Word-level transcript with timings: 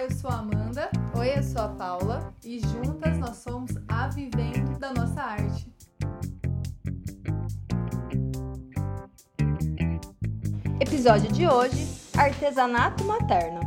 Olá, 0.00 0.08
eu 0.08 0.16
sou 0.16 0.30
a 0.30 0.38
Amanda. 0.38 0.90
Oi, 1.14 1.36
eu 1.36 1.42
sou 1.42 1.60
a 1.60 1.68
Paula. 1.68 2.32
E 2.42 2.58
juntas 2.58 3.18
nós 3.18 3.36
somos 3.36 3.70
a 3.86 4.08
Vivendo 4.08 4.78
da 4.78 4.94
Nossa 4.94 5.20
Arte. 5.20 5.70
Episódio 10.80 11.30
de 11.30 11.46
hoje: 11.46 11.86
Artesanato 12.16 13.04
Materno. 13.04 13.60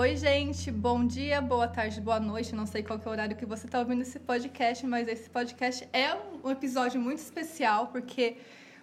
Oi, 0.00 0.16
gente, 0.16 0.70
bom 0.70 1.06
dia, 1.06 1.42
boa 1.42 1.68
tarde, 1.68 2.00
boa 2.00 2.18
noite. 2.18 2.54
Não 2.54 2.64
sei 2.64 2.82
qual 2.82 2.98
é 3.04 3.06
o 3.06 3.10
horário 3.10 3.36
que 3.36 3.44
você 3.44 3.66
está 3.66 3.80
ouvindo 3.80 4.00
esse 4.00 4.18
podcast, 4.18 4.86
mas 4.86 5.06
esse 5.06 5.28
podcast 5.28 5.86
é 5.92 6.14
um 6.42 6.50
episódio 6.50 6.98
muito 6.98 7.18
especial 7.18 7.88
porque 7.88 8.38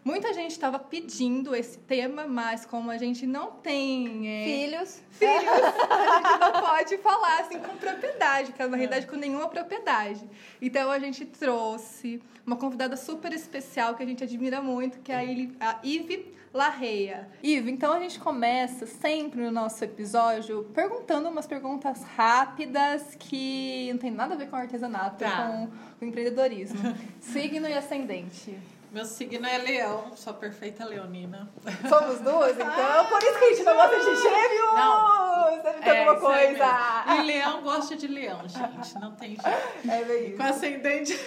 muita 0.07 0.33
gente 0.33 0.51
estava 0.51 0.79
pedindo 0.79 1.53
esse 1.53 1.79
tema, 1.79 2.25
mas 2.25 2.65
como 2.65 2.89
a 2.89 2.97
gente 2.97 3.27
não 3.27 3.51
tem 3.51 4.25
é, 4.25 4.45
filhos, 4.45 5.01
filhos, 5.11 5.43
a 5.91 6.15
gente 6.15 6.39
não 6.39 6.61
pode 6.61 6.97
falar 6.99 7.41
assim 7.41 7.59
com 7.59 7.75
propriedade, 7.75 8.53
que 8.53 8.65
na 8.65 8.77
realidade 8.77 9.05
com 9.05 9.17
nenhuma 9.17 9.49
propriedade. 9.49 10.25
Então 10.61 10.89
a 10.89 10.97
gente 10.97 11.25
trouxe 11.25 12.23
uma 12.45 12.55
convidada 12.55 12.95
super 12.95 13.33
especial 13.33 13.95
que 13.95 14.03
a 14.03 14.05
gente 14.05 14.23
admira 14.23 14.61
muito, 14.61 14.99
que 14.99 15.11
é 15.11 15.17
a 15.59 15.79
Ive 15.83 16.33
Larreia. 16.53 17.27
Ivo, 17.43 17.69
então 17.69 17.91
a 17.91 17.99
gente 17.99 18.17
começa 18.17 18.85
sempre 18.85 19.41
no 19.41 19.51
nosso 19.51 19.83
episódio 19.83 20.63
perguntando 20.73 21.27
umas 21.27 21.45
perguntas 21.45 22.01
rápidas 22.15 23.13
que 23.19 23.89
não 23.91 23.99
tem 23.99 24.11
nada 24.11 24.35
a 24.35 24.37
ver 24.37 24.47
com 24.49 24.55
artesanato, 24.55 25.25
tá. 25.25 25.47
com, 25.47 25.67
com 25.99 26.05
empreendedorismo. 26.05 26.79
Signo 27.19 27.67
e 27.67 27.73
ascendente. 27.73 28.57
Meu 28.91 29.05
signo 29.05 29.45
é 29.45 29.57
leão, 29.57 30.15
sou 30.15 30.33
perfeita 30.33 30.85
leonina. 30.85 31.49
Somos 31.89 32.19
duas, 32.21 32.55
então? 32.55 33.05
Por 33.09 33.21
isso 33.21 33.37
que 33.37 33.45
a 33.45 33.49
gente 33.49 33.63
não 33.63 33.75
gosta 33.75 33.99
de 33.99 34.15
gêmeos! 34.15 34.75
Não. 34.75 35.26
Tem 35.83 35.93
é, 35.93 36.05
alguma 36.05 36.19
coisa. 36.19 36.65
E 37.15 37.21
leão 37.23 37.61
gosta 37.63 37.95
de 37.95 38.07
leão, 38.07 38.41
gente. 38.47 38.99
Não 38.99 39.11
tem 39.11 39.29
jeito. 39.29 39.89
É 39.89 40.03
bem 40.03 40.35
Com 40.35 40.43
ascendente. 40.43 41.13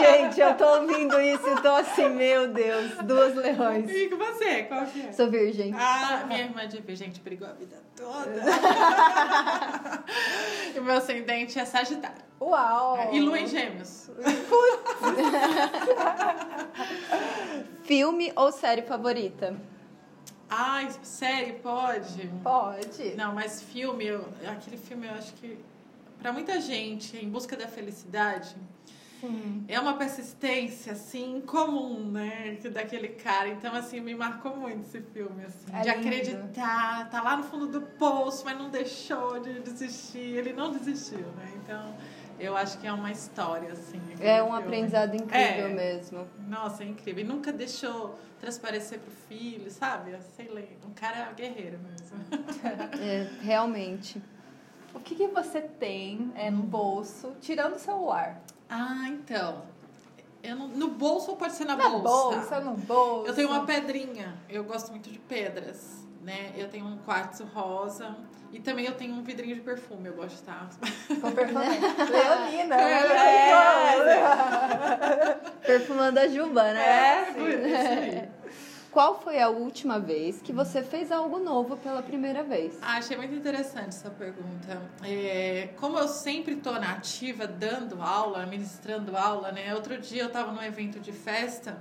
gente, 0.00 0.40
eu 0.40 0.54
tô 0.56 0.80
ouvindo 0.80 1.20
isso 1.20 1.48
e 1.48 1.62
tô 1.62 1.68
assim, 1.68 2.08
meu 2.10 2.48
Deus, 2.48 2.92
duas 3.04 3.34
leões. 3.34 3.90
E 3.90 4.08
com 4.08 4.16
você, 4.16 4.62
qual 4.64 4.86
que 4.86 5.02
é? 5.02 5.12
Sou 5.12 5.30
virgem. 5.30 5.74
Ah, 5.76 6.24
minha 6.26 6.40
irmã 6.40 6.66
de 6.66 6.80
virgem 6.80 7.10
te 7.10 7.20
brigou 7.20 7.48
a 7.48 7.52
vida 7.52 7.76
toda. 7.96 8.30
e 10.74 10.80
meu 10.80 10.96
ascendente 10.96 11.58
é 11.58 11.64
Sagitário. 11.64 12.24
Uau! 12.40 13.10
E 13.12 13.20
lua 13.20 13.38
em 13.38 13.46
gêmeos. 13.46 14.10
Filme 17.84 18.32
ou 18.36 18.50
série 18.52 18.82
favorita? 18.82 19.56
Ai, 20.48 20.88
série, 21.02 21.54
pode? 21.54 22.28
Pode. 22.42 23.14
Não, 23.16 23.34
mas 23.34 23.62
filme, 23.62 24.06
eu, 24.06 24.28
aquele 24.46 24.76
filme 24.76 25.06
eu 25.06 25.12
acho 25.14 25.32
que, 25.34 25.58
para 26.18 26.32
muita 26.32 26.60
gente, 26.60 27.16
Em 27.16 27.28
Busca 27.28 27.56
da 27.56 27.66
Felicidade, 27.66 28.54
Sim. 29.20 29.64
é 29.68 29.80
uma 29.80 29.94
persistência, 29.94 30.92
assim, 30.92 31.42
comum, 31.46 32.10
né, 32.10 32.58
daquele 32.72 33.08
cara. 33.08 33.48
Então, 33.48 33.74
assim, 33.74 34.00
me 34.00 34.14
marcou 34.14 34.56
muito 34.56 34.82
esse 34.82 35.00
filme, 35.00 35.44
assim, 35.44 35.66
é 35.72 35.80
de 35.80 35.88
lindo. 35.88 36.08
acreditar, 36.08 37.10
tá 37.10 37.22
lá 37.22 37.36
no 37.36 37.42
fundo 37.44 37.66
do 37.66 37.80
poço, 37.80 38.44
mas 38.44 38.56
não 38.58 38.70
deixou 38.70 39.40
de 39.40 39.60
desistir. 39.60 40.36
Ele 40.36 40.52
não 40.52 40.70
desistiu, 40.70 41.26
né? 41.36 41.52
Então 41.56 41.94
eu 42.38 42.56
acho 42.56 42.78
que 42.78 42.86
é 42.86 42.92
uma 42.92 43.10
história, 43.10 43.72
assim. 43.72 44.00
É 44.20 44.42
um 44.42 44.46
filme. 44.46 44.62
aprendizado 44.62 45.14
incrível 45.14 45.66
é. 45.66 45.72
mesmo. 45.72 46.28
Nossa, 46.48 46.82
é 46.82 46.86
incrível. 46.86 47.24
E 47.24 47.26
nunca 47.26 47.52
deixou 47.52 48.18
transparecer 48.40 48.98
pro 48.98 49.10
filho, 49.28 49.70
sabe? 49.70 50.16
Sei 50.36 50.48
lá, 50.48 50.60
um 50.86 50.92
cara 50.92 51.32
guerreiro 51.32 51.78
mesmo. 51.78 52.14
É, 53.00 53.28
realmente. 53.40 54.22
O 54.94 55.00
que, 55.00 55.14
que 55.14 55.26
você 55.26 55.60
tem 55.60 56.32
é, 56.36 56.50
no 56.50 56.62
bolso, 56.62 57.34
tirando 57.40 57.74
o 57.74 57.78
celular? 57.78 58.40
Ah, 58.68 59.08
então. 59.08 59.62
Eu 60.42 60.56
não, 60.56 60.68
no 60.68 60.88
bolso 60.88 61.30
ou 61.30 61.36
pode 61.36 61.54
ser 61.54 61.64
na, 61.64 61.74
na 61.74 61.88
bolsa? 61.88 62.02
bolsa, 62.02 62.60
no 62.60 62.76
bolso. 62.76 63.28
Eu 63.28 63.34
tenho 63.34 63.48
uma 63.48 63.64
pedrinha. 63.64 64.36
Eu 64.48 64.62
gosto 64.64 64.90
muito 64.90 65.10
de 65.10 65.18
pedras, 65.18 66.03
né? 66.24 66.52
Eu 66.56 66.68
tenho 66.68 66.86
um 66.86 66.96
quartzo 66.98 67.44
rosa 67.44 68.16
e 68.52 68.58
também 68.58 68.86
eu 68.86 68.94
tenho 68.94 69.14
um 69.14 69.22
vidrinho 69.22 69.54
de 69.54 69.60
perfume, 69.60 70.08
eu 70.08 70.14
gosto, 70.14 70.42
tá? 70.44 70.68
Com 71.20 71.32
perfume. 71.32 71.64
Leonina. 72.10 72.80
É, 72.80 73.98
é. 74.08 75.34
Perfumando 75.66 76.18
a 76.18 76.26
Juba, 76.28 76.72
né? 76.72 77.26
É, 77.36 78.28
Qual 78.90 79.20
foi 79.20 79.40
a 79.40 79.48
última 79.48 79.98
vez 79.98 80.40
que 80.40 80.52
você 80.52 80.82
fez 80.82 81.12
algo 81.12 81.38
novo 81.38 81.76
pela 81.76 82.02
primeira 82.02 82.42
vez? 82.42 82.78
Ah, 82.80 82.96
achei 82.96 83.16
muito 83.16 83.34
interessante 83.34 83.88
essa 83.88 84.08
pergunta. 84.08 84.80
É, 85.02 85.70
como 85.76 85.98
eu 85.98 86.08
sempre 86.08 86.54
estou 86.54 86.74
na 86.74 86.92
ativa, 86.92 87.46
dando 87.46 88.00
aula, 88.00 88.46
ministrando 88.46 89.16
aula, 89.16 89.52
né? 89.52 89.74
Outro 89.74 89.98
dia 89.98 90.22
eu 90.22 90.28
estava 90.28 90.52
num 90.52 90.62
evento 90.62 91.00
de 91.00 91.12
festa 91.12 91.76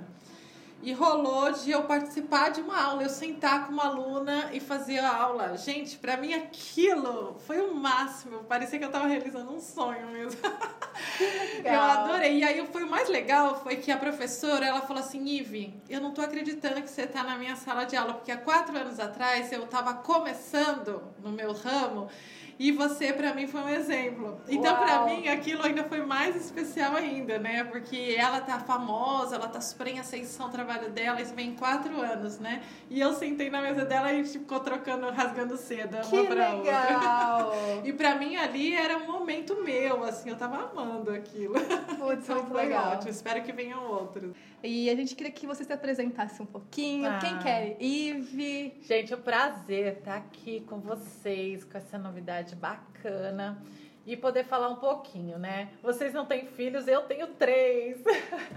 e 0.83 0.91
rolou 0.91 1.49
de 1.53 1.71
eu 1.71 1.83
participar 1.83 2.49
de 2.49 2.59
uma 2.59 2.79
aula, 2.79 3.03
eu 3.03 3.09
sentar 3.09 3.65
com 3.65 3.71
uma 3.71 3.85
aluna 3.85 4.49
e 4.51 4.59
fazer 4.59 4.99
a 4.99 5.15
aula. 5.15 5.57
Gente, 5.57 5.97
para 5.97 6.17
mim 6.17 6.33
aquilo 6.33 7.37
foi 7.47 7.61
o 7.61 7.73
máximo. 7.73 8.43
Parecia 8.43 8.77
que 8.77 8.83
eu 8.83 8.91
tava 8.91 9.07
realizando 9.07 9.49
um 9.49 9.61
sonho 9.61 10.07
mesmo. 10.07 10.41
eu 11.63 11.79
adorei. 11.79 12.39
E 12.39 12.43
aí 12.43 12.67
foi 12.67 12.83
o 12.83 12.89
mais 12.89 13.07
legal 13.07 13.63
foi 13.63 13.77
que 13.77 13.91
a 13.91 13.97
professora, 13.97 14.65
ela 14.65 14.81
falou 14.81 15.01
assim: 15.01 15.25
"Ive, 15.25 15.73
eu 15.89 16.01
não 16.01 16.11
tô 16.11 16.21
acreditando 16.21 16.81
que 16.81 16.89
você 16.89 17.07
tá 17.07 17.23
na 17.23 17.37
minha 17.37 17.55
sala 17.55 17.85
de 17.85 17.95
aula, 17.95 18.15
porque 18.15 18.31
há 18.31 18.37
quatro 18.37 18.77
anos 18.77 18.99
atrás 18.99 19.53
eu 19.53 19.65
tava 19.67 19.93
começando 19.93 21.01
no 21.23 21.31
meu 21.31 21.53
ramo 21.53 22.09
e 22.59 22.71
você, 22.71 23.11
para 23.11 23.33
mim, 23.33 23.47
foi 23.47 23.61
um 23.61 23.69
exemplo. 23.69 24.39
Então, 24.47 24.75
para 24.75 25.05
mim, 25.05 25.27
aquilo 25.27 25.63
ainda 25.63 25.83
foi 25.83 26.01
mais 26.05 26.35
especial 26.35 26.95
ainda, 26.95 27.39
né? 27.39 27.63
Porque 27.63 28.15
ela 28.17 28.41
tá 28.41 28.59
famosa, 28.59 29.35
ela 29.35 29.47
tá 29.47 29.59
super 29.59 29.87
em 29.87 29.99
ascensão, 29.99 30.47
o 30.47 30.49
trabalho 30.49 30.89
dela, 30.91 31.21
isso 31.21 31.33
vem 31.33 31.49
em 31.49 31.55
quatro 31.55 31.99
anos, 32.01 32.39
né? 32.39 32.61
E 32.89 32.99
eu 32.99 33.13
sentei 33.13 33.49
na 33.49 33.61
mesa 33.61 33.85
dela 33.85 34.11
e 34.11 34.19
a 34.19 34.23
gente 34.23 34.39
ficou 34.39 34.59
trocando, 34.59 35.09
rasgando 35.09 35.57
seda 35.57 36.01
que 36.01 36.15
uma 36.15 36.25
pra 36.25 36.53
legal. 36.53 37.45
outra. 37.45 37.57
e 37.87 37.93
para 37.93 38.15
mim, 38.15 38.35
ali 38.35 38.75
era 38.75 38.97
um 38.97 39.07
momento 39.07 39.63
meu, 39.63 40.03
assim, 40.03 40.29
eu 40.29 40.37
tava 40.37 40.69
amando 40.71 41.11
aquilo. 41.11 41.53
Putz, 41.53 42.29
muito 42.29 42.53
legal. 42.53 42.93
Ótimo. 42.93 43.09
Espero 43.09 43.43
que 43.43 43.51
venham 43.51 43.83
outros. 43.83 44.31
E 44.63 44.89
a 44.89 44.95
gente 44.95 45.13
queria 45.13 45.31
que 45.31 45.45
você 45.45 45.65
se 45.65 45.73
apresentasse 45.73 46.41
um 46.41 46.45
pouquinho. 46.45 47.09
Ah. 47.09 47.19
Quem 47.19 47.37
quer? 47.39 47.75
Ive. 47.81 48.79
Gente, 48.81 49.13
é 49.13 49.17
um 49.17 49.21
prazer 49.21 49.97
estar 49.97 50.15
aqui 50.15 50.61
com 50.61 50.79
vocês, 50.79 51.65
com 51.65 51.77
essa 51.77 51.97
novidade 51.97 52.55
bacana 52.55 53.61
e 54.05 54.17
poder 54.17 54.43
falar 54.43 54.69
um 54.69 54.75
pouquinho, 54.75 55.37
né? 55.37 55.69
Vocês 55.81 56.13
não 56.13 56.25
têm 56.25 56.45
filhos, 56.45 56.87
eu 56.87 57.03
tenho 57.03 57.27
três. 57.27 58.03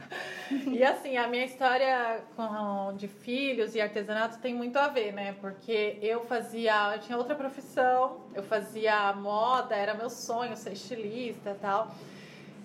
e 0.66 0.82
assim, 0.82 1.16
a 1.16 1.28
minha 1.28 1.44
história 1.44 2.24
com, 2.34 2.96
de 2.96 3.06
filhos 3.06 3.74
e 3.74 3.80
artesanato 3.80 4.38
tem 4.38 4.54
muito 4.54 4.76
a 4.76 4.88
ver, 4.88 5.12
né? 5.12 5.36
Porque 5.40 5.98
eu 6.02 6.24
fazia, 6.24 6.94
eu 6.94 7.00
tinha 7.00 7.16
outra 7.16 7.36
profissão, 7.36 8.22
eu 8.34 8.42
fazia 8.42 9.12
moda, 9.12 9.76
era 9.76 9.94
meu 9.94 10.10
sonho 10.10 10.56
ser 10.56 10.72
estilista 10.72 11.50
e 11.50 11.54
tal. 11.54 11.94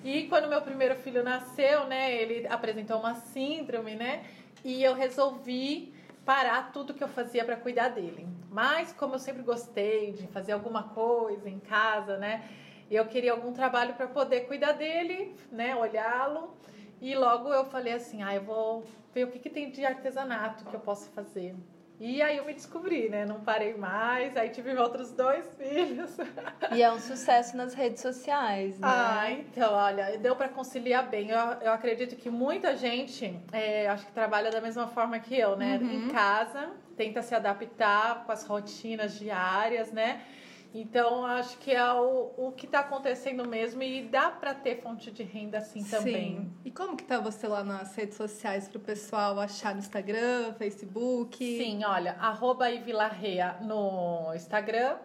E 0.03 0.27
quando 0.27 0.49
meu 0.49 0.61
primeiro 0.61 0.95
filho 0.95 1.23
nasceu, 1.23 1.85
né, 1.85 2.11
ele 2.15 2.47
apresentou 2.47 2.97
uma 2.99 3.13
síndrome, 3.13 3.95
né? 3.95 4.25
E 4.63 4.83
eu 4.83 4.95
resolvi 4.95 5.93
parar 6.25 6.71
tudo 6.71 6.93
que 6.93 7.03
eu 7.03 7.07
fazia 7.07 7.45
para 7.45 7.55
cuidar 7.55 7.89
dele. 7.89 8.27
Mas 8.49 8.91
como 8.93 9.15
eu 9.15 9.19
sempre 9.19 9.43
gostei 9.43 10.11
de 10.11 10.27
fazer 10.27 10.53
alguma 10.53 10.83
coisa 10.83 11.47
em 11.47 11.59
casa, 11.59 12.17
né? 12.17 12.43
Eu 12.89 13.05
queria 13.05 13.31
algum 13.31 13.53
trabalho 13.53 13.93
para 13.93 14.07
poder 14.07 14.41
cuidar 14.41 14.73
dele, 14.73 15.35
né, 15.51 15.75
olhá-lo. 15.75 16.55
E 16.99 17.15
logo 17.15 17.53
eu 17.53 17.65
falei 17.65 17.93
assim: 17.93 18.21
"Ah, 18.23 18.35
eu 18.35 18.41
vou 18.43 18.83
ver 19.13 19.25
o 19.25 19.31
que, 19.31 19.39
que 19.39 19.49
tem 19.49 19.69
de 19.71 19.85
artesanato 19.85 20.65
que 20.65 20.73
eu 20.75 20.79
posso 20.79 21.09
fazer". 21.11 21.55
E 22.03 22.19
aí 22.19 22.37
eu 22.37 22.45
me 22.45 22.53
descobri, 22.55 23.09
né? 23.09 23.27
Não 23.27 23.41
parei 23.41 23.75
mais, 23.75 24.35
aí 24.35 24.49
tive 24.49 24.75
outros 24.75 25.11
dois 25.11 25.45
filhos. 25.55 26.09
E 26.71 26.81
é 26.81 26.91
um 26.91 26.99
sucesso 26.99 27.55
nas 27.55 27.75
redes 27.75 28.01
sociais, 28.01 28.79
né? 28.79 28.87
Ah, 28.87 29.29
então, 29.29 29.71
olha, 29.71 30.17
deu 30.17 30.35
para 30.35 30.49
conciliar 30.49 31.07
bem. 31.07 31.29
Eu, 31.29 31.37
eu 31.61 31.71
acredito 31.71 32.15
que 32.15 32.27
muita 32.27 32.75
gente, 32.75 33.39
é, 33.51 33.87
acho 33.87 34.07
que 34.07 34.11
trabalha 34.13 34.49
da 34.49 34.59
mesma 34.59 34.87
forma 34.87 35.19
que 35.19 35.37
eu, 35.37 35.55
né? 35.55 35.77
Uhum. 35.79 36.07
Em 36.07 36.07
casa, 36.09 36.71
tenta 36.97 37.21
se 37.21 37.35
adaptar 37.35 38.25
com 38.25 38.31
as 38.31 38.47
rotinas 38.47 39.19
diárias, 39.19 39.91
né? 39.91 40.21
Então, 40.73 41.25
acho 41.25 41.57
que 41.57 41.71
é 41.71 41.93
o, 41.93 42.31
o 42.37 42.51
que 42.53 42.65
está 42.65 42.79
acontecendo 42.79 43.45
mesmo 43.45 43.83
e 43.83 44.03
dá 44.03 44.29
para 44.31 44.53
ter 44.53 44.81
fonte 44.81 45.11
de 45.11 45.23
renda 45.23 45.57
assim 45.57 45.83
também. 45.83 46.37
Sim. 46.37 46.53
E 46.63 46.71
como 46.71 46.95
que 46.95 47.03
tá 47.03 47.19
você 47.19 47.47
lá 47.47 47.63
nas 47.63 47.93
redes 47.95 48.15
sociais 48.15 48.69
para 48.69 48.77
o 48.77 48.81
pessoal 48.81 49.39
achar 49.39 49.73
no 49.73 49.79
Instagram, 49.79 50.53
Facebook? 50.53 51.37
Sim, 51.37 51.83
olha, 51.83 52.13
arroba 52.13 52.71
Ivilarreia 52.71 53.57
no 53.61 54.33
Instagram 54.33 54.97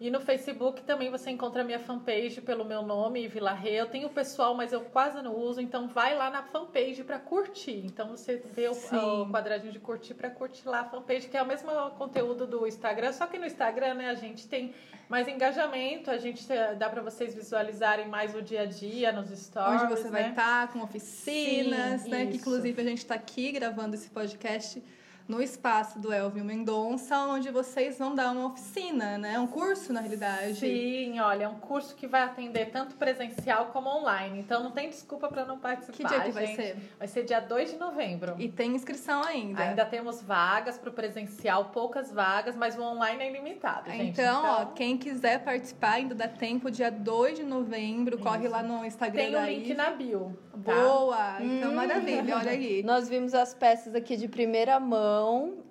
E 0.00 0.10
no 0.10 0.18
Facebook 0.18 0.82
também 0.82 1.10
você 1.10 1.30
encontra 1.30 1.60
a 1.60 1.64
minha 1.64 1.78
fanpage 1.78 2.40
pelo 2.40 2.64
meu 2.64 2.80
nome, 2.80 3.28
Vila 3.28 3.52
Rê. 3.52 3.74
Eu 3.74 3.84
tenho 3.84 4.08
pessoal, 4.08 4.54
mas 4.54 4.72
eu 4.72 4.80
quase 4.80 5.20
não 5.20 5.36
uso, 5.36 5.60
então 5.60 5.86
vai 5.88 6.16
lá 6.16 6.30
na 6.30 6.42
fanpage 6.42 7.04
para 7.04 7.18
curtir. 7.18 7.82
Então 7.84 8.08
você 8.08 8.42
vê 8.54 8.68
o, 8.68 8.72
o 8.72 9.30
quadradinho 9.30 9.74
de 9.74 9.78
curtir 9.78 10.14
para 10.14 10.30
curtir 10.30 10.66
lá 10.66 10.80
a 10.80 10.84
fanpage, 10.84 11.28
que 11.28 11.36
é 11.36 11.42
o 11.42 11.46
mesmo 11.46 11.70
conteúdo 11.98 12.46
do 12.46 12.66
Instagram, 12.66 13.12
só 13.12 13.26
que 13.26 13.38
no 13.38 13.44
Instagram, 13.44 13.92
né, 13.92 14.08
a 14.08 14.14
gente 14.14 14.48
tem 14.48 14.74
mais 15.06 15.28
engajamento, 15.28 16.10
a 16.10 16.16
gente 16.16 16.46
dá 16.78 16.88
para 16.88 17.02
vocês 17.02 17.34
visualizarem 17.34 18.08
mais 18.08 18.34
o 18.34 18.40
dia 18.40 18.62
a 18.62 18.64
dia 18.64 19.12
nos 19.12 19.28
stories, 19.28 19.82
Onde 19.82 19.96
você 19.96 20.04
né? 20.04 20.10
vai 20.10 20.30
estar 20.30 20.72
com 20.72 20.80
oficinas, 20.80 22.02
Sim, 22.02 22.10
né? 22.10 22.24
Que 22.24 22.36
isso. 22.36 22.40
inclusive 22.40 22.80
a 22.80 22.84
gente 22.84 22.98
está 22.98 23.16
aqui 23.16 23.52
gravando 23.52 23.96
esse 23.96 24.08
podcast 24.08 24.82
no 25.30 25.40
espaço 25.40 26.00
do 26.00 26.12
Elvio 26.12 26.44
Mendonça, 26.44 27.16
onde 27.20 27.50
vocês 27.50 27.96
vão 27.96 28.16
dar 28.16 28.32
uma 28.32 28.46
oficina, 28.48 29.16
né? 29.16 29.38
Um 29.38 29.46
curso, 29.46 29.92
na 29.92 30.00
realidade. 30.00 30.56
Sim, 30.56 31.20
olha, 31.20 31.44
é 31.44 31.48
um 31.48 31.54
curso 31.54 31.94
que 31.94 32.08
vai 32.08 32.22
atender 32.22 32.70
tanto 32.70 32.96
presencial 32.96 33.66
como 33.66 33.88
online. 33.88 34.40
Então 34.40 34.60
não 34.60 34.72
tem 34.72 34.90
desculpa 34.90 35.28
para 35.28 35.44
não 35.44 35.56
participar. 35.56 35.96
Que 35.96 36.04
dia 36.04 36.20
que 36.20 36.30
vai 36.32 36.46
gente. 36.48 36.56
ser? 36.56 36.76
Vai 36.98 37.06
ser 37.06 37.22
dia 37.22 37.38
2 37.38 37.70
de 37.70 37.76
novembro. 37.76 38.34
E 38.38 38.48
tem 38.48 38.74
inscrição 38.74 39.22
ainda. 39.22 39.62
Ainda 39.62 39.84
temos 39.84 40.20
vagas 40.20 40.76
para 40.76 40.90
o 40.90 40.92
presencial, 40.92 41.66
poucas 41.66 42.10
vagas, 42.10 42.56
mas 42.56 42.76
o 42.76 42.82
online 42.82 43.22
é 43.22 43.30
ilimitado, 43.30 43.88
gente. 43.88 44.20
Então, 44.20 44.42
ó, 44.44 44.64
quem 44.66 44.98
quiser 44.98 45.44
participar, 45.44 45.92
ainda 45.92 46.14
dá 46.14 46.26
tempo, 46.26 46.68
dia 46.72 46.90
2 46.90 47.38
de 47.38 47.44
novembro, 47.44 48.18
corre 48.18 48.46
Isso. 48.46 48.50
lá 48.50 48.64
no 48.64 48.84
Instagram 48.84 49.22
tem 49.22 49.32
da 49.32 49.42
o 49.42 49.46
link 49.46 49.74
na 49.74 49.90
bio. 49.90 50.36
Tá? 50.50 50.56
Boa! 50.58 51.36
Então, 51.40 51.70
Hum. 51.70 51.74
maravilha, 51.76 52.36
olha 52.36 52.50
aí. 52.50 52.82
Nós 52.82 53.08
vimos 53.08 53.32
as 53.32 53.54
peças 53.54 53.94
aqui 53.94 54.16
de 54.16 54.26
primeira 54.26 54.80
mão 54.80 55.19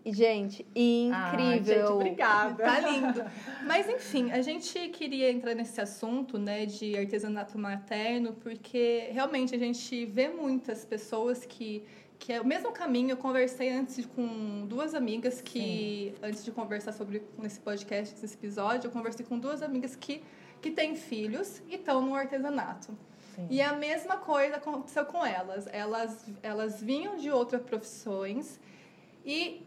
gente, 0.05 0.65
Ah, 1.13 1.35
gente, 1.37 1.59
incrível. 1.61 1.95
obrigada. 1.95 2.63
Tá 2.63 2.79
lindo. 2.79 3.23
Mas 3.65 3.87
enfim, 3.89 4.31
a 4.31 4.41
gente 4.41 4.89
queria 4.89 5.31
entrar 5.31 5.53
nesse 5.55 5.79
assunto, 5.81 6.37
né, 6.37 6.65
de 6.65 6.97
artesanato 6.97 7.57
materno, 7.57 8.33
porque 8.33 9.09
realmente 9.11 9.53
a 9.55 9.59
gente 9.59 10.05
vê 10.05 10.29
muitas 10.29 10.85
pessoas 10.85 11.45
que 11.45 11.83
que 12.21 12.33
é 12.33 12.41
o 12.41 12.45
mesmo 12.45 12.73
caminho. 12.73 13.11
Eu 13.11 13.17
conversei 13.17 13.69
antes 13.69 14.05
com 14.05 14.65
duas 14.67 14.93
amigas 14.93 15.39
que 15.39 16.13
antes 16.21 16.43
de 16.43 16.51
conversar 16.51 16.91
sobre 16.91 17.23
nesse 17.37 17.61
podcast, 17.61 18.13
nesse 18.21 18.35
episódio, 18.35 18.87
eu 18.87 18.91
conversei 18.91 19.25
com 19.25 19.39
duas 19.39 19.61
amigas 19.61 19.95
que 19.95 20.21
que 20.61 20.69
têm 20.71 20.93
filhos 20.97 21.61
e 21.69 21.75
estão 21.75 22.01
no 22.01 22.13
artesanato. 22.13 22.91
Sim. 23.33 23.47
E 23.49 23.61
a 23.61 23.71
mesma 23.71 24.17
coisa 24.17 24.57
aconteceu 24.57 25.05
com 25.05 25.25
elas. 25.25 25.67
Elas, 25.71 26.25
elas 26.43 26.81
vinham 26.81 27.15
de 27.15 27.31
outras 27.31 27.61
profissões 27.61 28.59
e, 29.25 29.65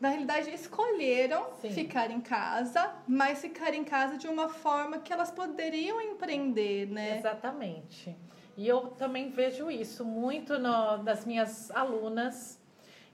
na 0.00 0.08
realidade, 0.08 0.50
escolheram 0.50 1.52
Sim. 1.60 1.70
ficar 1.70 2.10
em 2.10 2.20
casa, 2.20 2.94
mas 3.06 3.40
ficar 3.40 3.74
em 3.74 3.84
casa 3.84 4.16
de 4.16 4.28
uma 4.28 4.48
forma 4.48 4.98
que 4.98 5.12
elas 5.12 5.30
poderiam 5.30 6.00
empreender, 6.00 6.86
né? 6.86 7.18
Exatamente. 7.18 8.16
E 8.56 8.68
eu 8.68 8.88
também 8.90 9.30
vejo 9.30 9.70
isso 9.70 10.04
muito 10.04 10.58
no, 10.58 10.98
das 10.98 11.24
minhas 11.24 11.70
alunas. 11.70 12.61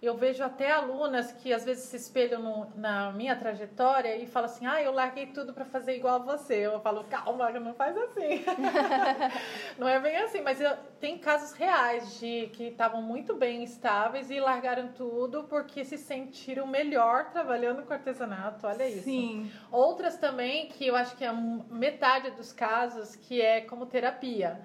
Eu 0.01 0.17
vejo 0.17 0.45
até 0.45 0.71
alunas 0.71 1.33
que 1.33 1.53
às 1.53 1.65
vezes 1.65 1.85
se 1.85 1.97
espelham 1.97 2.41
no- 2.41 2.73
na 2.77 3.11
minha 3.13 3.35
trajetória 3.35 4.17
e 4.17 4.27
falam 4.27 4.49
assim: 4.49 4.65
ah, 4.65 4.81
eu 4.81 4.93
larguei 4.93 5.27
tudo 5.27 5.53
para 5.53 5.65
fazer 5.65 5.97
igual 5.97 6.17
a 6.17 6.19
você. 6.37 6.55
Eu 6.67 6.79
falo, 6.81 7.03
calma, 7.05 7.51
não 7.51 7.75
faz 7.75 7.97
assim. 7.97 8.45
não 9.77 9.89
é 9.89 9.99
bem 9.99 10.17
assim, 10.19 10.41
mas 10.41 10.61
eu, 10.61 10.77
tem 11.01 11.19
casos 11.19 11.53
reais 11.53 12.19
de 12.21 12.47
que 12.53 12.65
estavam 12.69 13.03
muito 13.03 13.35
bem 13.35 13.65
estáveis 13.65 14.31
e 14.31 14.39
largaram 14.39 14.89
tudo 14.89 15.45
porque 15.45 15.85
se 15.85 15.99
sentiram 15.99 16.67
melhor 16.67 17.31
trabalhando 17.31 17.83
com 17.83 17.93
artesanato. 17.93 18.67
Olha 18.69 18.89
isso. 18.89 19.03
Sim, 19.03 19.51
Outras 19.71 20.17
também, 20.17 20.69
que 20.69 20.87
eu 20.87 20.95
acho 20.95 21.17
que 21.17 21.25
é 21.25 21.33
metade 21.33 22.31
dos 22.33 22.53
casos, 22.53 23.17
que 23.17 23.41
é 23.41 23.63
como 23.63 23.85
terapia. 23.87 24.61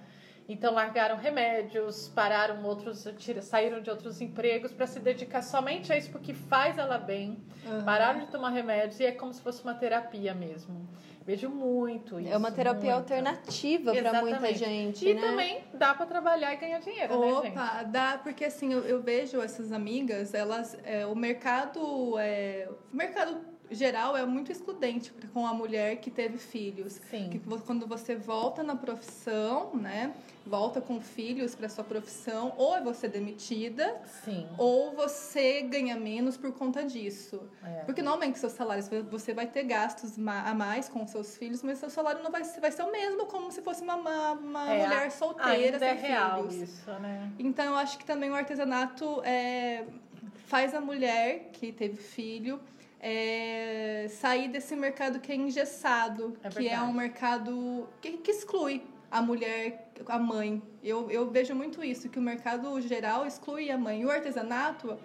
Então, 0.48 0.74
largaram 0.74 1.16
remédios, 1.16 2.10
pararam 2.10 2.64
outros, 2.66 3.08
saíram 3.42 3.82
de 3.82 3.90
outros 3.90 4.20
empregos 4.20 4.72
para 4.72 4.86
se 4.86 5.00
dedicar 5.00 5.42
somente 5.42 5.92
a 5.92 5.98
isso, 5.98 6.12
porque 6.12 6.34
faz 6.34 6.78
ela 6.78 6.98
bem. 6.98 7.38
Aham. 7.66 7.86
Pararam 7.86 8.20
de 8.20 8.28
tomar 8.28 8.50
remédios 8.50 9.00
e 9.00 9.06
é 9.06 9.12
como 9.12 9.34
se 9.34 9.42
fosse 9.42 9.64
uma 9.64 9.74
terapia 9.74 10.34
mesmo. 10.34 10.88
Vejo 11.26 11.50
muito 11.50 12.20
isso. 12.20 12.30
É 12.30 12.36
uma 12.36 12.52
terapia 12.52 12.96
muito. 12.96 13.12
alternativa 13.12 13.94
para 13.96 14.22
muita 14.22 14.54
gente, 14.54 15.08
E 15.08 15.14
né? 15.14 15.22
também 15.22 15.64
dá 15.74 15.94
para 15.94 16.06
trabalhar 16.06 16.54
e 16.54 16.58
ganhar 16.58 16.80
dinheiro, 16.80 17.18
né, 17.18 17.42
gente? 17.44 17.58
Opa, 17.58 17.84
dá, 17.84 18.20
porque 18.22 18.44
assim, 18.44 18.74
eu, 18.74 18.82
eu 18.82 19.02
vejo 19.02 19.42
essas 19.42 19.72
amigas, 19.72 20.34
elas, 20.34 20.78
é, 20.84 21.06
o 21.06 21.16
mercado, 21.16 22.20
é, 22.20 22.68
o 22.92 22.96
mercado 22.96 23.53
geral 23.74 24.16
é 24.16 24.26
muito 24.26 24.52
excludente 24.52 25.12
com 25.34 25.46
a 25.46 25.54
mulher 25.54 25.98
que 25.98 26.12
teve 26.12 26.38
filhos. 26.38 27.00
Sim. 27.10 27.30
Que 27.30 27.40
quando 27.66 27.88
você 27.88 28.16
volta 28.16 28.62
na 28.64 28.76
profissão, 28.76 29.76
né, 29.76 30.14
volta 30.46 30.82
com 30.82 31.00
filhos 31.00 31.56
para 31.56 31.70
sua 31.70 31.84
profissão, 31.84 32.54
ou 32.58 32.76
é 32.76 32.82
você 32.82 33.08
demitida, 33.08 34.02
Sim. 34.24 34.48
ou 34.58 34.92
você 34.94 35.62
ganha 35.62 35.96
menos 35.96 36.36
por 36.38 36.52
conta 36.52 36.84
disso. 36.84 37.42
É. 37.64 37.84
Porque 37.86 38.02
não 38.02 38.14
aumenta 38.14 38.38
seus 38.38 38.54
salários, 38.54 38.90
você 39.10 39.34
vai 39.34 39.48
ter 39.48 39.64
gastos 39.64 40.18
a 40.20 40.54
mais 40.54 40.90
com 40.90 41.06
seus 41.08 41.38
filhos, 41.38 41.64
mas 41.64 41.78
seu 41.78 41.90
salário 41.90 42.22
não 42.24 42.32
vai 42.32 42.44
ser, 42.44 42.60
vai 42.60 42.72
ser 42.72 42.84
o 42.84 42.92
mesmo 42.92 43.26
como 43.26 43.52
se 43.52 43.62
fosse 43.62 43.82
uma, 43.84 43.96
uma, 43.96 44.74
É, 44.74 44.84
mulher 44.86 45.12
solteira 45.12 45.78
é 45.78 45.80
sem 45.80 45.98
real 45.98 46.48
filhos. 46.50 46.70
isso, 46.70 46.92
né? 47.00 47.32
Então, 47.40 47.66
eu 47.66 47.76
acho 47.76 47.98
que 47.98 48.06
também 48.06 48.30
o 48.30 48.36
artesanato 48.36 49.22
é, 49.24 49.86
faz 50.48 50.74
a 50.76 50.82
mulher 50.82 51.50
que 51.54 51.72
teve 51.72 51.98
filho 51.98 52.60
é, 53.06 54.08
sair 54.10 54.48
desse 54.48 54.78
mercado 54.78 55.20
que 55.20 55.30
é 55.30 55.36
engessado, 55.36 56.38
É 56.42 56.48
que 56.48 56.70
é 56.70 56.82
um 56.82 56.94
mercado 56.94 57.90
que, 58.00 58.14
que 58.14 58.32
exclui 58.32 58.82
a 59.12 59.22
mulher, 59.22 59.92
a 60.08 60.18
mãe. 60.18 60.64
Eu, 60.82 61.12
eu 61.12 61.30
vejo 61.30 61.54
muito 61.54 61.84
isso, 61.84 62.08
que 62.08 62.18
o 62.18 62.22
mercado 62.22 62.80
geral 62.80 63.28
exclui 63.28 63.70
a 63.70 63.78
mãe. 63.78 64.02
E 64.02 64.06
o 64.06 64.10
artesanato 64.10 64.98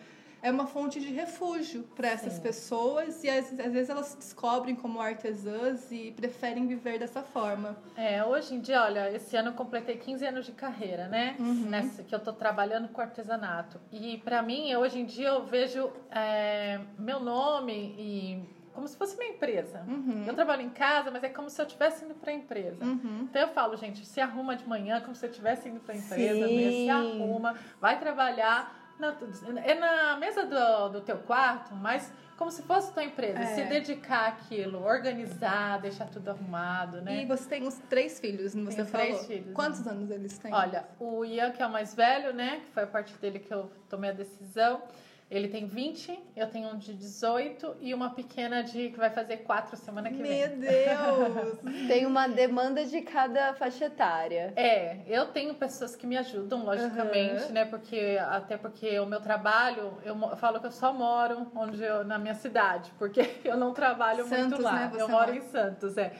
é 0.42 0.50
uma 0.50 0.66
fonte 0.66 1.00
de 1.00 1.10
refúgio 1.12 1.84
para 1.96 2.08
essas 2.08 2.34
Sim. 2.34 2.42
pessoas 2.42 3.24
e 3.24 3.30
às, 3.30 3.46
às 3.58 3.72
vezes 3.72 3.90
elas 3.90 4.06
se 4.06 4.16
descobrem 4.18 4.74
como 4.74 5.00
artesãs 5.00 5.90
e 5.90 6.12
preferem 6.12 6.66
viver 6.66 6.98
dessa 6.98 7.22
forma. 7.22 7.76
É, 7.96 8.24
hoje 8.24 8.54
em 8.54 8.60
dia, 8.60 8.82
olha, 8.82 9.10
esse 9.12 9.36
ano 9.36 9.50
eu 9.50 9.54
completei 9.54 9.96
15 9.96 10.26
anos 10.26 10.46
de 10.46 10.52
carreira, 10.52 11.08
né? 11.08 11.36
Uhum. 11.38 11.66
Nessa, 11.68 12.02
que 12.02 12.14
eu 12.14 12.20
tô 12.20 12.32
trabalhando 12.32 12.88
com 12.88 13.00
artesanato. 13.00 13.80
E 13.90 14.18
para 14.18 14.42
mim, 14.42 14.74
hoje 14.76 15.00
em 15.00 15.04
dia, 15.04 15.28
eu 15.28 15.44
vejo 15.44 15.90
é, 16.10 16.80
meu 16.98 17.20
nome 17.20 17.94
e 17.98 18.58
como 18.78 18.86
se 18.86 18.96
fosse 18.96 19.18
minha 19.18 19.30
empresa. 19.30 19.84
Uhum. 19.88 20.24
Eu 20.24 20.34
trabalho 20.34 20.62
em 20.62 20.70
casa, 20.70 21.10
mas 21.10 21.24
é 21.24 21.28
como 21.28 21.50
se 21.50 21.60
eu 21.60 21.66
estivesse 21.66 22.04
indo 22.04 22.14
para 22.14 22.30
a 22.30 22.34
empresa. 22.34 22.84
Uhum. 22.84 23.26
Então 23.28 23.42
eu 23.42 23.48
falo, 23.48 23.76
gente, 23.76 24.06
se 24.06 24.20
arruma 24.20 24.54
de 24.54 24.64
manhã 24.68 25.00
como 25.00 25.16
se 25.16 25.26
eu 25.26 25.30
estivesse 25.30 25.68
indo 25.68 25.80
para 25.80 25.94
a 25.94 25.96
empresa, 25.96 26.46
Sim. 26.46 26.56
mesmo, 26.56 26.84
se 26.84 26.88
arruma, 26.88 27.54
vai 27.80 27.98
trabalhar. 27.98 28.87
Na- 28.98 29.16
é 29.64 29.74
na 29.74 30.16
mesa 30.16 30.44
do, 30.44 30.88
do 30.90 31.00
teu 31.00 31.18
quarto, 31.18 31.74
mas 31.74 32.12
como 32.36 32.50
se 32.50 32.62
fosse 32.62 32.92
tua 32.92 33.02
empresa. 33.04 33.38
É. 33.40 33.46
Se 33.46 33.64
dedicar 33.64 34.28
àquilo, 34.28 34.82
organizar, 34.84 35.80
deixar 35.80 36.06
tudo 36.06 36.28
arrumado, 36.30 37.00
né? 37.02 37.22
E 37.22 37.26
você 37.26 37.48
tem 37.48 37.66
os 37.66 37.74
três 37.90 38.20
filhos, 38.20 38.54
não 38.54 38.64
você 38.70 38.84
falou? 38.84 39.06
três 39.06 39.26
filhos, 39.26 39.52
Quantos 39.54 39.86
anos 39.86 40.10
eles 40.10 40.38
têm? 40.38 40.52
Olha, 40.54 40.84
o 41.00 41.24
Ian, 41.24 41.50
que 41.50 41.60
é 41.62 41.66
o 41.66 41.70
mais 41.70 41.94
velho, 41.94 42.32
né? 42.32 42.60
Que 42.66 42.72
foi 42.72 42.84
a 42.84 42.86
partir 42.86 43.16
dele 43.18 43.38
que 43.40 43.52
eu 43.52 43.70
tomei 43.88 44.10
a 44.10 44.12
decisão. 44.12 44.82
Ele 45.30 45.46
tem 45.46 45.66
20, 45.66 46.18
eu 46.34 46.46
tenho 46.48 46.70
um 46.70 46.78
de 46.78 46.94
18 46.94 47.76
e 47.82 47.92
uma 47.92 48.08
pequena 48.10 48.62
de 48.62 48.88
que 48.88 48.96
vai 48.96 49.10
fazer 49.10 49.38
4 49.38 49.76
semana 49.76 50.08
que 50.10 50.22
vem. 50.22 50.48
Meu 50.48 50.56
Deus! 50.56 51.58
Tem 51.86 52.06
uma 52.06 52.26
demanda 52.26 52.82
de 52.86 53.02
cada 53.02 53.52
faixa 53.52 53.84
etária. 53.84 54.54
É, 54.56 55.00
eu 55.06 55.26
tenho 55.26 55.54
pessoas 55.54 55.94
que 55.94 56.06
me 56.06 56.16
ajudam, 56.16 56.64
logicamente, 56.64 57.42
Aham. 57.42 57.52
né? 57.52 57.64
Porque 57.66 58.18
até 58.26 58.56
porque 58.56 58.98
o 59.00 59.04
meu 59.04 59.20
trabalho, 59.20 59.98
eu, 60.02 60.18
eu 60.18 60.36
falo 60.38 60.60
que 60.60 60.66
eu 60.66 60.72
só 60.72 60.94
moro 60.94 61.46
onde 61.54 61.82
eu, 61.82 62.04
na 62.06 62.18
minha 62.18 62.34
cidade, 62.34 62.90
porque 62.98 63.20
eu 63.44 63.56
não 63.58 63.74
trabalho 63.74 64.24
Santos, 64.24 64.48
muito 64.48 64.62
lá. 64.62 64.72
né? 64.72 64.90
Eu 64.94 65.08
moro 65.10 65.26
mora. 65.26 65.36
em 65.36 65.42
Santos, 65.42 65.98
é. 65.98 66.14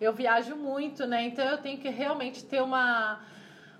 Eu 0.00 0.14
viajo 0.14 0.56
muito, 0.56 1.06
né? 1.06 1.22
Então 1.24 1.44
eu 1.44 1.58
tenho 1.58 1.76
que 1.78 1.90
realmente 1.90 2.42
ter 2.42 2.62
uma 2.62 3.20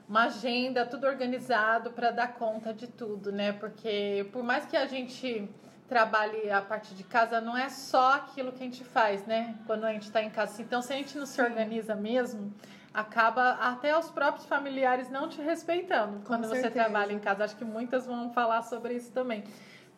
uma 0.08 0.24
agenda, 0.24 0.84
tudo 0.84 1.06
organizado 1.06 1.90
para 1.90 2.10
dar 2.10 2.34
conta 2.34 2.72
de 2.72 2.86
tudo, 2.86 3.32
né? 3.32 3.52
Porque 3.52 4.28
por 4.32 4.42
mais 4.42 4.66
que 4.66 4.76
a 4.76 4.86
gente 4.86 5.48
trabalhe 5.88 6.50
a 6.50 6.60
partir 6.60 6.94
de 6.94 7.04
casa, 7.04 7.40
não 7.40 7.56
é 7.56 7.68
só 7.68 8.14
aquilo 8.14 8.52
que 8.52 8.62
a 8.62 8.66
gente 8.66 8.84
faz, 8.84 9.26
né? 9.26 9.54
Quando 9.66 9.84
a 9.84 9.92
gente 9.92 10.04
está 10.04 10.22
em 10.22 10.30
casa. 10.30 10.60
Então, 10.62 10.80
se 10.82 10.92
a 10.92 10.96
gente 10.96 11.16
não 11.16 11.26
se 11.26 11.40
organiza 11.40 11.94
mesmo, 11.94 12.52
acaba 12.92 13.52
até 13.52 13.96
os 13.98 14.10
próprios 14.10 14.46
familiares 14.46 15.10
não 15.10 15.28
te 15.28 15.40
respeitando 15.42 16.20
quando 16.24 16.46
você 16.48 16.70
trabalha 16.70 17.12
em 17.12 17.18
casa. 17.18 17.44
Acho 17.44 17.56
que 17.56 17.64
muitas 17.64 18.06
vão 18.06 18.32
falar 18.32 18.62
sobre 18.62 18.94
isso 18.94 19.10
também. 19.12 19.44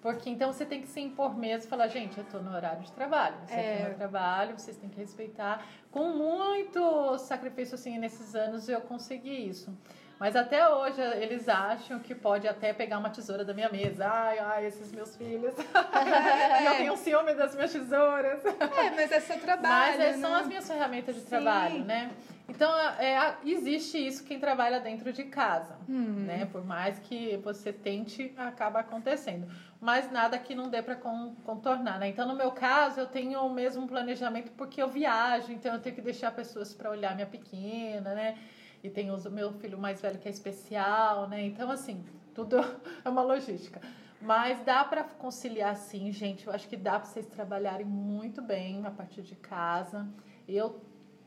Porque 0.06 0.30
então 0.30 0.52
você 0.52 0.64
tem 0.64 0.80
que 0.80 0.86
se 0.86 1.00
impor 1.00 1.36
mesmo 1.36 1.66
e 1.66 1.68
falar, 1.68 1.88
gente, 1.88 2.16
eu 2.16 2.22
tô 2.22 2.38
no 2.38 2.54
horário 2.54 2.80
de 2.80 2.92
trabalho, 2.92 3.34
esse 3.42 3.52
aqui 3.54 3.60
é 3.60 3.80
É. 3.80 3.82
o 3.82 3.88
meu 3.88 3.94
trabalho, 3.96 4.56
vocês 4.56 4.76
têm 4.76 4.88
que 4.88 5.00
respeitar. 5.00 5.66
Com 5.90 6.10
muito 6.10 7.18
sacrifício, 7.18 7.74
assim, 7.74 7.98
nesses 7.98 8.36
anos 8.36 8.68
eu 8.68 8.80
consegui 8.82 9.48
isso. 9.48 9.76
Mas 10.20 10.36
até 10.36 10.68
hoje 10.68 11.00
eles 11.00 11.48
acham 11.48 11.98
que 11.98 12.14
pode 12.14 12.46
até 12.46 12.72
pegar 12.72 12.98
uma 12.98 13.10
tesoura 13.10 13.44
da 13.44 13.52
minha 13.52 13.68
mesa. 13.68 14.08
Ai, 14.08 14.38
ai, 14.38 14.66
esses 14.66 14.92
meus 14.92 15.16
filhos. 15.16 15.52
eu 16.64 16.76
tenho 16.76 16.96
ciúme 16.96 17.34
das 17.34 17.56
minhas 17.56 17.72
tesouras. 17.72 18.44
É, 18.44 18.90
mas 18.94 19.10
é 19.10 19.18
seu 19.18 19.40
trabalho. 19.40 19.98
Mas 19.98 20.00
é, 20.00 20.12
são 20.12 20.30
né? 20.30 20.40
as 20.40 20.46
minhas 20.46 20.68
ferramentas 20.68 21.16
de 21.16 21.22
Sim. 21.22 21.26
trabalho, 21.26 21.84
né? 21.84 22.12
Então, 22.56 22.74
é, 22.98 23.36
existe 23.44 23.98
isso 23.98 24.24
quem 24.24 24.40
trabalha 24.40 24.80
dentro 24.80 25.12
de 25.12 25.24
casa, 25.24 25.76
Uhum. 25.86 26.24
né? 26.24 26.46
Por 26.46 26.64
mais 26.64 26.98
que 26.98 27.36
você 27.36 27.70
tente, 27.70 28.32
acaba 28.34 28.80
acontecendo. 28.80 29.46
Mas 29.78 30.10
nada 30.10 30.38
que 30.38 30.54
não 30.54 30.70
dê 30.70 30.80
para 30.82 30.96
contornar, 30.96 31.98
né? 31.98 32.08
Então, 32.08 32.26
no 32.26 32.34
meu 32.34 32.50
caso, 32.52 32.98
eu 32.98 33.06
tenho 33.06 33.38
o 33.42 33.52
mesmo 33.52 33.86
planejamento 33.86 34.50
porque 34.52 34.82
eu 34.82 34.88
viajo, 34.88 35.52
então 35.52 35.74
eu 35.74 35.80
tenho 35.82 35.94
que 35.94 36.00
deixar 36.00 36.30
pessoas 36.34 36.72
para 36.72 36.88
olhar 36.90 37.14
minha 37.14 37.26
pequena, 37.26 38.14
né? 38.14 38.38
E 38.82 38.88
tem 38.88 39.10
o 39.10 39.30
meu 39.30 39.52
filho 39.52 39.76
mais 39.78 40.00
velho 40.00 40.18
que 40.18 40.26
é 40.26 40.30
especial, 40.30 41.28
né? 41.28 41.42
Então, 41.44 41.70
assim, 41.70 42.02
tudo 42.34 42.56
é 43.04 43.08
uma 43.08 43.20
logística. 43.22 43.82
Mas 44.18 44.58
dá 44.64 44.82
para 44.82 45.04
conciliar 45.04 45.76
sim, 45.76 46.10
gente. 46.10 46.46
Eu 46.46 46.54
acho 46.54 46.66
que 46.66 46.76
dá 46.76 46.92
para 46.98 47.04
vocês 47.04 47.26
trabalharem 47.26 47.84
muito 47.84 48.40
bem 48.40 48.84
a 48.86 48.90
partir 48.90 49.20
de 49.20 49.34
casa. 49.36 50.08
Eu 50.48 50.80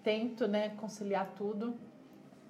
tento, 0.09 0.47
né, 0.47 0.69
conciliar 0.77 1.27
tudo. 1.37 1.77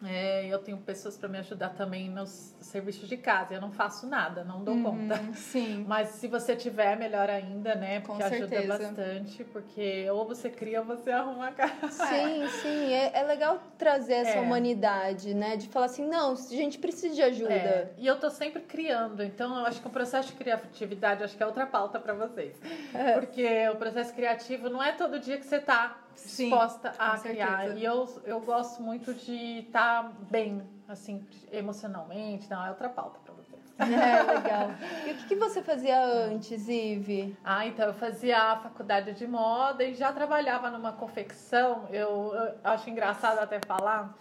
É, 0.01 0.47
eu 0.47 0.59
tenho 0.59 0.77
pessoas 0.77 1.17
para 1.17 1.27
me 1.27 1.37
ajudar 1.39 1.71
também 1.71 2.09
nos 2.09 2.55
serviços 2.61 3.09
de 3.09 3.17
casa. 3.17 3.53
Eu 3.53 3.59
não 3.59 3.69
faço 3.69 4.07
nada, 4.07 4.45
não 4.45 4.63
dou 4.63 4.81
conta. 4.81 5.19
Uhum, 5.19 5.33
Sim. 5.33 5.83
Mas 5.89 6.07
se 6.11 6.29
você 6.29 6.55
tiver, 6.55 6.95
melhor 6.97 7.29
ainda, 7.29 7.75
né? 7.75 7.99
Com 7.99 8.13
Porque 8.13 8.23
ajuda 8.23 8.47
certeza. 8.47 8.77
bastante. 8.77 9.43
Porque 9.43 10.09
ou 10.09 10.25
você 10.25 10.49
cria 10.49 10.79
ou 10.79 10.85
você 10.85 11.11
arruma 11.11 11.49
a 11.49 11.51
casa. 11.51 11.89
Sim, 11.89 12.47
sim. 12.61 12.93
É, 12.93 13.11
é 13.13 13.23
legal 13.23 13.61
trazer 13.77 14.13
essa 14.13 14.37
É. 14.37 14.39
humanidade, 14.39 15.33
né? 15.33 15.57
De 15.57 15.67
falar 15.67 15.87
assim, 15.87 16.07
não, 16.07 16.31
a 16.31 16.35
gente 16.35 16.79
precisa 16.79 17.13
de 17.13 17.21
ajuda. 17.21 17.51
É, 17.53 17.91
e 17.97 18.07
eu 18.07 18.17
tô 18.17 18.29
sempre 18.29 18.61
criando, 18.61 19.21
então 19.21 19.59
eu 19.59 19.65
acho 19.65 19.81
que 19.81 19.87
o 19.87 19.91
processo 19.91 20.29
de 20.29 20.35
criatividade 20.35 21.25
acho 21.25 21.35
que 21.35 21.43
é 21.43 21.45
outra 21.45 21.65
pauta 21.67 21.99
para 21.99 22.13
vocês. 22.13 22.57
Porque 23.19 23.67
o 23.67 23.75
processo 23.75 24.13
criativo 24.13 24.69
não 24.69 24.81
é 24.81 24.93
todo 24.93 25.19
dia 25.19 25.37
que 25.37 25.45
você 25.45 25.59
tá 25.59 25.97
Sim, 26.19 26.49
disposta 26.49 26.93
a 26.97 27.17
criar. 27.17 27.57
certeza. 27.57 27.79
E 27.79 27.85
eu, 27.85 28.21
eu 28.25 28.39
gosto 28.41 28.81
muito 28.81 29.13
de 29.13 29.59
estar 29.59 30.11
bem, 30.29 30.61
assim, 30.87 31.25
emocionalmente. 31.51 32.49
Não, 32.49 32.65
é 32.65 32.69
outra 32.69 32.89
pauta 32.89 33.19
para 33.23 33.33
vocês. 33.33 33.59
É, 33.79 34.23
legal. 34.23 34.71
E 35.07 35.11
o 35.11 35.15
que, 35.15 35.27
que 35.29 35.35
você 35.35 35.61
fazia 35.61 36.03
antes, 36.03 36.67
Ive? 36.67 37.37
Ah, 37.43 37.65
então 37.65 37.87
eu 37.87 37.93
fazia 37.93 38.37
a 38.37 38.57
faculdade 38.57 39.13
de 39.13 39.25
moda 39.25 39.83
e 39.83 39.93
já 39.95 40.11
trabalhava 40.11 40.69
numa 40.69 40.91
confecção. 40.91 41.87
Eu, 41.89 42.33
eu 42.33 42.53
acho 42.63 42.89
engraçado 42.89 43.39
até 43.39 43.59
falar, 43.65 44.13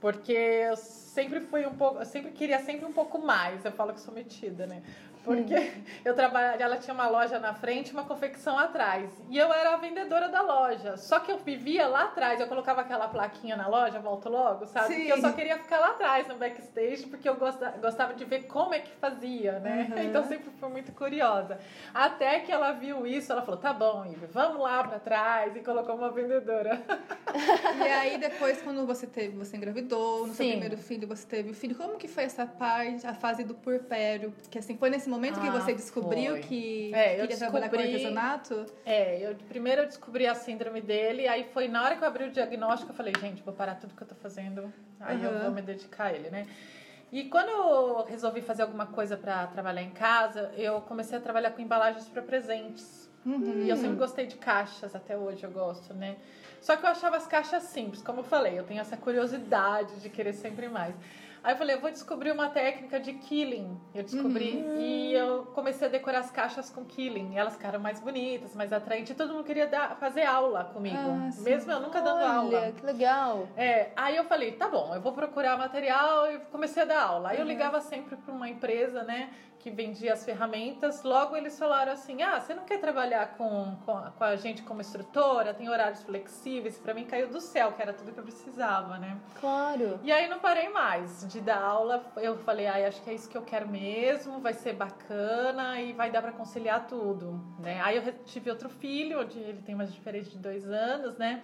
porque 0.00 0.32
eu 0.32 0.76
sempre 0.76 1.40
fui 1.40 1.64
um 1.66 1.74
pouco, 1.74 2.00
eu 2.00 2.06
sempre 2.06 2.32
queria 2.32 2.58
sempre 2.60 2.84
um 2.84 2.92
pouco 2.92 3.18
mais. 3.18 3.64
Eu 3.64 3.72
falo 3.72 3.92
que 3.92 4.00
sou 4.00 4.12
metida, 4.12 4.66
né? 4.66 4.82
Porque 5.24 5.72
eu 6.04 6.14
trabalhava, 6.14 6.62
ela 6.62 6.76
tinha 6.78 6.94
uma 6.94 7.08
loja 7.08 7.38
na 7.38 7.52
frente 7.54 7.88
e 7.88 7.92
uma 7.92 8.04
confecção 8.04 8.58
atrás. 8.58 9.10
E 9.28 9.36
eu 9.36 9.52
era 9.52 9.74
a 9.74 9.76
vendedora 9.76 10.28
da 10.28 10.40
loja. 10.40 10.96
Só 10.96 11.20
que 11.20 11.30
eu 11.30 11.38
vivia 11.38 11.86
lá 11.86 12.04
atrás, 12.04 12.40
eu 12.40 12.46
colocava 12.46 12.80
aquela 12.80 13.06
plaquinha 13.08 13.56
na 13.56 13.68
loja, 13.68 13.98
volto 14.00 14.28
logo, 14.28 14.66
sabe? 14.66 14.86
Sim. 14.88 14.94
Porque 14.96 15.12
eu 15.12 15.20
só 15.20 15.32
queria 15.32 15.58
ficar 15.58 15.78
lá 15.78 15.90
atrás 15.90 16.26
no 16.26 16.36
backstage, 16.36 17.06
porque 17.06 17.28
eu 17.28 17.34
gosta- 17.36 17.74
gostava 17.80 18.14
de 18.14 18.24
ver 18.24 18.44
como 18.44 18.72
é 18.74 18.78
que 18.80 18.90
fazia, 18.92 19.58
né? 19.60 19.88
Uhum. 19.90 20.00
Então 20.10 20.24
sempre 20.24 20.50
fui 20.58 20.68
muito 20.68 20.90
curiosa. 20.92 21.58
Até 21.94 22.40
que 22.40 22.50
ela 22.50 22.72
viu 22.72 23.06
isso, 23.06 23.30
ela 23.30 23.42
falou: 23.42 23.60
tá 23.60 23.72
bom, 23.72 24.04
Ivy, 24.06 24.26
vamos 24.26 24.60
lá 24.62 24.82
pra 24.82 24.98
trás. 24.98 25.54
E 25.54 25.60
colocou 25.60 25.94
uma 25.96 26.10
vendedora. 26.10 26.80
E 27.32 27.82
aí, 27.92 28.18
depois, 28.18 28.60
quando 28.62 28.84
você 28.86 29.06
teve, 29.06 29.36
você 29.36 29.56
engravidou, 29.56 30.26
no 30.26 30.34
seu 30.34 30.44
Sim. 30.44 30.52
primeiro 30.52 30.76
filho, 30.76 31.06
você 31.06 31.24
teve 31.26 31.50
o 31.50 31.54
filho, 31.54 31.76
como 31.76 31.96
que 31.96 32.08
foi 32.08 32.24
essa 32.24 32.44
parte, 32.44 33.06
a 33.06 33.14
fase 33.14 33.44
do 33.44 33.54
puerpério? 33.54 34.34
Que 34.50 34.58
assim, 34.58 34.76
foi 34.76 34.90
nesse 34.90 35.08
momento 35.10 35.40
que 35.40 35.48
Ah, 35.48 35.60
você 35.60 35.74
descobriu 35.74 36.32
foi. 36.32 36.40
que 36.40 36.94
É, 36.94 37.16
eu 37.16 37.20
queria 37.22 37.36
trabalhar 37.36 37.68
com 37.68 37.76
descobri- 37.76 37.94
artesanato? 37.96 38.66
É, 38.86 39.18
eu 39.28 39.34
primeiro 39.48 39.82
eu 39.82 39.86
descobri 39.86 40.26
a 40.26 40.34
síndrome 40.34 40.80
dele, 40.80 41.26
aí 41.28 41.44
foi 41.52 41.68
na 41.68 41.82
hora 41.82 41.96
que 41.96 42.02
eu 42.02 42.08
abri 42.08 42.24
o 42.24 42.30
diagnóstico, 42.30 42.92
eu 42.92 42.96
falei, 42.96 43.12
gente, 43.20 43.42
vou 43.42 43.52
parar 43.52 43.74
tudo 43.74 43.94
que 43.94 44.02
eu 44.02 44.06
tô 44.08 44.14
fazendo, 44.14 44.72
aí 45.00 45.22
eu 45.22 45.30
Uhum. 45.30 45.40
vou 45.42 45.50
me 45.52 45.62
dedicar 45.62 46.04
a 46.04 46.12
ele, 46.12 46.30
né? 46.30 46.46
E 47.12 47.24
quando 47.24 47.48
eu 47.48 48.04
resolvi 48.04 48.40
fazer 48.40 48.62
alguma 48.62 48.86
coisa 48.86 49.16
para 49.16 49.46
trabalhar 49.48 49.82
em 49.82 49.90
casa, 49.90 50.52
eu 50.56 50.80
comecei 50.82 51.18
a 51.18 51.20
trabalhar 51.20 51.50
com 51.50 51.60
embalagens 51.60 52.08
para 52.08 52.22
presentes. 52.22 53.10
Uhum. 53.26 53.64
E 53.64 53.68
eu 53.68 53.76
sempre 53.76 53.96
gostei 53.96 54.26
de 54.26 54.36
caixas, 54.36 54.94
até 54.94 55.16
hoje 55.16 55.42
eu 55.44 55.50
gosto, 55.50 55.92
né? 55.92 56.16
Só 56.60 56.76
que 56.76 56.86
eu 56.86 56.88
achava 56.90 57.16
as 57.16 57.26
caixas 57.26 57.64
simples, 57.64 58.00
como 58.02 58.20
eu 58.20 58.24
falei, 58.24 58.58
eu 58.58 58.64
tenho 58.64 58.80
essa 58.80 58.96
curiosidade 58.96 60.00
de 60.00 60.08
querer 60.08 60.32
sempre 60.34 60.68
mais. 60.68 60.94
Aí 61.42 61.54
eu 61.54 61.56
falei, 61.56 61.76
eu 61.76 61.80
vou 61.80 61.90
descobrir 61.90 62.32
uma 62.32 62.48
técnica 62.50 63.00
de 63.00 63.14
killing. 63.14 63.80
Eu 63.94 64.02
descobri 64.02 64.62
e 64.76 65.14
eu 65.14 65.46
comecei 65.54 65.88
a 65.88 65.90
decorar 65.90 66.18
as 66.20 66.30
caixas 66.30 66.68
com 66.70 66.84
killing. 66.84 67.32
E 67.32 67.38
elas 67.38 67.54
ficaram 67.54 67.80
mais 67.80 67.98
bonitas, 68.00 68.54
mais 68.54 68.72
atraentes. 68.72 69.10
E 69.12 69.14
todo 69.14 69.32
mundo 69.32 69.44
queria 69.44 69.66
dar, 69.66 69.96
fazer 69.96 70.22
aula 70.24 70.64
comigo. 70.64 70.96
Ah, 70.98 71.30
mesmo 71.40 71.72
eu 71.72 71.80
nunca 71.80 72.00
dando 72.02 72.22
aula. 72.24 72.58
Olha, 72.60 72.72
que 72.72 72.84
legal. 72.84 73.48
É, 73.56 73.90
aí 73.96 74.16
eu 74.16 74.24
falei, 74.24 74.52
tá 74.52 74.68
bom, 74.68 74.94
eu 74.94 75.00
vou 75.00 75.12
procurar 75.12 75.56
material 75.56 76.30
e 76.30 76.38
comecei 76.52 76.82
a 76.82 76.86
dar 76.86 77.02
aula. 77.02 77.30
Aí 77.30 77.36
eu 77.36 77.42
Uhum. 77.42 77.48
ligava 77.48 77.80
sempre 77.80 78.16
para 78.16 78.32
uma 78.34 78.48
empresa, 78.48 79.02
né, 79.02 79.30
que 79.58 79.70
vendia 79.70 80.12
as 80.12 80.24
ferramentas. 80.24 81.02
Logo 81.02 81.36
eles 81.36 81.58
falaram 81.58 81.92
assim: 81.92 82.22
ah, 82.22 82.40
você 82.40 82.54
não 82.54 82.64
quer 82.64 82.78
trabalhar 82.80 83.34
com, 83.36 83.76
com, 83.84 83.92
a, 83.96 84.10
com 84.10 84.24
a 84.24 84.36
gente 84.36 84.62
como 84.62 84.80
instrutora? 84.80 85.52
Tem 85.52 85.68
horários 85.68 86.02
flexíveis. 86.02 86.78
Para 86.78 86.94
mim 86.94 87.04
caiu 87.04 87.28
do 87.28 87.40
céu, 87.40 87.72
que 87.72 87.82
era 87.82 87.92
tudo 87.92 88.12
que 88.12 88.18
eu 88.18 88.24
precisava, 88.24 88.98
né? 88.98 89.18
Claro. 89.40 89.98
E 90.02 90.10
aí 90.12 90.28
não 90.28 90.38
parei 90.38 90.68
mais 90.70 91.26
de 91.30 91.40
dar 91.40 91.60
aula. 91.62 92.04
Eu 92.16 92.36
falei, 92.38 92.66
ai, 92.66 92.84
acho 92.84 93.00
que 93.02 93.10
é 93.10 93.14
isso 93.14 93.28
que 93.28 93.36
eu 93.36 93.42
quero 93.42 93.68
mesmo, 93.68 94.40
vai 94.40 94.52
ser 94.52 94.72
bacana 94.74 95.80
e 95.80 95.92
vai 95.92 96.10
dar 96.10 96.22
para 96.22 96.32
conciliar 96.32 96.86
tudo, 96.86 97.40
né? 97.58 97.80
Aí 97.82 97.96
eu 97.96 98.12
tive 98.24 98.50
outro 98.50 98.68
filho, 98.68 99.20
onde 99.20 99.38
ele 99.38 99.62
tem 99.62 99.74
mais 99.74 99.92
diferença 99.92 100.30
de 100.30 100.38
dois 100.38 100.68
anos, 100.68 101.16
né? 101.16 101.42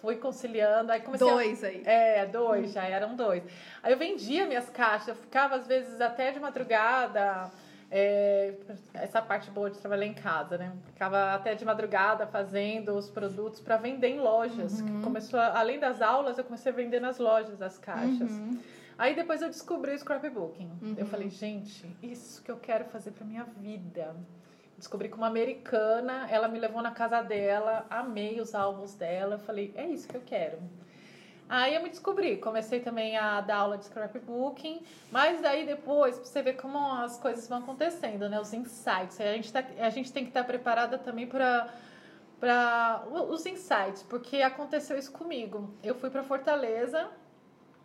Fui 0.00 0.16
conciliando, 0.16 0.90
aí 0.90 1.00
comecei 1.02 1.28
a- 1.28 1.30
Dois 1.32 1.62
aí. 1.62 1.82
é, 1.84 2.24
dois, 2.24 2.72
já 2.72 2.84
eram 2.84 3.14
dois. 3.14 3.42
Aí 3.82 3.92
eu 3.92 3.98
vendia 3.98 4.46
minhas 4.46 4.70
caixas, 4.70 5.08
eu 5.08 5.14
ficava 5.14 5.56
às 5.56 5.66
vezes 5.66 6.00
até 6.00 6.32
de 6.32 6.40
madrugada. 6.40 7.50
é, 7.92 8.54
essa 8.94 9.20
parte 9.20 9.50
boa 9.50 9.68
de 9.68 9.76
trabalhar 9.78 10.06
em 10.06 10.14
casa, 10.14 10.56
né? 10.56 10.72
Ficava 10.92 11.34
até 11.34 11.56
de 11.56 11.64
madrugada 11.64 12.24
fazendo 12.24 12.94
os 12.94 13.10
produtos 13.10 13.58
para 13.60 13.76
vender 13.78 14.06
em 14.10 14.20
lojas. 14.20 14.80
Que 14.80 15.02
Começou, 15.02 15.40
a- 15.40 15.58
além 15.58 15.76
das 15.80 16.00
aulas, 16.00 16.38
eu 16.38 16.44
comecei 16.44 16.70
a 16.70 16.74
vender 16.74 17.00
nas 17.00 17.18
lojas 17.18 17.60
as 17.60 17.76
caixas. 17.78 18.30
Uhum. 18.30 18.60
Aí 19.00 19.14
depois 19.14 19.40
eu 19.40 19.48
descobri 19.48 19.94
o 19.94 19.98
scrapbooking. 19.98 20.70
Eu 20.98 21.06
falei, 21.06 21.30
gente, 21.30 21.86
isso 22.02 22.42
que 22.42 22.50
eu 22.50 22.58
quero 22.58 22.84
fazer 22.84 23.12
pra 23.12 23.24
minha 23.24 23.44
vida. 23.44 24.14
Descobri 24.76 25.08
com 25.08 25.16
uma 25.16 25.26
americana, 25.26 26.28
ela 26.30 26.48
me 26.48 26.58
levou 26.58 26.82
na 26.82 26.90
casa 26.90 27.22
dela, 27.22 27.86
amei 27.88 28.42
os 28.42 28.54
álbuns 28.54 28.92
dela. 28.92 29.36
Eu 29.36 29.38
falei, 29.38 29.72
é 29.74 29.86
isso 29.86 30.06
que 30.06 30.18
eu 30.18 30.20
quero. 30.20 30.58
Aí 31.48 31.74
eu 31.74 31.82
me 31.82 31.88
descobri, 31.88 32.36
comecei 32.36 32.80
também 32.80 33.16
a 33.16 33.40
dar 33.40 33.56
aula 33.56 33.78
de 33.78 33.86
scrapbooking, 33.86 34.82
mas 35.10 35.40
daí 35.40 35.64
depois, 35.64 36.18
você 36.18 36.42
ver 36.42 36.58
como 36.58 36.78
as 36.92 37.18
coisas 37.18 37.48
vão 37.48 37.60
acontecendo, 37.60 38.28
né? 38.28 38.38
Os 38.38 38.52
insights. 38.52 39.18
A 39.18 39.32
gente, 39.32 39.50
tá, 39.50 39.64
a 39.78 39.88
gente 39.88 40.12
tem 40.12 40.24
que 40.24 40.30
estar 40.30 40.44
preparada 40.44 40.98
também 40.98 41.26
para 41.26 41.72
para 42.38 43.04
os 43.28 43.44
insights, 43.44 44.02
porque 44.02 44.40
aconteceu 44.40 44.96
isso 44.98 45.12
comigo. 45.12 45.74
Eu 45.82 45.94
fui 45.94 46.08
para 46.08 46.22
Fortaleza 46.22 47.10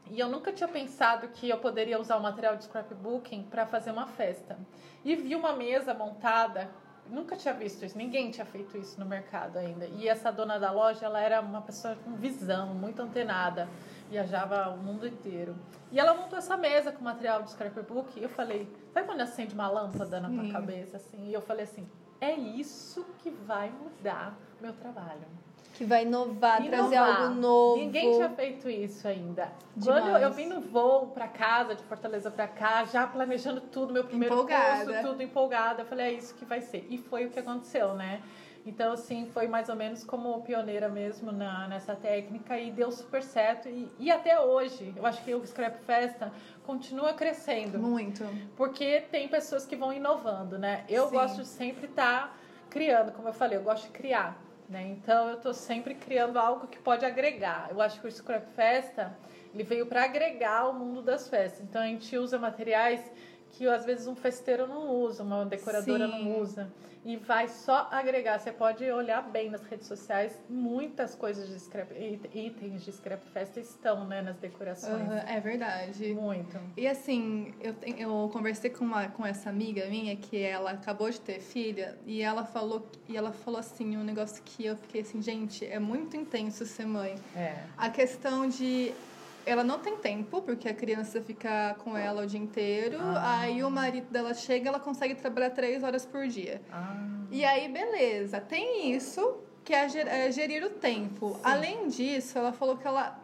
e 0.09 0.19
eu 0.19 0.29
nunca 0.29 0.51
tinha 0.51 0.67
pensado 0.67 1.27
que 1.29 1.49
eu 1.49 1.57
poderia 1.57 1.99
usar 1.99 2.17
o 2.17 2.21
material 2.21 2.55
de 2.55 2.65
scrapbooking 2.65 3.43
para 3.43 3.65
fazer 3.65 3.91
uma 3.91 4.07
festa. 4.07 4.57
E 5.03 5.15
vi 5.15 5.35
uma 5.35 5.53
mesa 5.53 5.93
montada, 5.93 6.69
nunca 7.09 7.35
tinha 7.35 7.53
visto 7.53 7.83
isso, 7.83 7.97
ninguém 7.97 8.31
tinha 8.31 8.45
feito 8.45 8.77
isso 8.77 8.99
no 8.99 9.05
mercado 9.05 9.57
ainda. 9.57 9.85
E 9.87 10.07
essa 10.07 10.31
dona 10.31 10.59
da 10.59 10.71
loja, 10.71 11.05
ela 11.05 11.19
era 11.19 11.41
uma 11.41 11.61
pessoa 11.61 11.95
com 11.95 12.15
visão, 12.15 12.73
muito 12.73 13.01
antenada, 13.01 13.67
viajava 14.09 14.69
o 14.69 14.77
mundo 14.77 15.07
inteiro. 15.07 15.55
E 15.91 15.99
ela 15.99 16.13
montou 16.13 16.37
essa 16.37 16.55
mesa 16.55 16.91
com 16.91 17.03
material 17.03 17.41
de 17.43 17.51
scrapbook 17.51 18.19
e 18.19 18.23
eu 18.23 18.29
falei, 18.29 18.71
sabe 18.93 19.07
quando 19.07 19.21
acende 19.21 19.53
uma 19.53 19.67
lâmpada 19.67 20.19
na 20.19 20.29
tua 20.29 20.51
cabeça 20.51 20.97
assim? 20.97 21.29
E 21.29 21.33
eu 21.33 21.41
falei 21.41 21.63
assim, 21.63 21.87
é 22.21 22.33
isso 22.33 23.05
que 23.19 23.29
vai 23.29 23.71
mudar 23.71 24.37
meu 24.61 24.73
trabalho. 24.73 25.27
Que 25.73 25.83
vai 25.83 26.03
inovar, 26.03 26.63
trazer 26.63 26.95
Inovar. 26.95 27.21
algo 27.23 27.35
novo. 27.35 27.77
Ninguém 27.77 28.11
tinha 28.13 28.29
feito 28.29 28.69
isso 28.69 29.05
ainda. 29.07 29.51
Demais. 29.75 30.03
Quando 30.03 30.15
eu, 30.15 30.21
eu 30.21 30.31
vim 30.31 30.45
no 30.45 30.61
voo 30.61 31.07
pra 31.07 31.27
casa, 31.27 31.75
de 31.75 31.83
Fortaleza 31.83 32.31
pra 32.31 32.47
cá, 32.47 32.85
já 32.85 33.05
planejando 33.05 33.59
tudo, 33.59 33.91
meu 33.91 34.05
primeiro 34.05 34.33
Empolgada. 34.35 34.85
curso, 34.85 35.01
tudo 35.09 35.21
empolgada. 35.21 35.81
Eu 35.81 35.85
falei, 35.85 36.05
é 36.07 36.13
isso 36.13 36.33
que 36.35 36.45
vai 36.45 36.61
ser. 36.61 36.87
E 36.89 36.97
foi 36.97 37.25
o 37.25 37.29
que 37.29 37.39
aconteceu, 37.39 37.93
né? 37.93 38.21
Então, 38.65 38.93
assim, 38.93 39.27
foi 39.31 39.47
mais 39.47 39.69
ou 39.69 39.75
menos 39.75 40.03
como 40.03 40.41
pioneira 40.41 40.89
mesmo 40.89 41.31
na, 41.31 41.67
nessa 41.67 41.93
técnica 41.95 42.57
e 42.57 42.71
deu 42.71 42.91
super 42.91 43.21
certo. 43.21 43.67
E, 43.69 43.91
e 43.99 44.09
até 44.09 44.39
hoje, 44.39 44.91
eu 44.95 45.05
acho 45.05 45.21
que 45.23 45.35
o 45.35 45.45
Scrap 45.45 45.75
Festa 45.85 46.31
continua 46.65 47.13
crescendo. 47.13 47.77
Muito. 47.77 48.23
Porque 48.55 49.01
tem 49.11 49.27
pessoas 49.27 49.65
que 49.67 49.75
vão 49.75 49.93
inovando, 49.93 50.57
né? 50.57 50.83
Eu 50.89 51.09
Sim. 51.09 51.15
gosto 51.15 51.41
de 51.41 51.47
sempre 51.47 51.85
estar 51.85 52.35
criando, 52.69 53.11
como 53.11 53.27
eu 53.27 53.33
falei, 53.33 53.57
eu 53.57 53.61
gosto 53.63 53.83
de 53.83 53.89
criar. 53.91 54.35
Né? 54.67 54.87
Então 54.87 55.29
eu 55.29 55.35
estou 55.35 55.53
sempre 55.53 55.93
criando 55.93 56.39
algo 56.39 56.67
que 56.67 56.79
pode 56.79 57.05
agregar. 57.05 57.67
Eu 57.69 57.81
acho 57.81 58.01
que 58.01 58.07
o 58.07 58.11
Scrap 58.11 58.47
Festa 58.55 59.15
ele 59.53 59.63
veio 59.63 59.85
para 59.85 60.03
agregar 60.03 60.67
o 60.67 60.73
mundo 60.73 61.01
das 61.01 61.29
festas. 61.29 61.61
Então 61.61 61.81
a 61.81 61.85
gente 61.85 62.17
usa 62.17 62.37
materiais 62.37 62.99
que 63.57 63.67
às 63.67 63.85
vezes 63.85 64.05
um 64.07 64.15
festeiro 64.15 64.67
não 64.67 64.89
usa, 64.89 65.23
uma 65.23 65.45
decoradora 65.45 66.07
Sim. 66.07 66.11
não 66.23 66.39
usa. 66.41 66.71
E 67.05 67.17
vai 67.17 67.47
só 67.47 67.87
agregar. 67.91 68.39
Você 68.39 68.51
pode 68.51 68.83
olhar 68.91 69.21
bem 69.29 69.47
nas 69.51 69.61
redes 69.61 69.85
sociais, 69.87 70.37
muitas 70.49 71.13
coisas 71.13 71.47
de 71.47 71.59
scrap, 71.59 71.91
it- 71.93 72.27
itens 72.33 72.83
de 72.83 72.91
Scrap 72.91 73.21
Festa 73.31 73.59
estão 73.59 74.05
né, 74.07 74.23
nas 74.23 74.35
decorações. 74.37 75.03
Aham, 75.07 75.23
é 75.27 75.39
verdade. 75.39 76.13
Muito. 76.15 76.59
E 76.75 76.87
assim, 76.87 77.53
eu, 77.61 77.75
eu 77.95 78.29
conversei 78.33 78.71
com, 78.71 78.83
uma, 78.83 79.07
com 79.09 79.23
essa 79.23 79.51
amiga 79.51 79.85
minha 79.85 80.15
que 80.15 80.41
ela 80.41 80.71
acabou 80.71 81.09
de 81.11 81.21
ter 81.21 81.39
filha 81.39 81.95
e 82.07 82.23
ela 82.23 82.43
falou 82.43 82.83
e 83.07 83.15
ela 83.15 83.31
falou 83.31 83.59
assim 83.59 83.95
um 83.95 84.03
negócio 84.03 84.41
que 84.43 84.65
eu 84.65 84.75
fiquei 84.75 85.01
assim, 85.01 85.21
gente, 85.21 85.63
é 85.63 85.77
muito 85.77 86.17
intenso 86.17 86.65
ser 86.65 86.87
mãe. 86.87 87.13
É. 87.35 87.55
A 87.77 87.87
questão 87.87 88.49
de 88.49 88.91
ela 89.45 89.63
não 89.63 89.79
tem 89.79 89.95
tempo, 89.97 90.41
porque 90.41 90.67
a 90.67 90.73
criança 90.73 91.21
fica 91.21 91.75
com 91.83 91.95
ela 91.95 92.23
o 92.23 92.27
dia 92.27 92.39
inteiro. 92.39 92.97
Ah. 92.99 93.39
Aí 93.41 93.63
o 93.63 93.69
marido 93.69 94.07
dela 94.09 94.33
chega, 94.33 94.69
ela 94.69 94.79
consegue 94.79 95.15
trabalhar 95.15 95.51
três 95.51 95.83
horas 95.83 96.05
por 96.05 96.27
dia. 96.27 96.61
Ah, 96.71 96.95
E 97.31 97.43
aí, 97.45 97.67
beleza. 97.67 98.41
Tem 98.41 98.91
isso, 98.91 99.37
que 99.63 99.73
é 99.73 99.85
é 99.85 100.31
gerir 100.31 100.63
o 100.63 100.69
tempo. 100.69 101.39
Além 101.43 101.87
disso, 101.87 102.37
ela 102.37 102.51
falou 102.51 102.77
que 102.77 102.87
ela. 102.87 103.19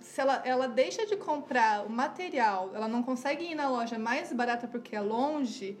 Se 0.00 0.20
ela, 0.20 0.42
ela 0.44 0.68
deixa 0.68 1.04
de 1.06 1.16
comprar 1.16 1.84
o 1.84 1.90
material, 1.90 2.70
ela 2.74 2.88
não 2.88 3.02
consegue 3.02 3.44
ir 3.44 3.54
na 3.54 3.68
loja 3.68 3.98
mais 3.98 4.32
barata 4.32 4.66
porque 4.66 4.94
é 4.96 5.00
longe, 5.00 5.76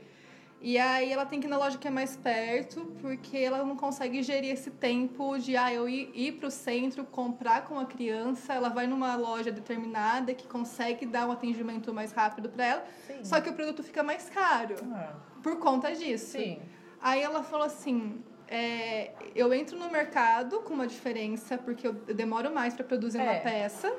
e 0.60 0.76
aí 0.78 1.12
ela 1.12 1.24
tem 1.24 1.38
que 1.40 1.46
ir 1.46 1.50
na 1.50 1.56
loja 1.56 1.78
que 1.78 1.86
é 1.86 1.90
mais 1.90 2.16
perto, 2.16 2.84
porque 3.00 3.36
ela 3.38 3.64
não 3.64 3.76
consegue 3.76 4.22
gerir 4.22 4.50
esse 4.52 4.70
tempo 4.70 5.38
de 5.38 5.56
ah, 5.56 5.72
eu 5.72 5.88
ir, 5.88 6.10
ir 6.14 6.32
pro 6.32 6.50
centro, 6.50 7.04
comprar 7.04 7.64
com 7.64 7.78
a 7.78 7.84
criança, 7.86 8.52
ela 8.54 8.68
vai 8.68 8.86
numa 8.86 9.14
loja 9.16 9.50
determinada 9.52 10.34
que 10.34 10.46
consegue 10.48 11.06
dar 11.06 11.26
um 11.28 11.32
atendimento 11.32 11.94
mais 11.94 12.12
rápido 12.12 12.48
para 12.48 12.64
ela, 12.66 12.84
sim. 13.06 13.24
só 13.24 13.40
que 13.40 13.48
o 13.50 13.52
produto 13.52 13.82
fica 13.82 14.02
mais 14.02 14.28
caro 14.28 14.74
Ah, 14.92 15.14
por 15.42 15.56
conta 15.58 15.92
disso. 15.94 16.32
sim. 16.38 16.58
Aí 17.00 17.22
ela 17.22 17.44
falou 17.44 17.64
assim: 17.66 18.20
é, 18.48 19.12
eu 19.36 19.54
entro 19.54 19.78
no 19.78 19.88
mercado 19.90 20.60
com 20.62 20.74
uma 20.74 20.86
diferença, 20.86 21.56
porque 21.56 21.86
eu 21.86 21.92
demoro 21.92 22.52
mais 22.52 22.74
para 22.74 22.82
produzir 22.84 23.18
uma 23.18 23.32
É. 23.34 23.40
peça, 23.40 23.94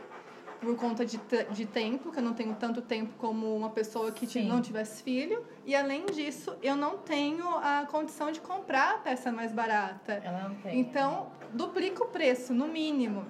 por 0.59 0.75
conta 0.75 1.05
de, 1.05 1.19
de 1.51 1.65
tempo, 1.65 2.11
que 2.11 2.19
eu 2.19 2.23
não 2.23 2.33
tenho 2.33 2.53
tanto 2.55 2.81
tempo 2.81 3.13
como 3.17 3.55
uma 3.55 3.69
pessoa 3.69 4.11
que 4.11 4.27
Sim. 4.27 4.47
não 4.47 4.61
tivesse 4.61 5.01
filho. 5.01 5.43
E 5.65 5.75
além 5.75 6.05
disso, 6.07 6.55
eu 6.61 6.75
não 6.75 6.97
tenho 6.97 7.47
a 7.49 7.87
condição 7.89 8.31
de 8.31 8.41
comprar 8.41 8.95
a 8.95 8.97
peça 8.97 9.31
mais 9.31 9.51
barata. 9.51 10.21
Ela 10.23 10.49
não 10.49 10.55
tem. 10.55 10.79
Então, 10.79 11.31
duplica 11.53 12.03
o 12.03 12.07
preço, 12.07 12.53
no 12.53 12.67
mínimo. 12.67 13.25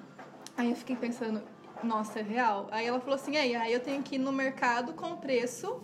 Aí 0.58 0.72
eu 0.72 0.76
fiquei 0.76 0.96
pensando, 0.96 1.42
nossa, 1.84 2.20
é 2.20 2.24
real? 2.24 2.68
Aí 2.72 2.88
ela 2.88 3.00
falou 3.00 3.16
assim, 3.16 3.38
aí, 3.38 3.56
aí 3.56 3.72
eu 3.72 3.80
tenho 3.80 4.02
que 4.02 4.16
ir 4.16 4.20
no 4.20 4.32
mercado 4.32 4.94
com 4.94 5.16
preço 5.16 5.82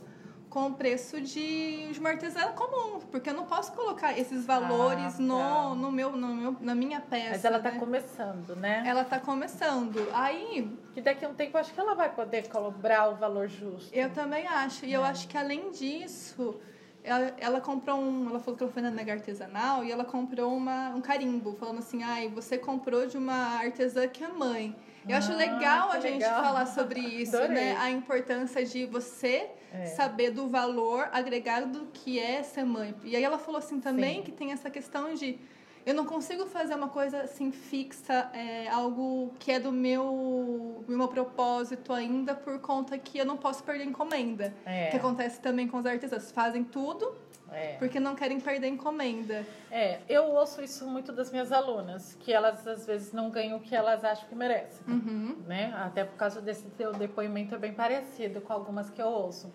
com 0.55 0.71
preço 0.71 1.19
de, 1.19 1.91
de 1.91 1.99
uma 1.99 2.11
artesã 2.11 2.47
comum, 2.53 3.01
porque 3.11 3.29
eu 3.29 3.33
não 3.33 3.43
posso 3.45 3.73
colocar 3.73 4.17
esses 4.17 4.45
valores 4.45 5.19
Ah, 5.19 5.21
no, 5.21 5.37
tá. 5.37 5.75
no 5.75 5.91
meu, 5.91 6.11
no 6.15 6.33
meu, 6.33 6.55
na 6.61 6.73
minha 6.73 7.01
peça. 7.01 7.31
Mas 7.31 7.43
ela 7.43 7.59
tá 7.59 7.71
né? 7.71 7.77
começando, 7.77 8.55
né? 8.55 8.81
Ela 8.87 9.03
tá 9.03 9.19
começando. 9.19 10.07
Aí, 10.13 10.71
Que 10.93 11.01
daqui 11.01 11.25
a 11.25 11.27
um 11.27 11.33
tempo 11.33 11.57
eu 11.57 11.59
acho 11.59 11.73
que 11.73 11.79
ela 11.79 11.93
vai 11.93 12.07
poder 12.09 12.47
cobrar 12.47 13.09
o 13.09 13.15
valor 13.15 13.49
justo. 13.49 13.93
eu 13.93 14.09
também 14.11 14.47
acho. 14.47 14.85
E 14.85 14.93
eu 14.93 15.03
É. 15.03 15.09
acho 15.09 15.27
que 15.27 15.37
além 15.37 15.71
disso, 15.71 16.55
ela, 17.03 17.33
ela 17.37 17.59
comprou 17.59 17.99
um. 17.99 18.29
Ela 18.29 18.39
falou 18.39 18.55
que 18.55 18.63
ela 18.63 18.71
foi 18.71 18.81
na 18.81 18.89
nega 18.91 19.11
artesanal 19.11 19.83
e 19.83 19.91
ela 19.91 20.05
comprou 20.05 20.55
uma, 20.55 20.91
um 20.95 21.01
carimbo, 21.01 21.53
falando 21.59 21.79
assim: 21.79 22.01
ai, 22.01 22.29
você 22.29 22.57
comprou 22.57 23.05
de 23.07 23.17
uma 23.17 23.57
artesã 23.59 24.07
que 24.07 24.23
é 24.23 24.29
mãe. 24.29 24.73
Eu 25.07 25.17
acho 25.17 25.31
Ah, 25.31 25.35
legal 25.35 25.91
a 25.91 25.99
gente 25.99 26.13
legal. 26.19 26.43
falar 26.43 26.65
sobre 26.65 26.99
isso, 27.21 27.35
Adorei. 27.35 27.55
né? 27.55 27.77
A 27.79 27.89
importância 27.91 28.65
de 28.65 28.85
você 28.85 29.49
É. 29.73 29.85
saber 29.87 30.31
do 30.31 30.47
valor 30.47 31.09
agregado 31.11 31.67
do 31.79 31.85
que 31.87 32.19
é 32.19 32.41
ser 32.43 32.63
mãe. 32.65 32.95
E 33.03 33.15
aí 33.15 33.23
ela 33.23 33.37
falou 33.37 33.59
assim 33.59 33.79
também 33.79 34.17
Sim. 34.17 34.23
que 34.23 34.31
tem 34.31 34.51
essa 34.51 34.69
questão 34.69 35.13
de 35.13 35.37
eu 35.85 35.93
não 35.93 36.03
consigo 36.05 36.47
fazer 36.47 36.73
uma 36.73 36.87
coisa 36.89 37.21
assim 37.21 37.51
fixa, 37.51 38.31
é, 38.33 38.67
algo 38.69 39.31
que 39.37 39.51
é 39.51 39.59
do 39.59 39.71
meu, 39.71 40.83
do 40.87 40.97
meu 40.97 41.07
propósito 41.07 41.93
ainda, 41.93 42.33
por 42.33 42.57
conta 42.59 42.97
que 42.97 43.19
eu 43.19 43.25
não 43.25 43.37
posso 43.37 43.63
perder 43.63 43.83
encomenda. 43.85 44.51
É. 44.65 44.87
Que 44.87 44.97
acontece 44.97 45.39
também 45.39 45.67
com 45.67 45.77
os 45.77 45.85
artesãos. 45.85 46.31
Fazem 46.31 46.63
tudo 46.63 47.13
É. 47.55 47.75
porque 47.79 47.99
não 47.99 48.15
querem 48.15 48.39
perder 48.39 48.67
encomenda. 48.67 49.45
É, 49.71 49.99
eu 50.07 50.25
ouço 50.25 50.61
isso 50.61 50.85
muito 50.85 51.11
das 51.11 51.31
minhas 51.31 51.51
alunas, 51.51 52.15
que 52.19 52.31
elas 52.31 52.67
às 52.67 52.85
vezes 52.85 53.11
não 53.13 53.29
ganham 53.29 53.57
o 53.57 53.61
que 53.61 53.75
elas 53.75 54.03
acham 54.03 54.27
que 54.27 54.35
merecem, 54.35 54.85
Uhum. 54.87 55.37
né? 55.47 55.73
Até 55.77 56.03
por 56.03 56.15
causa 56.17 56.41
desse 56.41 56.65
teu 56.71 56.91
depoimento 56.93 57.55
é 57.55 57.57
bem 57.57 57.73
parecido 57.73 58.41
com 58.41 58.53
algumas 58.53 58.89
que 58.89 59.01
eu 59.01 59.07
ouço. 59.07 59.51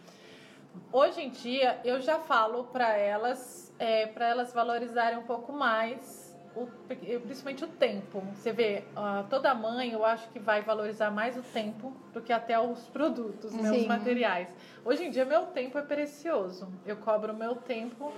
Hoje 0.93 1.21
em 1.21 1.31
dia 1.31 1.81
eu 1.85 2.01
já 2.01 2.19
falo 2.19 2.65
para 2.65 2.97
elas, 2.97 3.73
é, 3.79 4.07
para 4.07 4.29
elas 4.29 4.53
valorizarem 4.53 5.19
um 5.19 5.25
pouco 5.25 5.53
mais, 5.53 6.20
o, 6.55 6.67
principalmente 6.87 7.65
o 7.65 7.69
tempo. 7.69 8.21
Você 8.35 8.53
vê, 8.53 8.85
ah, 8.97 9.25
toda 9.31 9.55
mãe 9.55 9.93
eu 9.93 10.05
acho 10.05 10.29
que 10.31 10.39
vai 10.39 10.63
valorizar 10.63 11.11
mais 11.11 11.37
o 11.37 11.43
tempo 11.43 11.93
do 12.13 12.21
que 12.21 12.33
até 12.33 12.59
os 12.59 12.89
produtos, 12.89 13.53
né, 13.53 13.71
os 13.71 13.87
materiais. 13.87 14.49
Hoje 14.85 15.05
em 15.05 15.11
dia 15.11 15.25
meu 15.25 15.47
tempo 15.47 15.79
é 15.79 15.83
precioso. 15.83 16.69
Eu 16.85 16.97
cobro 16.97 17.33
meu 17.35 17.55
tempo 17.57 18.13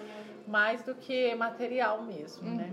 mais 0.47 0.83
do 0.83 0.95
que 0.95 1.35
material 1.35 2.03
mesmo, 2.03 2.51
né? 2.51 2.73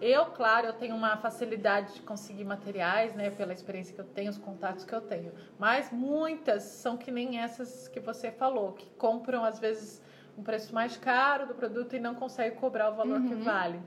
Eu, 0.00 0.26
claro, 0.26 0.66
eu 0.66 0.72
tenho 0.72 0.96
uma 0.96 1.16
facilidade 1.16 1.94
de 1.94 2.02
conseguir 2.02 2.44
materiais, 2.44 3.14
né, 3.14 3.30
pela 3.30 3.52
experiência 3.52 3.94
que 3.94 4.00
eu 4.00 4.04
tenho, 4.04 4.30
os 4.30 4.38
contatos 4.38 4.84
que 4.84 4.92
eu 4.94 5.00
tenho. 5.00 5.32
Mas 5.58 5.92
muitas 5.92 6.62
são 6.62 6.96
que 6.96 7.10
nem 7.10 7.38
essas 7.38 7.86
que 7.88 8.00
você 8.00 8.30
falou, 8.30 8.72
que 8.72 8.86
compram 8.96 9.44
às 9.44 9.58
vezes 9.58 10.00
um 10.36 10.42
preço 10.42 10.74
mais 10.74 10.96
caro 10.96 11.46
do 11.46 11.54
produto 11.54 11.94
e 11.94 12.00
não 12.00 12.14
conseguem 12.14 12.58
cobrar 12.58 12.90
o 12.90 12.94
valor 12.94 13.20
que 13.22 13.34
vale. 13.34 13.80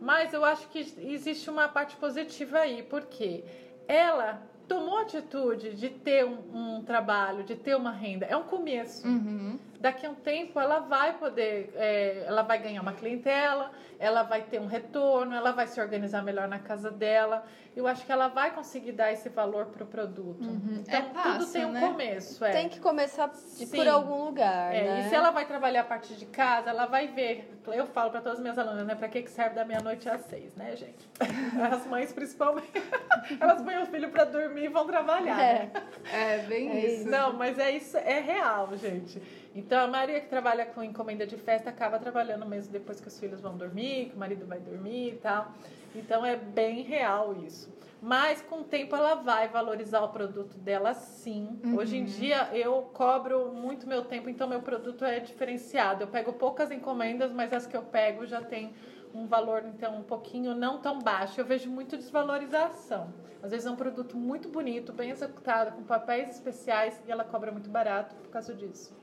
Mas 0.00 0.32
eu 0.32 0.44
acho 0.44 0.66
que 0.68 0.78
existe 0.98 1.50
uma 1.50 1.68
parte 1.68 1.96
positiva 1.96 2.60
aí, 2.60 2.82
porque 2.82 3.44
ela 3.86 4.42
tomou 4.66 4.98
a 4.98 5.02
atitude 5.02 5.74
de 5.74 5.90
ter 5.90 6.24
um, 6.24 6.76
um 6.78 6.82
trabalho, 6.82 7.44
de 7.44 7.54
ter 7.54 7.76
uma 7.76 7.90
renda. 7.90 8.24
É 8.24 8.36
um 8.36 8.44
começo 8.44 9.06
Uhum. 9.06 9.58
Daqui 9.80 10.04
a 10.06 10.10
um 10.10 10.14
tempo 10.14 10.60
ela 10.60 10.78
vai 10.80 11.14
poder, 11.18 11.72
é, 11.74 12.24
ela 12.26 12.42
vai 12.42 12.58
ganhar 12.58 12.82
uma 12.82 12.92
clientela, 12.92 13.72
ela 13.98 14.22
vai 14.22 14.42
ter 14.42 14.60
um 14.60 14.66
retorno, 14.66 15.34
ela 15.34 15.52
vai 15.52 15.66
se 15.66 15.80
organizar 15.80 16.22
melhor 16.22 16.46
na 16.46 16.58
casa 16.58 16.90
dela. 16.90 17.44
Eu 17.76 17.86
acho 17.86 18.04
que 18.04 18.10
ela 18.10 18.26
vai 18.28 18.50
conseguir 18.52 18.92
dar 18.92 19.12
esse 19.12 19.28
valor 19.28 19.66
pro 19.66 19.86
produto. 19.86 20.42
Então 20.42 20.94
É 20.98 21.02
passo, 21.02 21.38
tudo 21.38 21.52
tem 21.52 21.64
um 21.64 21.70
né? 21.72 21.80
começo, 21.80 22.44
é. 22.44 22.50
Tem 22.50 22.68
que 22.68 22.80
começar 22.80 23.28
de- 23.58 23.66
por 23.66 23.86
algum 23.86 24.24
lugar, 24.24 24.74
É, 24.74 24.82
né? 24.82 25.00
E 25.00 25.08
se 25.08 25.14
ela 25.14 25.30
vai 25.30 25.46
trabalhar 25.46 25.82
a 25.82 25.84
partir 25.84 26.14
de 26.14 26.26
casa, 26.26 26.70
ela 26.70 26.86
vai 26.86 27.08
ver. 27.08 27.48
Eu 27.68 27.86
falo 27.86 28.10
para 28.10 28.20
todas 28.20 28.38
as 28.38 28.42
minhas 28.42 28.58
alunas, 28.58 28.84
né? 28.86 28.94
Para 28.96 29.08
que, 29.08 29.22
que 29.22 29.30
serve 29.30 29.54
da 29.54 29.64
meia-noite 29.64 30.08
às 30.08 30.22
seis, 30.22 30.54
né, 30.56 30.74
gente? 30.74 31.08
As 31.72 31.86
mães, 31.86 32.12
principalmente, 32.12 32.70
elas 33.38 33.62
põem 33.62 33.78
o 33.78 33.86
filho 33.86 34.10
para 34.10 34.24
dormir 34.24 34.64
e 34.64 34.68
vão 34.68 34.84
trabalhar. 34.86 35.36
né? 35.36 35.70
É. 36.12 36.34
É 36.34 36.38
bem 36.38 36.68
É 36.70 36.86
isso. 36.86 37.08
Não, 37.08 37.32
mas 37.34 37.58
é 37.58 37.70
isso, 37.70 37.96
é 37.96 38.18
real, 38.18 38.70
gente. 38.76 39.22
Então 39.54 39.82
a 39.82 39.86
Maria 39.86 40.20
que 40.20 40.28
trabalha 40.28 40.64
com 40.64 40.82
encomenda 40.82 41.26
de 41.26 41.36
festa 41.36 41.70
acaba 41.70 41.98
trabalhando 41.98 42.46
mesmo 42.46 42.72
depois 42.72 43.00
que 43.00 43.08
os 43.08 43.18
filhos 43.18 43.40
vão 43.40 43.56
dormir, 43.56 44.10
que 44.10 44.16
o 44.16 44.18
marido 44.18 44.46
vai 44.46 44.60
dormir 44.60 45.14
e 45.14 45.16
tal. 45.16 45.52
Então 45.94 46.24
é 46.24 46.36
bem 46.36 46.82
real 46.82 47.34
isso. 47.34 47.72
Mas 48.00 48.40
com 48.40 48.60
o 48.60 48.64
tempo 48.64 48.94
ela 48.94 49.16
vai 49.16 49.48
valorizar 49.48 50.02
o 50.02 50.08
produto 50.08 50.56
dela 50.56 50.94
sim. 50.94 51.58
Hoje 51.76 51.96
em 51.96 52.04
dia 52.04 52.48
eu 52.54 52.82
cobro 52.94 53.52
muito 53.52 53.88
meu 53.88 54.04
tempo, 54.04 54.28
então 54.28 54.48
meu 54.48 54.62
produto 54.62 55.04
é 55.04 55.18
diferenciado. 55.18 56.04
Eu 56.04 56.08
pego 56.08 56.32
poucas 56.32 56.70
encomendas, 56.70 57.32
mas 57.32 57.52
as 57.52 57.66
que 57.66 57.76
eu 57.76 57.82
pego 57.82 58.24
já 58.24 58.40
tem 58.40 58.72
um 59.12 59.26
valor 59.26 59.64
então 59.66 59.98
um 59.98 60.02
pouquinho 60.04 60.54
não 60.54 60.78
tão 60.78 61.00
baixo. 61.00 61.40
Eu 61.40 61.44
vejo 61.44 61.68
muito 61.68 61.96
desvalorização. 61.96 63.12
Às 63.42 63.50
vezes 63.50 63.66
é 63.66 63.70
um 63.70 63.76
produto 63.76 64.16
muito 64.16 64.48
bonito, 64.48 64.92
bem 64.92 65.10
executado, 65.10 65.72
com 65.72 65.82
papéis 65.82 66.28
especiais 66.28 67.00
e 67.06 67.10
ela 67.10 67.24
cobra 67.24 67.50
muito 67.50 67.68
barato 67.68 68.14
por 68.14 68.28
causa 68.30 68.54
disso. 68.54 68.99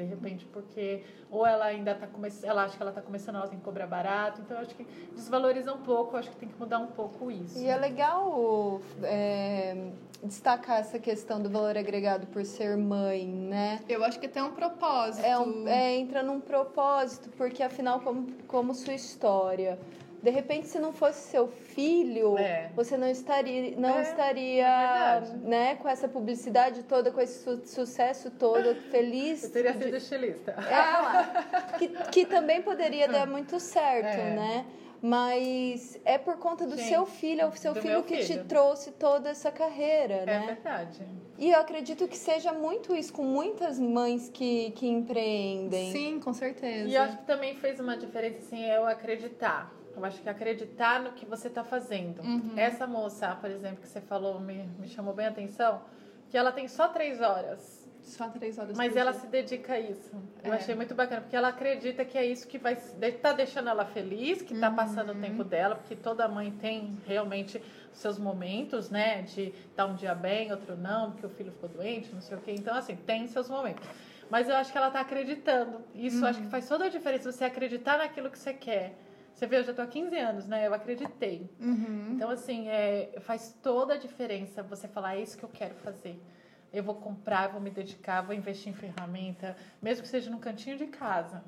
De 0.00 0.06
repente, 0.06 0.46
porque 0.46 1.02
ou 1.30 1.46
ela 1.46 1.66
ainda 1.66 1.92
está 1.92 2.06
começando, 2.06 2.48
ela 2.48 2.64
acha 2.64 2.74
que 2.76 2.82
ela 2.82 2.90
está 2.90 3.02
começando, 3.02 3.36
ela 3.36 3.46
tem 3.48 3.58
que 3.58 3.64
cobrar 3.64 3.86
barato. 3.86 4.40
Então 4.40 4.56
eu 4.56 4.62
acho 4.62 4.74
que 4.74 4.84
desvaloriza 5.14 5.72
um 5.74 5.78
pouco, 5.82 6.16
acho 6.16 6.30
que 6.30 6.36
tem 6.36 6.48
que 6.48 6.58
mudar 6.58 6.78
um 6.78 6.86
pouco 6.86 7.30
isso. 7.30 7.58
E 7.58 7.66
é 7.68 7.76
legal 7.76 8.80
é, 9.02 9.90
destacar 10.22 10.80
essa 10.80 10.98
questão 10.98 11.40
do 11.42 11.50
valor 11.50 11.76
agregado 11.76 12.26
por 12.28 12.44
ser 12.46 12.76
mãe, 12.78 13.26
né? 13.26 13.80
Eu 13.88 14.02
acho 14.02 14.18
que 14.18 14.26
tem 14.28 14.42
um 14.42 14.52
propósito. 14.52 15.24
É, 15.24 15.38
um- 15.38 15.68
é, 15.68 15.96
entra 15.96 16.22
num 16.22 16.40
propósito, 16.40 17.28
porque 17.36 17.62
afinal, 17.62 18.00
como, 18.00 18.26
como 18.48 18.74
sua 18.74 18.94
história. 18.94 19.78
De 20.22 20.28
repente, 20.30 20.66
se 20.68 20.78
não 20.78 20.92
fosse 20.92 21.30
seu 21.30 21.48
filho, 21.48 22.36
É. 22.36 22.70
você 22.76 22.94
não 22.96 23.08
estaria, 23.08 23.74
não 23.76 23.98
É, 23.98 24.02
estaria 24.02 24.66
é 24.66 25.20
né, 25.42 25.74
com 25.76 25.88
essa 25.88 26.06
publicidade 26.08 26.82
toda, 26.82 27.10
com 27.10 27.20
esse 27.22 27.42
su- 27.42 27.62
sucesso 27.66 28.30
todo, 28.30 28.74
feliz. 28.90 29.44
Eu 29.44 29.50
teria 29.50 29.72
de- 29.72 29.84
sido 29.84 29.96
estilista. 29.96 30.50
É, 30.52 31.78
que, 31.78 31.88
que 32.10 32.26
também 32.26 32.60
poderia 32.60 33.08
dar 33.08 33.26
muito 33.26 33.58
certo, 33.58 34.06
É. 34.20 34.34
né? 34.34 34.66
Mas 35.02 35.98
é 36.04 36.18
por 36.18 36.36
conta 36.36 36.66
do 36.66 36.76
Gente, 36.76 36.88
seu 36.90 37.06
filho, 37.06 37.40
é 37.40 37.46
o 37.46 37.52
seu 37.56 37.74
filho 37.74 38.02
que 38.02 38.18
te 38.18 38.24
filho. 38.34 38.44
trouxe 38.44 38.90
toda 38.92 39.30
essa 39.30 39.50
carreira, 39.50 40.14
É 40.16 40.26
né? 40.26 40.44
verdade. 40.46 41.00
E 41.38 41.50
eu 41.50 41.58
acredito 41.58 42.06
que 42.06 42.18
seja 42.18 42.52
muito 42.52 42.94
isso 42.94 43.10
com 43.14 43.22
muitas 43.24 43.80
mães 43.80 44.28
que, 44.28 44.72
que 44.72 44.86
empreendem. 44.86 45.90
Sim, 45.90 46.20
com 46.20 46.34
certeza. 46.34 46.86
E 46.86 46.94
eu 46.94 47.00
acho 47.02 47.16
que 47.16 47.24
também 47.24 47.54
fez 47.56 47.80
uma 47.80 47.96
diferença, 47.96 48.36
assim, 48.40 48.62
eu 48.66 48.86
acreditar. 48.86 49.72
Eu 49.96 50.04
acho 50.04 50.20
que 50.22 50.28
acreditar 50.28 51.00
no 51.00 51.12
que 51.12 51.26
você 51.26 51.48
está 51.48 51.64
fazendo. 51.64 52.22
Uhum. 52.22 52.52
Essa 52.56 52.86
moça, 52.86 53.34
por 53.40 53.50
exemplo, 53.50 53.78
que 53.82 53.88
você 53.88 54.00
falou, 54.00 54.40
me, 54.40 54.64
me 54.78 54.88
chamou 54.88 55.12
bem 55.12 55.26
a 55.26 55.30
atenção, 55.30 55.82
que 56.28 56.36
ela 56.36 56.52
tem 56.52 56.68
só 56.68 56.88
três 56.88 57.20
horas. 57.20 57.80
Só 58.02 58.28
três 58.30 58.58
horas 58.58 58.76
Mas 58.78 58.96
ela 58.96 59.10
dia. 59.10 59.20
se 59.20 59.26
dedica 59.26 59.74
a 59.74 59.80
isso. 59.80 60.16
Eu 60.42 60.52
É. 60.52 60.56
achei 60.56 60.74
muito 60.74 60.94
bacana, 60.94 61.20
porque 61.20 61.36
ela 61.36 61.48
acredita 61.48 62.02
que 62.04 62.16
é 62.16 62.24
isso 62.24 62.48
que 62.48 62.56
vai 62.56 62.76
tá 63.20 63.32
deixando 63.32 63.68
ela 63.68 63.84
feliz, 63.84 64.40
que 64.40 64.58
tá 64.58 64.70
Uhum. 64.70 64.76
passando 64.76 65.12
o 65.12 65.14
tempo 65.16 65.44
dela, 65.44 65.76
porque 65.76 65.94
toda 65.94 66.26
mãe 66.26 66.50
tem 66.50 66.96
realmente 67.06 67.62
seus 67.92 68.18
momentos, 68.18 68.88
né? 68.90 69.22
De 69.22 69.52
estar 69.70 69.84
um 69.86 69.94
dia 69.94 70.14
bem, 70.14 70.50
outro 70.50 70.76
não, 70.76 71.10
porque 71.10 71.26
o 71.26 71.30
filho 71.30 71.52
ficou 71.52 71.68
doente, 71.68 72.12
não 72.14 72.22
sei 72.22 72.38
o 72.38 72.40
quê. 72.40 72.52
Então, 72.52 72.74
assim, 72.74 72.96
tem 72.96 73.26
seus 73.28 73.50
momentos. 73.50 73.86
Mas 74.30 74.48
eu 74.48 74.54
acho 74.56 74.72
que 74.72 74.78
ela 74.78 74.90
tá 74.90 75.00
acreditando. 75.00 75.82
Isso 75.94 76.24
eu 76.24 76.28
acho 76.28 76.38
que 76.38 76.44
Uhum. 76.46 76.50
faz 76.50 76.66
toda 76.68 76.86
a 76.86 76.88
diferença, 76.88 77.30
você 77.30 77.44
acreditar 77.44 77.98
naquilo 77.98 78.30
que 78.30 78.38
você 78.38 78.54
quer. 78.54 78.94
Você 79.40 79.46
vê, 79.46 79.56
eu 79.56 79.64
já 79.64 79.72
tô 79.72 79.80
há 79.80 79.86
15 79.86 80.18
anos, 80.18 80.46
né? 80.46 80.66
Eu 80.66 80.74
acreditei. 80.74 81.48
Uhum. 81.58 82.10
Então, 82.12 82.28
assim, 82.28 82.68
é, 82.68 83.14
faz 83.20 83.56
toda 83.62 83.94
a 83.94 83.96
diferença 83.96 84.62
você 84.62 84.86
falar, 84.86 85.16
é 85.16 85.22
isso 85.22 85.38
que 85.38 85.42
eu 85.42 85.48
quero 85.48 85.74
fazer. 85.76 86.22
Eu 86.70 86.84
vou 86.84 86.94
comprar, 86.94 87.48
vou 87.48 87.58
me 87.58 87.70
dedicar, 87.70 88.20
vou 88.20 88.34
investir 88.34 88.70
em 88.70 88.74
ferramenta, 88.74 89.56
mesmo 89.80 90.02
que 90.02 90.10
seja 90.10 90.30
no 90.30 90.38
cantinho 90.38 90.76
de 90.76 90.88
casa. 90.88 91.42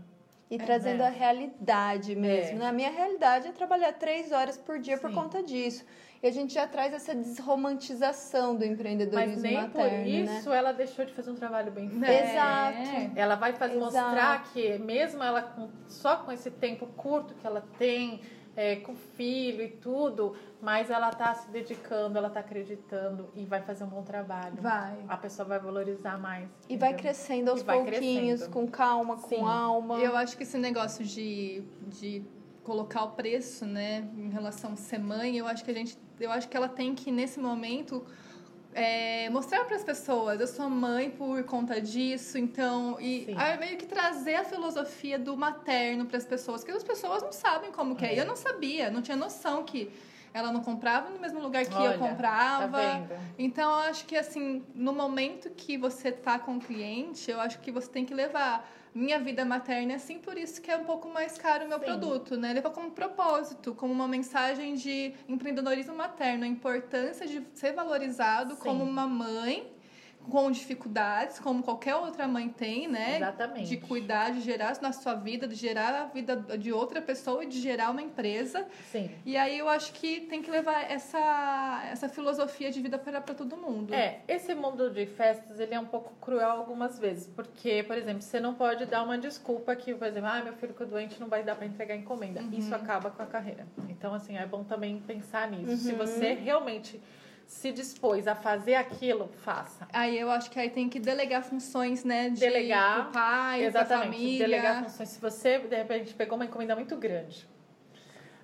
E 0.50 0.56
trazendo 0.56 1.00
né? 1.00 1.08
a 1.08 1.10
realidade 1.10 2.16
mesmo. 2.16 2.56
É. 2.56 2.58
Na 2.60 2.72
minha 2.72 2.90
realidade 2.90 3.48
é 3.48 3.52
trabalhar 3.52 3.92
três 3.92 4.32
horas 4.32 4.56
por 4.56 4.78
dia 4.78 4.96
por 4.96 5.10
Sim. 5.10 5.16
conta 5.16 5.42
disso. 5.42 5.84
E 6.22 6.26
a 6.28 6.30
gente 6.30 6.54
já 6.54 6.68
traz 6.68 6.94
essa 6.94 7.12
desromantização 7.14 8.54
do 8.54 8.64
empreendedorismo 8.64 9.32
Mas 9.32 9.42
nem 9.42 9.54
materno, 9.54 9.72
por 9.72 9.90
né? 9.90 10.38
isso 10.38 10.52
ela 10.52 10.70
deixou 10.70 11.04
de 11.04 11.12
fazer 11.12 11.32
um 11.32 11.34
trabalho 11.34 11.72
bem 11.72 11.90
feito. 11.90 12.04
É. 12.04 12.30
Exato. 12.30 13.12
Ela 13.16 13.34
vai 13.34 13.52
fazer, 13.54 13.74
Exato. 13.74 14.06
mostrar 14.06 14.44
que, 14.52 14.78
mesmo 14.78 15.20
ela 15.20 15.42
com, 15.42 15.68
só 15.88 16.18
com 16.18 16.30
esse 16.30 16.48
tempo 16.48 16.86
curto 16.96 17.34
que 17.34 17.44
ela 17.44 17.64
tem, 17.76 18.20
é, 18.54 18.76
com 18.76 18.94
filho 18.94 19.62
e 19.62 19.68
tudo, 19.68 20.36
mas 20.60 20.90
ela 20.90 21.10
tá 21.10 21.34
se 21.34 21.50
dedicando, 21.50 22.16
ela 22.18 22.30
tá 22.30 22.38
acreditando 22.38 23.28
e 23.34 23.44
vai 23.44 23.60
fazer 23.62 23.82
um 23.82 23.88
bom 23.88 24.02
trabalho. 24.02 24.54
Vai. 24.60 24.96
A 25.08 25.16
pessoa 25.16 25.48
vai 25.48 25.58
valorizar 25.58 26.18
mais. 26.18 26.48
E 26.68 26.76
vai 26.76 26.94
crescendo 26.94 27.50
aos 27.50 27.62
vai 27.62 27.78
pouquinhos, 27.78 28.42
crescendo. 28.42 28.50
com 28.52 28.68
calma, 28.68 29.16
Sim. 29.16 29.38
com 29.38 29.46
alma. 29.48 29.98
Eu 29.98 30.16
acho 30.16 30.36
que 30.36 30.44
esse 30.44 30.58
negócio 30.58 31.04
de, 31.04 31.64
de 31.88 32.24
colocar 32.62 33.04
o 33.04 33.10
preço, 33.10 33.66
né, 33.66 34.08
em 34.16 34.30
relação 34.30 34.72
a 34.72 34.76
ser 34.76 34.98
mãe, 34.98 35.36
eu 35.36 35.46
acho 35.46 35.64
que 35.64 35.70
a 35.70 35.74
gente, 35.74 35.98
eu 36.20 36.30
acho 36.30 36.48
que 36.48 36.56
ela 36.56 36.68
tem 36.68 36.94
que 36.94 37.10
nesse 37.10 37.40
momento 37.40 38.04
é, 38.74 39.28
mostrar 39.30 39.64
para 39.64 39.76
as 39.76 39.84
pessoas, 39.84 40.40
eu 40.40 40.46
sou 40.46 40.70
mãe 40.70 41.10
por 41.10 41.42
conta 41.44 41.80
disso, 41.80 42.38
então 42.38 42.98
e 43.00 43.34
aí 43.36 43.58
meio 43.58 43.76
que 43.76 43.86
trazer 43.86 44.36
a 44.36 44.44
filosofia 44.44 45.18
do 45.18 45.36
materno 45.36 46.06
para 46.06 46.16
as 46.16 46.24
pessoas, 46.24 46.62
porque 46.62 46.76
as 46.76 46.84
pessoas 46.84 47.22
não 47.22 47.32
sabem 47.32 47.70
como 47.70 47.94
que 47.94 48.04
é. 48.04 48.14
E 48.14 48.18
eu 48.18 48.26
não 48.26 48.36
sabia, 48.36 48.90
não 48.90 49.02
tinha 49.02 49.16
noção 49.16 49.64
que 49.64 49.90
ela 50.34 50.50
não 50.50 50.60
comprava 50.60 51.10
no 51.10 51.18
mesmo 51.18 51.40
lugar 51.40 51.64
que 51.66 51.74
Olha, 51.74 51.94
eu 51.94 51.98
comprava. 51.98 52.78
Tá? 52.78 53.20
Então, 53.38 53.70
eu 53.70 53.90
acho 53.90 54.04
que, 54.06 54.16
assim, 54.16 54.64
no 54.74 54.92
momento 54.92 55.50
que 55.50 55.76
você 55.76 56.10
tá 56.10 56.38
com 56.38 56.56
o 56.56 56.60
cliente, 56.60 57.30
eu 57.30 57.40
acho 57.40 57.60
que 57.60 57.70
você 57.70 57.88
tem 57.88 58.04
que 58.04 58.14
levar. 58.14 58.68
Minha 58.94 59.18
vida 59.18 59.42
materna 59.44 59.92
é 59.92 59.96
assim, 59.96 60.18
por 60.18 60.36
isso 60.36 60.60
que 60.60 60.70
é 60.70 60.76
um 60.76 60.84
pouco 60.84 61.08
mais 61.08 61.38
caro 61.38 61.64
o 61.64 61.68
meu 61.68 61.78
Sim. 61.78 61.84
produto, 61.86 62.36
né? 62.36 62.52
Levar 62.52 62.70
como 62.70 62.90
propósito, 62.90 63.74
como 63.74 63.92
uma 63.92 64.06
mensagem 64.06 64.74
de 64.74 65.14
empreendedorismo 65.26 65.94
materno, 65.94 66.44
a 66.44 66.46
importância 66.46 67.26
de 67.26 67.42
ser 67.54 67.72
valorizado 67.72 68.54
Sim. 68.54 68.60
como 68.60 68.84
uma 68.84 69.06
mãe 69.06 69.66
com 70.30 70.50
dificuldades, 70.50 71.38
como 71.38 71.62
qualquer 71.62 71.94
outra 71.96 72.26
mãe 72.26 72.48
tem, 72.48 72.88
né? 72.88 73.16
Exatamente. 73.16 73.68
De 73.68 73.76
cuidar, 73.76 74.32
de 74.32 74.40
gerar 74.40 74.76
na 74.80 74.92
sua 74.92 75.14
vida, 75.14 75.46
de 75.46 75.54
gerar 75.54 76.02
a 76.02 76.04
vida 76.06 76.36
de 76.36 76.72
outra 76.72 77.00
pessoa 77.00 77.44
e 77.44 77.46
de 77.46 77.60
gerar 77.60 77.90
uma 77.90 78.02
empresa. 78.02 78.66
Sim. 78.90 79.10
E 79.24 79.36
aí 79.36 79.58
eu 79.58 79.68
acho 79.68 79.92
que 79.92 80.20
tem 80.22 80.42
que 80.42 80.50
levar 80.50 80.90
essa, 80.90 81.82
essa 81.90 82.08
filosofia 82.08 82.70
de 82.70 82.80
vida 82.80 82.98
para 82.98 83.20
todo 83.20 83.56
mundo. 83.56 83.94
É, 83.94 84.20
esse 84.28 84.54
mundo 84.54 84.90
de 84.90 85.06
festas, 85.06 85.58
ele 85.58 85.74
é 85.74 85.80
um 85.80 85.86
pouco 85.86 86.12
cruel 86.20 86.50
algumas 86.50 86.98
vezes, 86.98 87.26
porque, 87.26 87.82
por 87.82 87.96
exemplo, 87.96 88.22
você 88.22 88.40
não 88.40 88.54
pode 88.54 88.86
dar 88.86 89.02
uma 89.02 89.18
desculpa 89.18 89.74
que, 89.74 89.94
por 89.94 90.06
exemplo, 90.06 90.28
ah, 90.28 90.42
meu 90.42 90.54
filho 90.54 90.72
ficou 90.72 90.86
doente, 90.86 91.20
não 91.20 91.28
vai 91.28 91.42
dar 91.42 91.56
para 91.56 91.66
entregar 91.66 91.96
encomenda. 91.96 92.42
Isso 92.52 92.74
acaba 92.74 93.10
com 93.10 93.22
a 93.22 93.26
carreira. 93.26 93.66
Então, 93.88 94.14
assim, 94.14 94.36
é 94.36 94.46
bom 94.46 94.64
também 94.64 95.00
pensar 95.00 95.50
nisso. 95.50 95.76
Se 95.76 95.92
você 95.92 96.34
realmente 96.34 97.00
se 97.52 97.70
dispôs 97.70 98.26
a 98.26 98.34
fazer 98.34 98.74
aquilo, 98.74 99.28
faça. 99.44 99.86
Aí 99.92 100.18
eu 100.18 100.30
acho 100.30 100.50
que 100.50 100.58
aí 100.58 100.70
tem 100.70 100.88
que 100.88 100.98
delegar 100.98 101.44
funções, 101.44 102.02
né? 102.02 102.30
De 102.30 102.40
Delegar, 102.40 103.04
pro 103.04 103.12
pai, 103.12 103.60
da 103.60 103.66
Exatamente. 103.66 104.04
família. 104.04 104.38
Delegar 104.48 104.82
funções. 104.82 105.08
Se 105.10 105.20
você, 105.20 105.58
de 105.58 105.76
repente, 105.76 106.14
pegou 106.14 106.34
uma 106.36 106.46
encomenda 106.46 106.74
muito 106.74 106.96
grande, 106.96 107.46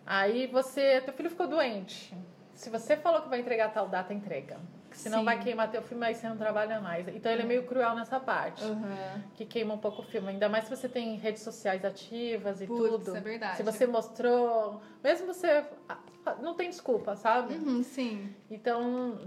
aí 0.07 0.47
você, 0.47 1.01
teu 1.01 1.13
filho 1.15 1.31
ficou 1.31 1.49
doente. 1.49 2.15
Se 2.55 2.71
você 2.71 2.97
falou 2.97 3.23
que 3.23 3.29
vai 3.29 3.41
entregar 3.41 3.73
tal 3.73 3.89
data, 3.89 4.13
entrega. 4.13 4.61
Senão 4.99 5.21
Sim. 5.21 5.25
vai 5.25 5.39
queimar 5.39 5.71
teu 5.71 5.81
filme, 5.81 6.05
aí 6.05 6.15
você 6.15 6.29
não 6.29 6.37
trabalha 6.37 6.81
mais. 6.81 7.07
Então 7.09 7.31
ele 7.31 7.43
é 7.43 7.47
meio 7.47 7.65
cruel 7.67 7.95
nessa 7.95 8.19
parte. 8.19 8.65
Aham. 8.65 9.23
Que 9.35 9.47
queima 9.47 9.75
um 9.75 9.79
pouco 9.79 10.03
o 10.03 10.05
filme. 10.05 10.29
Ainda 10.31 10.49
mais 10.49 10.65
se 10.65 10.71
você 10.71 10.89
tem 10.89 11.15
redes 11.17 11.43
sociais 11.43 11.85
ativas 11.85 12.61
e 12.61 12.67
Putz, 12.67 13.05
tudo. 13.05 13.17
é 13.17 13.21
verdade. 13.21 13.57
Se 13.57 13.63
você 13.63 13.87
mostrou. 13.87 14.83
Mesmo 15.03 15.27
você. 15.29 15.65
ah, 15.89 15.99
Não 16.43 16.55
tem 16.55 16.69
desculpa, 16.69 17.15
sabe? 17.15 17.55
Uhum, 17.55 17.83
sim. 17.85 18.35
Então, 18.51 18.83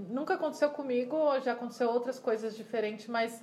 nunca 0.09 0.33
aconteceu 0.33 0.69
comigo, 0.71 1.39
já 1.39 1.53
aconteceu 1.53 1.89
outras 1.89 2.19
coisas 2.19 2.55
diferentes, 2.55 3.07
mas 3.07 3.41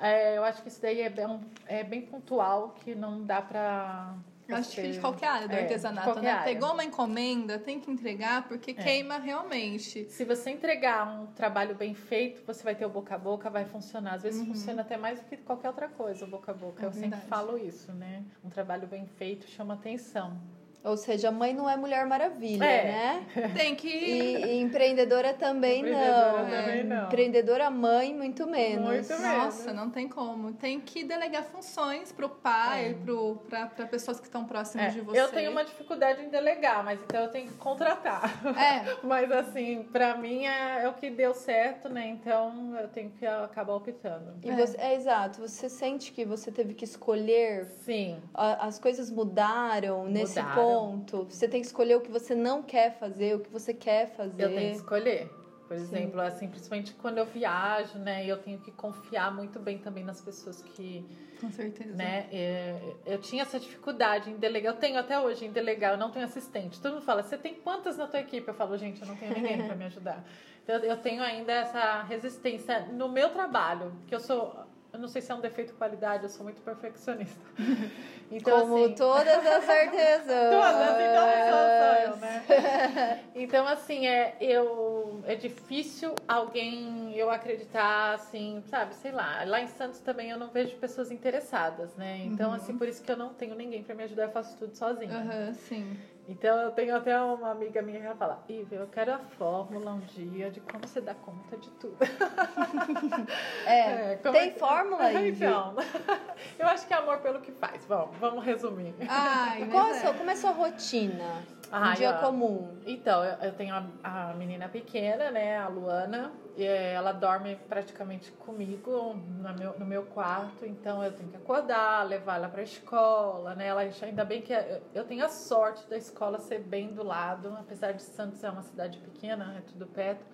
é, 0.00 0.36
eu 0.36 0.44
acho 0.44 0.62
que 0.62 0.68
isso 0.68 0.82
daí 0.82 1.00
é 1.00 1.08
bem, 1.08 1.40
é 1.66 1.84
bem 1.84 2.02
pontual, 2.02 2.74
que 2.80 2.94
não 2.94 3.24
dá 3.24 3.40
pra. 3.40 4.16
Eu 4.48 4.56
acho 4.56 4.70
que 4.74 4.90
de 4.90 4.98
qualquer 5.00 5.26
área 5.28 5.48
do 5.48 5.54
é, 5.54 5.60
artesanato, 5.62 6.20
né? 6.20 6.30
área. 6.30 6.44
Pegou 6.52 6.72
uma 6.72 6.84
encomenda, 6.84 7.58
tem 7.58 7.78
que 7.80 7.90
entregar, 7.90 8.46
porque 8.48 8.72
É. 8.72 8.74
queima 8.74 9.18
realmente. 9.18 10.04
Se 10.10 10.24
você 10.24 10.50
entregar 10.50 11.06
um 11.06 11.26
trabalho 11.26 11.74
bem 11.74 11.94
feito, 11.94 12.42
você 12.46 12.62
vai 12.62 12.74
ter 12.74 12.84
o 12.84 12.88
boca 12.90 13.14
a 13.14 13.18
boca, 13.18 13.48
vai 13.48 13.64
funcionar. 13.64 14.14
Às 14.14 14.22
vezes 14.22 14.40
Uhum. 14.40 14.46
funciona 14.48 14.82
até 14.82 14.96
mais 14.96 15.20
do 15.20 15.26
que 15.26 15.36
qualquer 15.38 15.68
outra 15.68 15.88
coisa, 15.88 16.24
o 16.24 16.28
boca 16.28 16.50
a 16.50 16.54
boca. 16.54 16.82
É 16.82 16.86
eu 16.86 16.92
sempre 16.92 17.10
verdade. 17.10 17.26
falo 17.28 17.56
isso, 17.56 17.92
né? 17.92 18.22
Um 18.44 18.50
trabalho 18.50 18.86
bem 18.86 19.06
feito 19.06 19.48
chama 19.48 19.74
atenção. 19.74 20.36
Ou 20.84 20.96
seja, 20.96 21.30
mãe 21.30 21.54
não 21.54 21.70
é 21.70 21.76
Mulher 21.76 22.04
Maravilha, 22.06 22.64
É. 22.64 22.84
né? 22.84 23.26
Tem 23.56 23.76
que. 23.76 23.86
E, 23.88 24.44
e 24.46 24.60
empreendedora 24.60 25.32
também 25.32 25.78
Empreendedora 25.78 26.42
não. 26.42 26.50
também 26.50 26.80
É. 26.80 26.82
não. 27.02 27.06
Empreendedora 27.08 27.70
mãe, 27.70 28.14
muito 28.14 28.46
menos. 28.46 28.84
Muito 28.86 29.08
mesmo. 29.08 29.26
Nossa, 29.38 29.72
não 29.72 29.90
tem 29.90 30.08
como. 30.08 30.52
Tem 30.54 30.80
que 30.80 31.04
delegar 31.04 31.44
funções 31.44 32.10
pro 32.12 32.28
pai, 32.28 32.90
É. 32.90 32.94
pro, 32.94 33.36
pra, 33.48 33.66
pra 33.66 33.86
pessoas 33.86 34.18
que 34.18 34.26
estão 34.26 34.44
próximas 34.44 34.86
É, 34.86 34.90
de 34.90 35.00
você. 35.00 35.20
eu 35.20 35.28
tenho 35.28 35.50
uma 35.50 35.64
dificuldade 35.64 36.22
em 36.22 36.28
delegar, 36.28 36.82
mas 36.84 37.00
então 37.02 37.22
eu 37.22 37.28
tenho 37.30 37.48
que 37.48 37.54
contratar. 37.58 38.22
É, 38.58 38.96
Mas 39.02 39.30
assim, 39.32 39.82
pra 39.92 40.16
mim 40.16 40.46
é, 40.46 40.84
é 40.84 40.88
o 40.88 40.94
que 40.94 41.10
deu 41.10 41.34
certo, 41.34 41.88
né? 41.88 42.06
Então 42.08 42.76
eu 42.80 42.88
tenho 42.88 43.10
que 43.10 43.26
acabar 43.26 43.74
optando. 43.74 44.34
E 44.42 44.50
É. 44.50 44.56
você, 44.56 44.76
é 44.78 44.94
exato, 44.94 45.40
você 45.40 45.68
sente 45.68 46.12
que 46.12 46.24
você 46.24 46.50
teve 46.50 46.74
que 46.74 46.84
escolher, 46.84 47.66
Sim, 47.84 48.20
a- 48.34 48.66
as 48.66 48.78
coisas 48.78 49.10
mudaram 49.10 50.04
nesse 50.06 50.40
Mudaram. 50.40 50.62
ponto. 50.62 51.24
Você 51.28 51.48
tem 51.48 51.60
que 51.60 51.66
escolher 51.66 51.96
o 51.96 52.00
que 52.00 52.10
você 52.10 52.34
não 52.34 52.62
quer 52.62 52.92
fazer, 52.98 53.34
o 53.36 53.40
que 53.40 53.50
você 53.50 53.72
quer 53.74 54.08
fazer. 54.16 54.44
eu 54.44 54.48
tenho 54.54 54.70
que 54.70 54.76
escolher. 54.76 55.30
Por 55.72 55.80
exemplo, 55.80 56.20
assim, 56.20 56.48
principalmente 56.48 56.92
quando 56.94 57.18
eu 57.18 57.24
viajo, 57.24 57.98
né? 57.98 58.26
Eu 58.26 58.36
tenho 58.38 58.58
que 58.58 58.70
confiar 58.70 59.34
muito 59.34 59.58
bem 59.58 59.78
também 59.78 60.04
nas 60.04 60.20
pessoas 60.20 60.60
que, 60.60 61.04
com 61.40 61.50
certeza. 61.50 61.94
né? 61.94 62.28
é, 62.30 62.94
eu 63.06 63.18
tinha 63.18 63.42
essa 63.42 63.58
dificuldade 63.58 64.30
em 64.30 64.36
delegar. 64.36 64.74
Eu 64.74 64.78
tenho 64.78 64.98
até 64.98 65.18
hoje 65.18 65.46
em 65.46 65.50
delegar. 65.50 65.92
Eu 65.92 65.98
não 65.98 66.10
tenho 66.10 66.26
assistente. 66.26 66.80
Todo 66.80 66.94
mundo 66.94 67.04
fala, 67.04 67.22
você 67.22 67.38
tem 67.38 67.54
quantas 67.54 67.96
na 67.96 68.06
tua 68.06 68.20
equipe? 68.20 68.46
Eu 68.46 68.54
falo, 68.54 68.76
gente, 68.76 69.00
eu 69.00 69.08
não 69.08 69.16
tenho 69.16 69.32
ninguém 69.32 69.66
para 69.66 69.74
me 69.74 69.84
ajudar. 69.86 70.24
Então, 70.62 70.76
eu 70.76 70.96
tenho 70.98 71.22
ainda 71.22 71.52
essa 71.52 72.02
resistência 72.02 72.80
no 72.92 73.08
meu 73.08 73.30
trabalho, 73.30 73.92
que 74.06 74.14
eu 74.14 74.20
sou... 74.20 74.61
Eu 74.92 74.98
não 74.98 75.08
sei 75.08 75.22
se 75.22 75.32
é 75.32 75.34
um 75.34 75.40
defeito 75.40 75.68
de 75.68 75.78
qualidade, 75.78 76.24
eu 76.24 76.28
sou 76.28 76.44
muito 76.44 76.60
perfeccionista. 76.62 77.40
Então, 78.34 78.60
Como 78.60 78.84
assim, 78.84 78.94
todas 78.94 79.46
as 79.46 79.68
artesãs. 79.68 80.26
Todas, 80.48 81.00
então 81.00 81.28
sou, 81.50 81.68
sou 81.76 81.94
eu, 81.96 82.16
né? 82.16 83.22
Então, 83.34 83.66
assim, 83.66 84.06
é, 84.06 84.36
eu, 84.40 85.22
é 85.26 85.34
difícil 85.34 86.14
alguém 86.26 87.14
eu 87.14 87.30
acreditar, 87.30 88.14
assim, 88.14 88.62
sabe, 88.70 88.94
sei 88.94 89.12
lá. 89.12 89.44
Lá 89.44 89.60
em 89.60 89.66
Santos 89.66 90.00
também 90.00 90.30
eu 90.30 90.38
não 90.38 90.48
vejo 90.48 90.76
pessoas 90.76 91.10
interessadas, 91.10 91.94
né? 91.94 92.22
Então, 92.24 92.54
assim, 92.54 92.78
por 92.78 92.88
isso 92.88 93.02
que 93.02 93.12
eu 93.12 93.18
não 93.18 93.34
tenho 93.34 93.54
ninguém 93.54 93.82
pra 93.82 93.94
me 93.94 94.04
ajudar, 94.04 94.22
eu 94.22 94.30
faço 94.30 94.56
tudo 94.56 94.74
sozinha. 94.74 95.14
Aham, 95.14 95.52
sim. 95.52 95.98
Então 96.28 96.56
eu 96.60 96.70
tenho 96.70 96.94
até 96.96 97.20
uma 97.20 97.50
amiga 97.50 97.82
minha 97.82 97.98
que 98.00 98.06
vai 98.06 98.16
falar, 98.16 98.44
Ive, 98.48 98.76
eu 98.76 98.86
quero 98.86 99.12
a 99.12 99.18
fórmula 99.18 99.92
um 99.92 99.98
dia 100.00 100.50
de 100.50 100.60
como 100.60 100.86
você 100.86 101.00
dá 101.00 101.14
conta 101.14 101.56
de 101.56 101.68
tudo. 101.72 101.96
É, 103.66 104.16
como 104.22 104.32
tem 104.34 104.48
é 104.48 104.50
que- 104.52 104.58
fórmula 104.58 105.02
aí? 105.04 105.30
Então, 105.30 105.74
eu 106.58 106.66
acho 106.68 106.86
que 106.86 106.94
é 106.94 106.96
amor 106.96 107.18
pelo 107.18 107.40
que 107.40 107.52
faz. 107.52 107.84
Vamos, 107.86 108.16
vamos 108.18 108.44
resumir. 108.44 108.94
Ai, 109.08 109.66
Qual 109.70 109.86
é 109.88 109.90
é. 109.90 109.94
sua, 109.94 110.14
como 110.14 110.30
é 110.30 110.32
a 110.32 110.36
sua 110.36 110.50
rotina? 110.52 111.42
Um 111.72 111.76
Ai, 111.76 111.96
dia 111.96 112.10
ó. 112.16 112.20
comum. 112.26 112.76
Então, 112.84 113.24
eu, 113.24 113.34
eu 113.46 113.52
tenho 113.54 113.74
a, 113.74 114.30
a 114.30 114.34
menina 114.34 114.68
pequena, 114.68 115.30
né, 115.30 115.56
a 115.58 115.68
Luana, 115.68 116.30
e 116.54 116.62
eh, 116.64 116.92
ela 116.92 117.12
dorme 117.12 117.56
praticamente 117.66 118.30
comigo 118.32 119.14
no 119.14 119.54
meu, 119.58 119.78
no 119.78 119.86
meu 119.86 120.02
quarto, 120.04 120.66
então 120.66 121.02
eu 121.02 121.10
tenho 121.12 121.30
que 121.30 121.36
acordar, 121.36 122.06
levar 122.06 122.36
ela 122.36 122.48
pra 122.48 122.62
escola, 122.62 123.54
né, 123.54 123.68
ela 123.68 123.80
ainda 124.02 124.22
bem 124.22 124.42
que 124.42 124.52
eu, 124.52 124.82
eu 124.94 125.04
tenho 125.04 125.24
a 125.24 125.30
sorte 125.30 125.88
da 125.88 125.96
escola 125.96 126.11
ser 126.38 126.60
bem 126.60 126.92
do 126.92 127.02
lado, 127.02 127.56
apesar 127.58 127.92
de 127.92 128.02
Santos 128.02 128.38
ser 128.38 128.50
uma 128.50 128.62
cidade 128.62 128.98
pequena, 128.98 129.56
é 129.58 129.60
tudo 129.60 129.86
perto. 129.86 130.24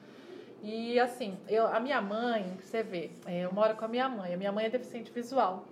E 0.62 0.98
assim, 0.98 1.38
eu, 1.48 1.66
a 1.66 1.78
minha 1.78 2.00
mãe, 2.00 2.56
você 2.60 2.82
vê, 2.82 3.10
eh, 3.26 3.44
eu 3.44 3.52
moro 3.52 3.76
com 3.76 3.84
a 3.84 3.88
minha 3.88 4.08
mãe, 4.08 4.34
a 4.34 4.36
minha 4.36 4.50
mãe 4.50 4.66
é 4.66 4.68
deficiente 4.68 5.10
visual. 5.12 5.64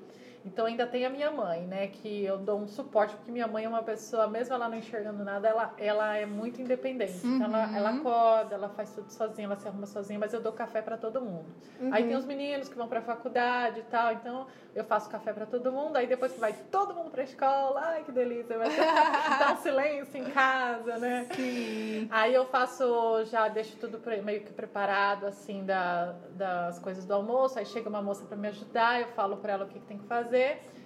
Então 0.46 0.64
ainda 0.66 0.86
tem 0.86 1.04
a 1.04 1.10
minha 1.10 1.30
mãe, 1.30 1.62
né? 1.66 1.88
Que 1.88 2.24
eu 2.24 2.38
dou 2.38 2.60
um 2.60 2.68
suporte, 2.68 3.14
porque 3.16 3.32
minha 3.32 3.48
mãe 3.48 3.64
é 3.64 3.68
uma 3.68 3.82
pessoa, 3.82 4.28
mesmo 4.28 4.54
ela 4.54 4.68
não 4.68 4.76
enxergando 4.78 5.24
nada, 5.24 5.48
ela, 5.48 5.74
ela 5.76 6.16
é 6.16 6.24
muito 6.24 6.60
independente. 6.62 7.26
Então 7.26 7.46
ela, 7.46 7.66
Uhum. 7.66 7.76
ela 7.76 7.90
acorda, 7.90 8.54
ela 8.54 8.68
faz 8.68 8.92
tudo 8.94 9.10
sozinha, 9.10 9.46
ela 9.46 9.56
se 9.56 9.66
arruma 9.66 9.86
sozinha, 9.86 10.18
mas 10.18 10.32
eu 10.32 10.40
dou 10.40 10.52
café 10.52 10.80
para 10.80 10.96
todo 10.96 11.20
mundo. 11.20 11.46
Aí 11.90 12.04
tem 12.06 12.16
os 12.16 12.24
meninos 12.24 12.68
que 12.68 12.76
vão 12.76 12.86
pra 12.86 13.00
faculdade 13.02 13.80
e 13.80 13.82
tal, 13.84 14.12
então 14.12 14.46
eu 14.74 14.84
faço 14.84 15.10
café 15.10 15.32
para 15.32 15.46
todo 15.46 15.72
mundo, 15.72 15.96
aí 15.96 16.06
depois 16.06 16.32
que 16.32 16.38
vai 16.40 16.52
todo 16.70 16.94
mundo 16.94 17.10
pra 17.10 17.22
escola, 17.24 17.80
ai 17.82 18.04
que 18.04 18.12
delícia, 18.12 18.56
vai 18.56 18.68
dar 19.38 19.52
um 19.52 19.56
silêncio 19.56 20.16
em 20.20 20.24
casa, 20.30 20.96
né? 20.98 21.26
Sim. 21.34 22.06
Aí 22.10 22.32
eu 22.34 22.44
faço, 22.46 23.24
já 23.24 23.48
deixo 23.48 23.76
tudo 23.78 24.00
meio 24.22 24.42
que 24.42 24.52
preparado, 24.52 25.26
assim, 25.26 25.64
da, 25.64 26.14
das 26.32 26.78
coisas 26.78 27.04
do 27.04 27.12
almoço. 27.14 27.58
Aí 27.58 27.66
chega 27.66 27.88
uma 27.88 28.02
moça 28.02 28.24
para 28.26 28.36
me 28.36 28.48
ajudar, 28.48 29.00
eu 29.00 29.08
falo 29.08 29.38
para 29.38 29.54
ela 29.54 29.64
o 29.64 29.68
que, 29.68 29.78
que 29.80 29.86
tem 29.86 29.98
que 29.98 30.06
fazer. 30.06 30.35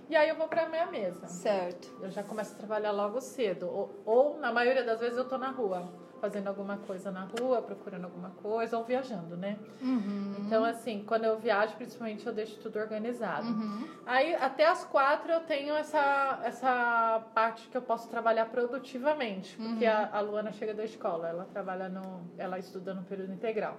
E 0.09 0.17
aí 0.17 0.29
eu 0.29 0.35
vou 0.37 0.49
pra 0.49 0.69
minha 0.69 0.87
mesa. 0.87 1.27
Certo. 1.29 1.89
Eu 2.03 2.11
já 2.11 2.23
começo 2.23 2.55
a 2.55 2.59
trabalhar 2.59 2.91
logo 2.91 3.21
cedo. 3.21 3.67
Ou, 3.69 4.03
ou, 4.05 4.39
na 4.39 4.53
maioria 4.53 4.83
das 4.85 4.99
vezes, 4.99 5.17
eu 5.17 5.25
tô 5.29 5.39
na 5.39 5.51
rua. 5.51 5.89
Fazendo 6.21 6.49
alguma 6.49 6.77
coisa 6.77 7.11
na 7.11 7.23
rua, 7.39 7.63
procurando 7.63 8.05
alguma 8.05 8.29
coisa, 8.43 8.77
ou 8.77 8.85
viajando, 8.85 9.39
né? 9.39 9.57
Uhum. 9.81 10.35
Então, 10.41 10.63
assim, 10.65 11.03
quando 11.07 11.25
eu 11.25 11.39
viajo, 11.39 11.77
principalmente, 11.77 12.27
eu 12.27 12.33
deixo 12.35 12.59
tudo 12.59 12.79
organizado. 12.79 13.47
Uhum. 13.47 13.89
Aí, 14.05 14.35
até 14.35 14.67
as 14.67 14.85
quatro, 14.85 15.33
eu 15.33 15.41
tenho 15.41 15.75
essa, 15.75 16.41
essa 16.45 17.23
parte 17.33 17.69
que 17.69 17.77
eu 17.77 17.81
posso 17.81 18.07
trabalhar 18.11 18.47
produtivamente. 18.51 19.57
Porque 19.57 19.87
Uhum. 19.87 19.91
a, 19.93 20.11
a 20.13 20.21
Luana 20.21 20.53
chega 20.53 20.75
da 20.75 20.85
escola, 20.85 21.29
ela 21.29 21.47
trabalha 21.51 21.89
no... 21.89 22.21
Ela 22.37 22.59
estuda 22.59 22.93
no 22.93 23.03
período 23.05 23.33
integral. 23.33 23.79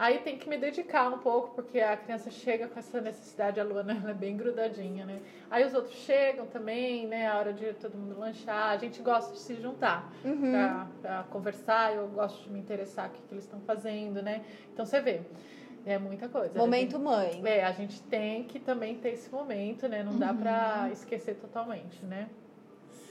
Aí 0.00 0.18
tem 0.20 0.38
que 0.38 0.48
me 0.48 0.56
dedicar 0.56 1.12
um 1.12 1.18
pouco, 1.18 1.50
porque 1.50 1.78
a 1.78 1.94
criança 1.94 2.30
chega 2.30 2.66
com 2.66 2.78
essa 2.78 3.02
necessidade, 3.02 3.60
a 3.60 3.62
Luana 3.62 3.92
ela 3.92 4.12
é 4.12 4.14
bem 4.14 4.34
grudadinha, 4.34 5.04
né? 5.04 5.20
Aí 5.50 5.62
os 5.62 5.74
outros 5.74 5.94
chegam 5.94 6.46
também, 6.46 7.06
né? 7.06 7.28
A 7.28 7.36
hora 7.36 7.52
de 7.52 7.74
todo 7.74 7.98
mundo 7.98 8.18
lanchar. 8.18 8.70
A 8.70 8.78
gente 8.78 9.02
gosta 9.02 9.34
de 9.34 9.38
se 9.40 9.56
juntar 9.60 10.10
Uhum. 10.24 10.50
pra, 10.50 10.86
pra 11.02 11.24
conversar, 11.24 11.94
eu 11.94 12.08
gosto 12.08 12.42
de 12.44 12.48
me 12.50 12.58
interessar 12.58 13.10
o 13.10 13.12
que, 13.12 13.20
que 13.28 13.34
eles 13.34 13.44
estão 13.44 13.60
fazendo, 13.60 14.22
né? 14.22 14.42
Então 14.72 14.86
você 14.86 15.02
vê, 15.02 15.20
é 15.84 15.98
muita 15.98 16.30
coisa. 16.30 16.58
Momento 16.58 16.98
mãe. 16.98 17.42
É, 17.44 17.62
a 17.62 17.72
gente 17.72 18.00
tem 18.04 18.44
que 18.44 18.58
também 18.58 18.96
ter 18.96 19.10
esse 19.10 19.30
momento, 19.30 19.86
né? 19.86 20.02
Não 20.02 20.18
dá 20.18 20.32
pra 20.32 20.88
esquecer 20.90 21.34
totalmente, 21.34 22.02
né? 22.06 22.26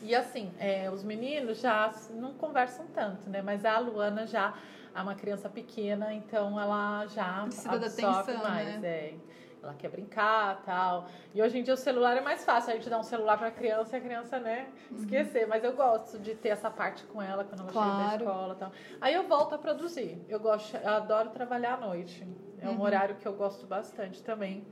E 0.02 0.16
assim, 0.16 0.52
é, 0.58 0.90
os 0.90 1.04
meninos 1.04 1.60
já 1.62 1.94
não 2.10 2.34
conversam 2.34 2.88
tanto, 2.88 3.30
né? 3.30 3.44
Mas 3.44 3.64
a 3.64 3.78
Luana 3.78 4.26
já 4.26 4.56
é 5.00 5.04
uma 5.04 5.16
criança 5.16 5.50
pequena, 5.50 6.14
então 6.14 6.60
ela 6.60 7.06
já 7.08 7.44
Precisa 7.44 7.72
absorve 7.72 8.32
atenção, 8.32 8.44
mais. 8.50 8.80
né? 8.82 8.88
É. 8.88 9.14
Ela 9.62 9.74
quer 9.74 9.90
brincar 9.90 10.62
tal. 10.64 11.08
E 11.36 11.42
hoje 11.42 11.58
em 11.60 11.64
dia 11.64 11.74
o 11.74 11.78
celular 11.78 12.16
é 12.16 12.22
mais 12.22 12.46
fácil. 12.46 12.72
A 12.72 12.76
gente 12.78 12.90
dá 12.90 12.98
um 12.98 13.04
celular 13.04 13.38
pra 13.38 13.52
criança 13.52 13.98
e 13.98 14.00
a 14.00 14.02
criança, 14.02 14.40
né, 14.40 14.70
esquecer. 14.90 15.48
Mas 15.48 15.66
eu 15.66 15.74
gosto 15.76 16.18
de 16.18 16.34
ter 16.34 16.50
essa 16.50 16.70
parte 16.72 17.04
com 17.06 17.22
ela 17.22 17.44
quando 17.44 17.60
ela 17.64 17.70
chega 17.74 17.86
da 17.86 17.92
Claro. 17.92 18.24
escola 18.24 18.54
e 18.54 18.58
tal. 18.58 18.72
Aí 19.02 19.14
eu 19.14 19.28
volto 19.28 19.56
a 19.56 19.58
produzir. 19.58 20.24
Eu 20.30 20.40
gosto, 20.40 20.78
eu 20.78 20.90
adoro 20.90 21.30
trabalhar 21.32 21.74
à 21.74 21.78
noite. 21.78 22.26
É 22.62 22.70
um 22.70 22.82
horário 22.82 23.16
que 23.16 23.28
eu 23.28 23.34
gosto 23.34 23.68
bastante 23.68 24.24
também. 24.24 24.66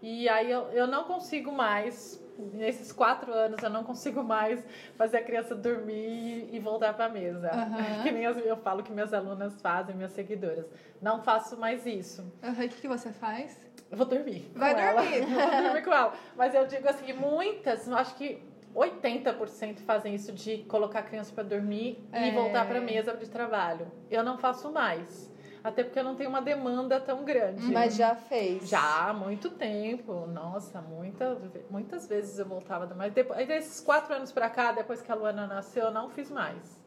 E 0.00 0.28
aí 0.28 0.48
eu, 0.48 0.68
eu 0.70 0.86
não 0.86 1.04
consigo 1.04 1.50
mais, 1.50 2.23
nesses 2.38 2.92
quatro 2.92 3.32
anos, 3.32 3.62
eu 3.62 3.70
não 3.70 3.84
consigo 3.84 4.22
mais 4.22 4.64
fazer 4.96 5.18
a 5.18 5.22
criança 5.22 5.54
dormir 5.54 6.48
e 6.52 6.58
voltar 6.58 6.94
para 6.94 7.06
a 7.06 7.08
mesa. 7.08 7.50
Aham. 7.50 8.02
Que 8.02 8.10
nem 8.10 8.26
as- 8.26 8.36
eu 8.38 8.56
falo 8.56 8.82
que 8.82 8.92
minhas 8.92 9.12
alunas 9.14 9.60
fazem, 9.60 9.94
minhas 9.94 10.12
seguidoras. 10.12 10.66
Não 11.00 11.22
faço 11.22 11.56
mais 11.56 11.84
isso. 11.86 12.22
Uhum. 12.42 12.52
O 12.52 12.54
que, 12.68 12.80
que 12.80 12.88
você 12.88 13.12
faz? 13.12 13.58
Eu 13.90 13.96
vou 13.96 14.06
dormir. 14.06 14.50
Vai 14.54 14.74
dormir. 14.74 15.22
Eu 15.22 15.50
vou 15.52 15.62
dormir 15.62 15.84
com 15.84 15.92
ela. 15.92 16.12
Mas 16.36 16.54
eu 16.54 16.66
digo 16.66 16.88
assim, 16.88 17.12
muitas, 17.12 17.86
eu 17.86 17.96
acho 17.96 18.14
que 18.16 18.42
80% 18.74 19.80
fazem 19.80 20.14
isso 20.14 20.32
de 20.32 20.58
colocar 20.64 21.00
a 21.00 21.02
criança 21.02 21.32
para 21.32 21.44
dormir 21.44 22.02
É. 22.12 22.28
e 22.28 22.30
voltar 22.32 22.66
para 22.66 22.78
a 22.78 22.82
mesa 22.82 23.14
de 23.16 23.28
trabalho. 23.28 23.86
Eu 24.10 24.24
não 24.24 24.36
faço 24.38 24.72
mais. 24.72 25.32
Até 25.64 25.82
porque 25.82 25.98
eu 25.98 26.04
não 26.04 26.14
tenho 26.14 26.28
uma 26.28 26.42
demanda 26.42 27.00
tão 27.00 27.24
grande. 27.24 27.72
Mas 27.72 27.96
já 27.96 28.14
fez. 28.14 28.68
Já 28.68 29.08
há 29.08 29.14
muito 29.14 29.48
tempo. 29.48 30.26
Nossa, 30.26 30.82
muita, 30.82 31.38
muitas 31.70 32.06
vezes 32.06 32.38
eu 32.38 32.44
voltava. 32.44 32.86
Mas 32.94 33.14
depois, 33.14 33.48
desses 33.48 33.80
quatro 33.80 34.12
anos 34.14 34.30
pra 34.30 34.50
cá, 34.50 34.72
depois 34.72 35.00
que 35.00 35.10
a 35.10 35.14
Luana 35.14 35.46
nasceu, 35.46 35.84
eu 35.86 35.90
não 35.90 36.10
fiz 36.10 36.30
mais. 36.30 36.78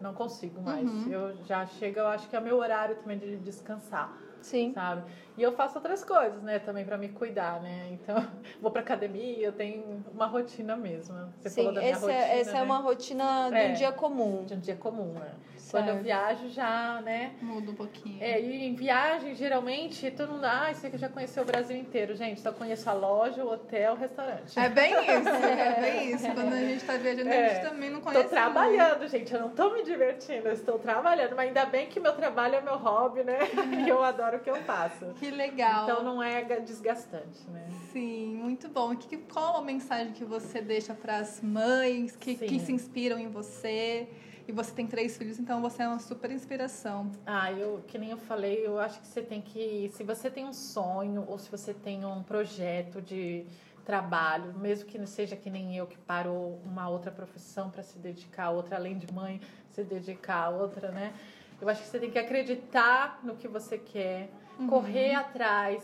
Não 0.00 0.12
consigo 0.12 0.60
mais. 0.60 0.90
Uhum. 0.90 1.08
Eu 1.08 1.36
já 1.44 1.64
chego, 1.66 2.00
eu 2.00 2.08
acho 2.08 2.28
que 2.28 2.34
é 2.34 2.40
meu 2.40 2.58
horário 2.58 2.96
também 2.96 3.16
de 3.16 3.36
descansar, 3.36 4.12
Sim. 4.42 4.72
sabe? 4.74 5.02
E 5.38 5.42
eu 5.42 5.52
faço 5.52 5.76
outras 5.78 6.04
coisas, 6.04 6.42
né, 6.42 6.58
também 6.58 6.84
pra 6.84 6.98
me 6.98 7.08
cuidar, 7.08 7.62
né? 7.62 7.88
Então, 7.92 8.16
vou 8.60 8.70
pra 8.70 8.82
academia, 8.82 9.46
eu 9.46 9.52
tenho 9.52 10.04
uma 10.12 10.26
rotina 10.26 10.76
mesmo. 10.76 11.16
Você 11.40 11.48
Sim, 11.48 11.56
falou 11.62 11.74
da 11.74 11.80
minha 11.80 11.94
rotina, 11.94 12.12
é, 12.12 12.40
essa 12.40 12.52
né? 12.52 12.58
é 12.58 12.62
uma 12.62 12.78
rotina 12.78 13.48
de 13.50 13.56
É. 13.56 13.68
um 13.68 13.72
dia 13.72 13.92
comum. 13.92 14.44
de 14.44 14.54
um 14.54 14.60
dia 14.60 14.76
comum, 14.76 15.12
né? 15.14 15.32
Quando 15.70 15.88
eu 15.88 16.02
viajo 16.02 16.48
já, 16.50 17.00
né? 17.02 17.32
Muda 17.42 17.70
um 17.70 17.74
pouquinho. 17.74 18.22
É, 18.22 18.40
e 18.40 18.64
em 18.66 18.74
viagem, 18.74 19.34
geralmente, 19.34 20.10
todo 20.10 20.32
mundo, 20.32 20.44
ah, 20.44 20.70
isso 20.70 20.86
aqui 20.86 20.96
já 20.96 21.08
conheceu 21.08 21.42
o 21.42 21.46
Brasil 21.46 21.76
inteiro. 21.76 22.14
Gente, 22.14 22.40
só 22.40 22.52
conheço 22.52 22.88
a 22.88 22.92
loja, 22.92 23.44
o 23.44 23.50
hotel, 23.52 23.94
o 23.94 23.96
restaurante. 23.96 24.58
É 24.58 24.68
bem 24.68 24.92
isso, 24.92 25.28
é 25.28 25.80
bem 25.80 26.10
isso. 26.14 26.24
Quando 26.32 26.52
a 26.52 26.56
gente 26.60 26.84
tá 26.84 26.96
viajando, 26.96 27.28
a 27.28 27.32
gente 27.32 27.50
É. 27.56 27.58
também 27.60 27.90
não 27.90 28.00
conhece. 28.00 28.24
Tô 28.24 28.30
trabalhando, 28.30 29.08
gente, 29.08 29.32
eu 29.34 29.40
não 29.40 29.50
tô 29.50 29.72
me 29.72 29.82
divertindo, 29.82 30.48
eu 30.48 30.52
estou 30.52 30.78
trabalhando, 30.78 31.34
mas 31.34 31.48
ainda 31.48 31.64
bem 31.66 31.86
que 31.88 31.98
meu 32.00 32.12
trabalho 32.12 32.54
é 32.56 32.60
meu 32.60 32.76
hobby, 32.76 33.22
né? 33.24 33.38
E 33.86 33.88
eu 33.88 34.02
adoro 34.02 34.38
o 34.38 34.40
que 34.40 34.50
eu 34.50 34.56
faço. 34.56 35.04
muito. 35.04 35.18
Que 35.20 35.30
legal. 35.30 35.84
Então 35.84 36.02
não 36.02 36.22
é 36.22 36.42
desgastante, 36.60 37.40
né? 37.50 37.66
Sim, 37.92 38.34
muito 38.36 38.68
bom. 38.68 38.92
E 38.92 38.96
que, 38.96 39.16
qual 39.16 39.56
a 39.56 39.62
mensagem 39.62 40.12
que 40.12 40.24
você 40.24 40.60
deixa 40.60 40.94
para 40.94 41.16
as 41.18 41.40
mães 41.40 42.14
que, 42.16 42.36
Sim. 42.36 42.46
que 42.46 42.60
se 42.60 42.72
inspiram 42.72 43.18
em 43.18 43.28
você? 43.28 44.08
E 44.48 44.52
você 44.52 44.72
tem 44.72 44.86
três 44.86 45.16
filhos, 45.16 45.40
então 45.40 45.60
você 45.60 45.82
é 45.82 45.88
uma 45.88 45.98
super 45.98 46.30
inspiração. 46.30 47.10
Ah, 47.26 47.50
eu, 47.50 47.82
que 47.88 47.98
nem 47.98 48.10
eu 48.10 48.16
falei, 48.16 48.64
eu 48.64 48.78
acho 48.78 49.00
que 49.00 49.06
você 49.06 49.20
tem 49.20 49.40
que, 49.40 49.90
se 49.92 50.04
você 50.04 50.30
tem 50.30 50.44
um 50.44 50.52
sonho 50.52 51.24
ou 51.26 51.36
se 51.36 51.50
você 51.50 51.74
tem 51.74 52.04
um 52.04 52.22
projeto 52.22 53.02
de 53.02 53.44
trabalho, 53.84 54.54
mesmo 54.58 54.88
que 54.88 54.98
não 54.98 55.06
seja 55.06 55.36
que 55.36 55.50
nem 55.50 55.76
eu 55.76 55.86
que 55.86 55.98
parou 55.98 56.60
uma 56.64 56.88
outra 56.88 57.10
profissão 57.10 57.70
para 57.70 57.82
se 57.82 57.98
dedicar 57.98 58.44
a 58.46 58.50
outra, 58.50 58.76
além 58.76 58.96
de 58.96 59.12
mãe, 59.12 59.40
se 59.70 59.82
dedicar 59.82 60.44
a 60.44 60.50
outra, 60.50 60.92
né? 60.92 61.12
Eu 61.60 61.68
acho 61.68 61.82
que 61.82 61.88
você 61.88 61.98
tem 61.98 62.10
que 62.10 62.18
acreditar 62.18 63.20
no 63.24 63.34
que 63.36 63.48
você 63.48 63.78
quer, 63.78 64.28
correr 64.68 65.14
atrás. 65.14 65.82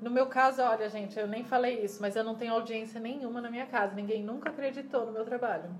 No 0.00 0.10
meu 0.10 0.26
caso, 0.26 0.62
olha, 0.62 0.88
gente, 0.88 1.18
eu 1.18 1.26
nem 1.26 1.44
falei 1.44 1.84
isso, 1.84 2.00
mas 2.00 2.14
eu 2.14 2.22
não 2.22 2.34
tenho 2.34 2.52
audiência 2.52 3.00
nenhuma 3.00 3.40
na 3.40 3.50
minha 3.50 3.66
casa. 3.66 3.94
Ninguém 3.94 4.22
nunca 4.22 4.50
acreditou 4.50 5.06
no 5.06 5.12
meu 5.12 5.24
trabalho. 5.24 5.70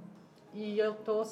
E 0.55 0.79
eu 0.79 0.95
tô 0.95 1.25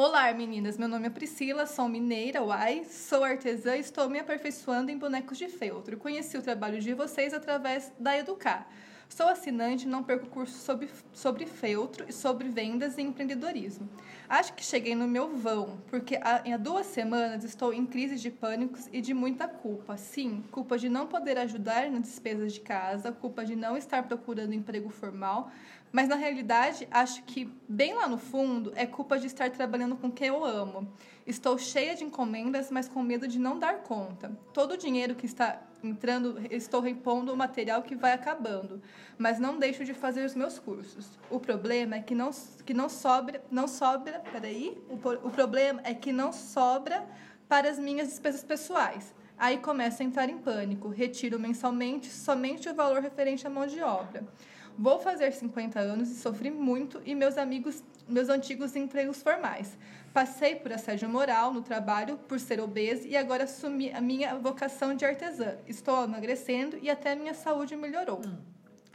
Olá, 0.00 0.32
meninas. 0.32 0.78
Meu 0.78 0.86
nome 0.86 1.08
é 1.08 1.10
Priscila, 1.10 1.66
sou 1.66 1.88
mineira, 1.88 2.40
uai. 2.40 2.84
Sou 2.84 3.24
artesã 3.24 3.76
e 3.76 3.80
estou 3.80 4.08
me 4.08 4.20
aperfeiçoando 4.20 4.92
em 4.92 4.96
bonecos 4.96 5.36
de 5.36 5.48
feltro. 5.48 5.96
Conheci 5.96 6.38
o 6.38 6.40
trabalho 6.40 6.80
de 6.80 6.94
vocês 6.94 7.34
através 7.34 7.92
da 7.98 8.16
Educar. 8.16 8.70
Sou 9.08 9.26
assinante 9.26 9.88
não 9.88 10.04
perco 10.04 10.26
curso 10.26 10.58
sobre, 10.58 10.90
sobre 11.12 11.46
feltro 11.46 12.04
e 12.08 12.12
sobre 12.12 12.48
vendas 12.48 12.98
e 12.98 13.02
empreendedorismo. 13.02 13.88
Acho 14.28 14.52
que 14.52 14.62
cheguei 14.64 14.94
no 14.94 15.08
meu 15.08 15.34
vão, 15.34 15.78
porque 15.88 16.16
há, 16.16 16.42
há 16.54 16.56
duas 16.58 16.86
semanas 16.86 17.42
estou 17.42 17.72
em 17.72 17.86
crise 17.86 18.16
de 18.16 18.30
pânicos 18.30 18.86
e 18.92 19.00
de 19.00 19.14
muita 19.14 19.48
culpa. 19.48 19.96
Sim, 19.96 20.44
culpa 20.52 20.76
de 20.76 20.88
não 20.88 21.06
poder 21.06 21.38
ajudar 21.38 21.90
nas 21.90 22.02
despesas 22.02 22.52
de 22.52 22.60
casa, 22.60 23.10
culpa 23.10 23.44
de 23.44 23.56
não 23.56 23.76
estar 23.76 24.02
procurando 24.02 24.52
emprego 24.52 24.90
formal, 24.90 25.50
mas 25.90 26.06
na 26.06 26.14
realidade 26.14 26.86
acho 26.90 27.22
que 27.24 27.50
bem 27.66 27.94
lá 27.94 28.06
no 28.06 28.18
fundo 28.18 28.72
é 28.76 28.86
culpa 28.86 29.18
de 29.18 29.26
estar 29.26 29.50
trabalhando 29.50 29.96
com 29.96 30.12
quem 30.12 30.28
eu 30.28 30.44
amo. 30.44 30.86
Estou 31.26 31.58
cheia 31.58 31.96
de 31.96 32.04
encomendas, 32.04 32.70
mas 32.70 32.88
com 32.88 33.02
medo 33.02 33.26
de 33.26 33.38
não 33.38 33.58
dar 33.58 33.82
conta. 33.82 34.30
Todo 34.52 34.72
o 34.72 34.76
dinheiro 34.76 35.14
que 35.14 35.26
está 35.26 35.62
entrando, 35.82 36.36
estou 36.50 36.80
repondo 36.80 37.32
o 37.32 37.36
material 37.36 37.82
que 37.82 37.94
vai 37.94 38.12
acabando, 38.12 38.82
mas 39.16 39.38
não 39.38 39.58
deixo 39.58 39.84
de 39.84 39.94
fazer 39.94 40.24
os 40.24 40.34
meus 40.34 40.58
cursos. 40.58 41.18
O 41.30 41.38
problema 41.38 41.96
é 41.96 42.02
que 42.02 42.14
não, 42.14 42.30
que 42.64 42.74
não 42.74 42.88
sobra, 42.88 43.42
não 43.50 43.68
sobra, 43.68 44.20
peraí, 44.32 44.76
o, 44.88 44.94
o 45.26 45.30
problema 45.30 45.80
é 45.84 45.94
que 45.94 46.12
não 46.12 46.32
sobra 46.32 47.06
para 47.48 47.68
as 47.68 47.78
minhas 47.78 48.08
despesas 48.08 48.44
pessoais. 48.44 49.14
Aí 49.38 49.58
começo 49.58 50.02
a 50.02 50.04
entrar 50.04 50.28
em 50.28 50.38
pânico, 50.38 50.88
retiro 50.88 51.38
mensalmente 51.38 52.08
somente 52.08 52.68
o 52.68 52.74
valor 52.74 53.00
referente 53.00 53.46
à 53.46 53.50
mão 53.50 53.66
de 53.66 53.80
obra. 53.80 54.26
Vou 54.76 55.00
fazer 55.00 55.32
50 55.32 55.78
anos 55.78 56.10
e 56.10 56.14
sofri 56.14 56.50
muito 56.50 57.00
e 57.04 57.14
meus 57.14 57.36
amigos, 57.36 57.82
meus 58.08 58.28
antigos 58.28 58.76
empregos 58.76 59.22
formais. 59.22 59.76
Passei 60.18 60.56
por 60.56 60.72
assédio 60.72 61.08
moral 61.08 61.52
no 61.54 61.62
trabalho 61.62 62.18
por 62.26 62.40
ser 62.40 62.58
obesa 62.58 63.06
e 63.06 63.16
agora 63.16 63.44
assumi 63.44 63.92
a 63.92 64.00
minha 64.00 64.34
vocação 64.34 64.92
de 64.92 65.04
artesã. 65.04 65.54
Estou 65.64 66.02
emagrecendo 66.02 66.76
e 66.82 66.90
até 66.90 67.14
minha 67.14 67.34
saúde 67.34 67.76
melhorou. 67.76 68.20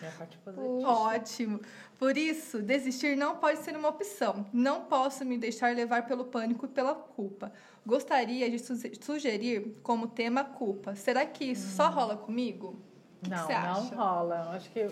É 0.02 0.08
a 0.10 0.12
parte 0.12 0.38
positiva. 0.40 0.86
Ótimo. 0.86 1.62
Por 1.98 2.18
isso, 2.18 2.62
desistir 2.62 3.16
não 3.16 3.38
pode 3.38 3.60
ser 3.60 3.74
uma 3.78 3.88
opção. 3.88 4.46
Não 4.52 4.82
posso 4.82 5.24
me 5.24 5.38
deixar 5.38 5.74
levar 5.74 6.06
pelo 6.06 6.26
pânico 6.26 6.66
e 6.66 6.68
pela 6.68 6.94
culpa. 6.94 7.54
Gostaria 7.86 8.52
de 8.52 8.60
su- 8.60 8.76
sugerir 9.02 9.78
como 9.82 10.08
tema 10.08 10.42
a 10.42 10.44
culpa. 10.44 10.94
Será 10.94 11.26
que 11.26 11.46
isso 11.46 11.74
só 11.74 11.88
rola 11.90 12.18
comigo? 12.18 12.78
Que 13.24 13.30
Não, 13.30 13.38
você 13.48 13.54
não 13.54 13.60
acha? 13.86 13.96
rola. 13.96 14.50
Acho 14.58 14.70
que 14.72 14.90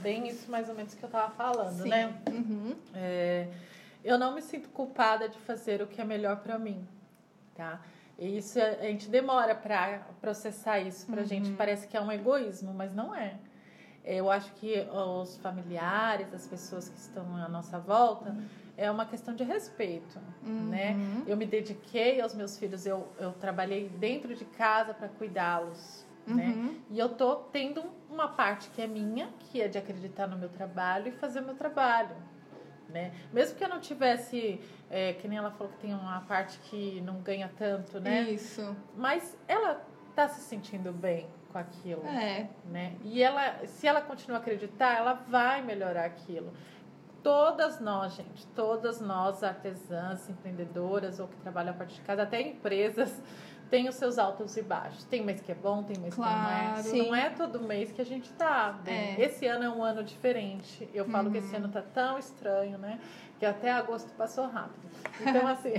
bem 0.00 0.26
isso 0.26 0.50
mais 0.50 0.70
ou 0.70 0.74
menos 0.74 0.94
que 0.94 1.02
eu 1.04 1.10
tava 1.10 1.30
falando, 1.34 1.82
Sim. 1.82 1.90
né? 1.90 2.14
Uhum. 2.30 2.74
É, 2.94 3.46
eu 4.06 4.16
não 4.18 4.34
me 4.34 4.40
sinto 4.40 4.68
culpada 4.68 5.28
de 5.28 5.38
fazer 5.40 5.82
o 5.82 5.86
que 5.86 6.00
é 6.00 6.04
melhor 6.04 6.36
para 6.36 6.58
mim, 6.58 6.86
tá? 7.54 7.80
E 8.18 8.38
isso 8.38 8.58
a 8.58 8.82
gente 8.82 9.10
demora 9.10 9.54
para 9.54 9.98
processar 10.20 10.78
isso. 10.78 11.06
Pra 11.06 11.24
gente 11.24 11.50
parece 11.52 11.86
que 11.86 11.96
é 11.96 12.00
um 12.00 12.10
egoísmo, 12.10 12.72
mas 12.72 12.94
não 12.94 13.14
é. 13.14 13.34
Eu 14.04 14.30
acho 14.30 14.52
que 14.54 14.86
os 14.92 15.36
familiares, 15.38 16.32
as 16.32 16.46
pessoas 16.46 16.88
que 16.88 16.96
estão 16.96 17.36
à 17.36 17.48
nossa 17.48 17.78
volta, 17.78 18.34
é 18.76 18.90
uma 18.90 19.04
questão 19.04 19.34
de 19.34 19.42
respeito, 19.42 20.20
né? 20.44 20.92
Uhum. 20.92 21.24
Eu 21.26 21.36
me 21.36 21.44
dediquei 21.44 22.20
aos 22.20 22.32
meus 22.32 22.56
filhos, 22.56 22.86
eu, 22.86 23.08
eu 23.18 23.32
trabalhei 23.32 23.88
dentro 23.88 24.34
de 24.34 24.44
casa 24.44 24.94
para 24.94 25.08
cuidá-los, 25.08 26.06
né? 26.26 26.46
Uhum. 26.46 26.80
E 26.90 26.98
eu 26.98 27.08
tô 27.08 27.36
tendo 27.36 27.82
uma 28.08 28.28
parte 28.28 28.70
que 28.70 28.80
é 28.80 28.86
minha, 28.86 29.28
que 29.40 29.60
é 29.60 29.66
de 29.66 29.76
acreditar 29.76 30.26
no 30.28 30.38
meu 30.38 30.48
trabalho 30.48 31.08
e 31.08 31.12
fazer 31.12 31.40
o 31.40 31.44
meu 31.44 31.56
trabalho, 31.56 32.16
né? 32.88 33.12
Mesmo 33.32 33.56
que 33.56 33.64
eu 33.64 33.68
não 33.68 33.80
tivesse, 33.80 34.60
é, 34.90 35.12
que 35.14 35.26
nem 35.28 35.38
ela 35.38 35.50
falou 35.50 35.72
que 35.72 35.78
tem 35.80 35.94
uma 35.94 36.20
parte 36.22 36.58
que 36.60 37.00
não 37.02 37.20
ganha 37.20 37.50
tanto, 37.56 38.00
né? 38.00 38.22
Isso. 38.22 38.76
Mas 38.96 39.36
ela 39.48 39.80
tá 40.14 40.28
se 40.28 40.40
sentindo 40.40 40.92
bem 40.92 41.26
com 41.52 41.58
aquilo, 41.58 42.06
É. 42.06 42.48
né? 42.66 42.96
E 43.04 43.22
ela, 43.22 43.66
se 43.66 43.86
ela 43.86 44.00
continuar 44.00 44.38
a 44.38 44.40
acreditar, 44.40 44.96
ela 44.96 45.12
vai 45.14 45.62
melhorar 45.62 46.04
aquilo. 46.04 46.52
Todas 47.22 47.80
nós, 47.80 48.14
gente, 48.14 48.46
todas 48.48 49.00
nós 49.00 49.42
artesãs, 49.42 50.28
empreendedoras 50.30 51.18
ou 51.18 51.26
que 51.26 51.36
trabalham 51.38 51.72
a 51.72 51.74
partir 51.76 51.96
de 51.96 52.02
casa, 52.02 52.22
até 52.22 52.40
empresas, 52.40 53.20
têm 53.70 53.88
os 53.88 53.94
seus 53.96 54.18
altos 54.18 54.56
e 54.56 54.62
baixos. 54.62 55.04
Tem 55.04 55.24
mês 55.24 55.40
que 55.40 55.52
é 55.52 55.54
bom, 55.54 55.82
tem 55.82 55.98
mês 55.98 56.14
Claro. 56.14 56.34
que 56.34 56.42
não 56.42 56.78
é. 56.78 56.82
Sim. 56.82 57.06
Não 57.08 57.14
é 57.14 57.30
todo 57.30 57.60
mês 57.60 57.92
que 57.92 58.00
a 58.00 58.04
gente 58.04 58.32
tá 58.34 58.72
bem. 58.84 59.16
É. 59.16 59.20
Esse 59.20 59.46
ano 59.46 59.64
é 59.64 59.68
um 59.70 59.82
ano 59.82 60.02
diferente. 60.04 60.88
Eu 60.94 61.04
falo 61.06 61.30
que 61.30 61.38
esse 61.38 61.54
ano 61.54 61.68
tá 61.68 61.82
tão 61.82 62.18
estranho, 62.18 62.78
né? 62.78 62.98
Que 63.38 63.44
até 63.44 63.70
agosto 63.70 64.12
passou 64.14 64.46
rápido. 64.46 64.88
Então, 65.20 65.46
assim, 65.48 65.72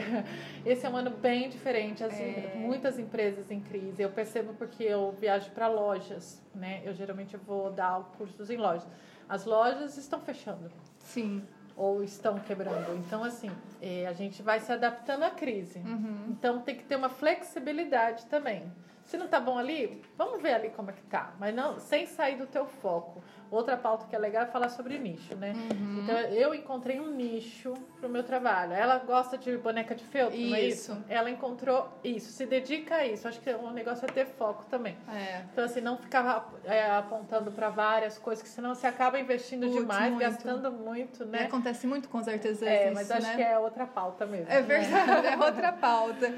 esse 0.66 0.86
é 0.86 0.90
um 0.90 0.96
ano 0.96 1.10
bem 1.10 1.50
diferente. 1.50 2.04
As, 2.04 2.14
É. 2.14 2.54
Muitas 2.56 3.00
empresas 3.00 3.50
em 3.50 3.60
crise. 3.62 4.02
Eu 4.02 4.10
percebo 4.12 4.54
porque 4.54 4.84
eu 4.84 5.16
viajo 5.20 5.50
para 5.52 5.68
lojas, 5.68 6.42
né? 6.54 6.82
Eu 6.84 6.94
geralmente 6.94 7.36
vou 7.38 7.72
dar 7.72 8.00
cursos 8.18 8.50
em 8.50 8.58
lojas. 8.58 8.88
As 9.30 9.44
lojas 9.46 9.98
estão 9.98 10.20
fechando 10.22 10.72
Sim. 11.00 11.44
Ou 11.78 12.04
estão 12.04 12.40
quebrando. 12.40 12.96
Então, 12.98 13.24
assim, 13.24 13.52
eh, 13.80 14.08
a 14.08 14.14
gente 14.14 14.42
vai 14.42 14.60
se 14.60 14.72
adaptando 14.72 15.24
à 15.24 15.30
crise. 15.30 15.80
Uhum. 15.80 16.26
Então, 16.30 16.60
tem 16.60 16.76
que 16.76 16.84
ter 16.84 16.96
uma 16.96 17.10
flexibilidade 17.10 18.26
também. 18.26 18.64
Se 19.08 19.18
não 19.18 19.28
tá 19.28 19.40
bom 19.40 19.58
ali, 19.58 20.02
vamos 20.18 20.42
ver 20.42 20.54
ali 20.54 20.70
como 20.70 20.90
é 20.92 20.94
que 20.94 21.02
tá. 21.04 21.32
Mas 21.40 21.56
não, 21.56 21.80
sem 21.80 22.06
sair 22.06 22.36
do 22.36 22.46
teu 22.46 22.66
foco. 22.66 23.24
Outra 23.50 23.78
pauta 23.78 24.06
que 24.10 24.14
é 24.14 24.20
legal 24.20 24.44
é 24.44 24.46
falar 24.48 24.68
sobre 24.68 25.00
nicho, 25.00 25.34
né? 25.34 25.54
Uhum. 25.56 26.02
Então, 26.04 26.18
eu 26.18 26.54
encontrei 26.54 27.00
um 27.00 27.10
nicho 27.12 27.74
pro 27.98 28.10
meu 28.10 28.22
trabalho. 28.22 28.74
Ela 28.74 28.98
gosta 29.00 29.38
de 29.38 29.56
boneca 29.58 29.96
de 29.96 30.04
feltro, 30.04 30.38
não 30.38 30.54
é 30.54 30.64
Isso. 30.64 30.92
isso? 30.92 31.04
Ela 31.08 31.30
encontrou 31.30 31.88
isso, 32.04 32.30
se 32.34 32.46
dedica 32.46 32.96
a 32.96 33.06
isso. 33.08 33.26
Acho 33.26 33.40
que 33.40 33.50
o 33.50 33.72
negócio 33.72 34.04
é 34.06 34.12
ter 34.12 34.26
foco 34.26 34.66
também. 34.66 34.98
É. 35.10 35.44
Então, 35.54 35.64
assim, 35.64 35.80
não 35.80 35.98
ficar 35.98 36.52
é, 36.66 36.92
apontando 36.92 37.50
para 37.50 37.70
várias 37.70 38.18
coisas, 38.18 38.44
que 38.44 38.50
senão 38.50 38.76
você 38.76 38.86
acaba 38.86 39.18
investindo 39.18 39.70
demais, 39.70 40.12
muito. 40.12 40.20
gastando 40.20 40.70
muito, 40.70 41.24
E 41.24 41.28
né? 41.28 41.44
Acontece 41.46 41.88
muito 41.88 42.10
com 42.10 42.18
os 42.18 42.28
artesãos 42.28 42.70
É, 42.70 42.86
isso, 42.88 42.94
mas 42.96 43.10
acho 43.10 43.28
né? 43.28 43.36
que 43.38 43.42
é 43.44 43.58
outra 43.58 43.86
pauta 43.88 44.26
mesmo. 44.26 44.52
É 44.52 44.62
verdade, 44.62 45.26
é 45.28 45.38
outra 45.38 45.72
pauta. 45.80 46.34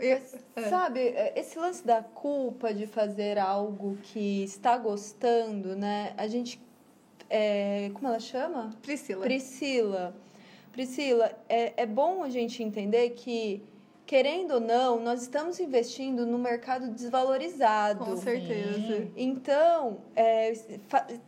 E- 0.00 0.20
Sabe, 0.68 1.14
esse 1.34 1.58
lance 1.58 1.86
da 1.86 2.02
culpa 2.02 2.72
de 2.72 2.86
fazer 2.86 3.38
algo 3.38 3.96
que 4.02 4.42
está 4.44 4.76
gostando, 4.78 5.76
né? 5.76 6.14
A 6.16 6.26
gente. 6.26 6.60
é, 7.28 7.90
como 7.94 8.08
ela 8.08 8.20
chama? 8.20 8.70
Priscila. 8.82 9.22
Priscila. 9.22 10.14
Priscila, 10.72 11.32
é, 11.48 11.72
é 11.82 11.86
bom 11.86 12.22
a 12.22 12.28
gente 12.30 12.62
entender 12.62 13.10
que, 13.10 13.62
querendo 14.06 14.52
ou 14.54 14.60
não, 14.60 15.00
nós 15.00 15.22
estamos 15.22 15.58
investindo 15.58 16.24
no 16.24 16.38
mercado 16.38 16.88
desvalorizado. 16.90 18.04
Com 18.04 18.16
certeza. 18.16 19.08
Então, 19.16 19.98
é, 20.14 20.52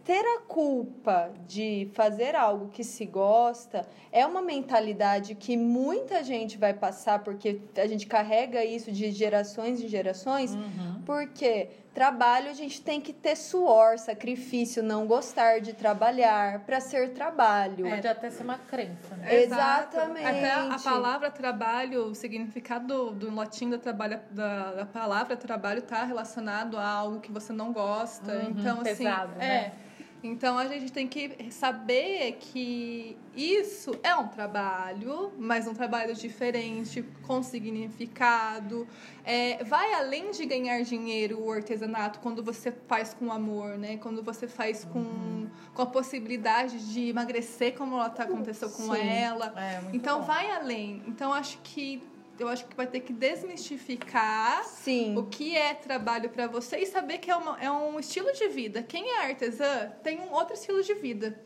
ter 0.05 0.25
a 0.37 0.41
culpa 0.47 1.33
de 1.47 1.91
fazer 1.93 2.37
algo 2.37 2.69
que 2.69 2.85
se 2.85 3.05
gosta 3.05 3.85
é 4.13 4.25
uma 4.25 4.41
mentalidade 4.41 5.35
que 5.35 5.57
muita 5.57 6.23
gente 6.23 6.57
vai 6.57 6.73
passar, 6.73 7.25
porque 7.25 7.61
a 7.77 7.87
gente 7.87 8.07
carrega 8.07 8.65
isso 8.65 8.93
de 8.93 9.11
gerações 9.11 9.83
em 9.83 9.89
gerações, 9.89 10.55
Uhum. 10.55 11.03
porque 11.05 11.69
trabalho 11.99 12.49
a 12.49 12.53
gente 12.53 12.81
tem 12.81 13.01
que 13.01 13.13
ter 13.13 13.35
suor, 13.35 13.99
sacrifício, 13.99 14.85
não 14.85 15.05
gostar 15.05 15.61
de 15.61 15.73
trabalhar 15.73 16.61
para 16.61 16.81
ser 16.81 17.13
trabalho. 17.13 17.91
Pode 17.91 18.07
até 18.07 18.31
ser 18.31 18.45
uma 18.45 18.57
crença, 18.57 19.17
né? 19.17 19.43
Exato. 19.43 19.97
Exatamente. 19.97 20.25
Até 20.25 20.53
a, 20.53 20.79
palavra 20.79 21.29
trabalho, 21.29 22.05
o 22.05 22.15
significado 22.15 22.87
do, 22.87 23.11
do 23.11 23.35
latim 23.35 23.69
da, 23.69 23.79
trabalha, 23.79 24.23
da, 24.31 24.75
da 24.75 24.87
palavra 24.87 25.37
trabalho 25.37 25.81
está 25.81 26.05
relacionado 26.05 26.79
a 26.79 26.87
algo 26.87 27.19
que 27.19 27.33
você 27.33 27.53
não 27.53 27.73
gosta. 27.73 28.33
Uhum, 28.33 28.51
então, 28.51 28.81
assim. 28.81 28.85
pesado, 28.85 29.43
é. 29.43 29.73
Então 30.23 30.59
a 30.59 30.67
gente 30.67 30.93
tem 30.93 31.07
que 31.07 31.51
saber 31.51 32.39
que 32.41 33.17
isso 33.37 33.93
é 34.03 34.15
um 34.17 34.27
trabalho, 34.27 35.33
mas 35.39 35.67
um 35.69 35.75
trabalho 35.75 36.15
diferente, 36.15 37.05
com 37.23 37.43
significado. 37.43 38.87
É, 39.25 39.63
vai 39.65 39.95
além 39.95 40.33
de 40.33 40.45
ganhar 40.45 40.83
dinheiro 40.83 41.41
o 41.41 41.51
artesanato 41.51 42.19
quando 42.19 42.43
você 42.43 42.73
faz 42.73 43.15
com 43.15 43.31
amor, 43.31 43.79
né? 43.79 43.97
Quando 43.99 44.23
você 44.23 44.49
faz 44.49 44.85
com, 44.85 45.47
com 45.73 45.83
a 45.83 45.87
possibilidade 45.87 46.93
de 46.93 47.11
emagrecer, 47.11 47.77
como 47.77 47.95
ela 47.95 48.11
tá, 48.11 48.25
aconteceu 48.25 48.71
com 48.71 48.95
Sim. 48.95 49.09
ela. 49.09 49.55
É, 49.57 49.81
então 49.93 50.21
bom. 50.21 50.27
vai 50.27 50.51
além. 50.51 51.03
Então 51.07 51.33
acho 51.33 51.59
que 51.63 52.03
eu 52.39 52.49
acho 52.49 52.67
que 52.67 52.77
vai 52.77 52.87
ter 52.87 53.01
que 53.01 53.13
desmistificar 53.13 54.65
Sim. 54.65 55.17
o 55.17 55.27
que 55.27 55.57
é 55.57 55.75
trabalho 55.75 56.31
para 56.31 56.47
você 56.47 56.79
e 56.79 56.87
saber 56.87 57.19
que 57.19 57.31
é, 57.31 57.37
uma- 57.37 57.61
é 57.61 57.71
um 57.71 57.99
estilo 57.99 58.33
de 58.33 58.49
vida. 58.49 58.83
Quem 58.83 59.11
é 59.11 59.27
artesã 59.27 59.93
tem 60.03 60.21
um 60.21 60.33
outro 60.33 60.55
estilo 60.55 60.83
de 60.83 60.95
vida. 60.95 61.41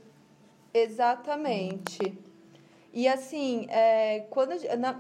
Exatamente. 0.75 1.99
E 2.93 3.09
assim, 3.09 3.67
é, 3.71 4.27
quando 4.31 4.51
na- 4.79 4.93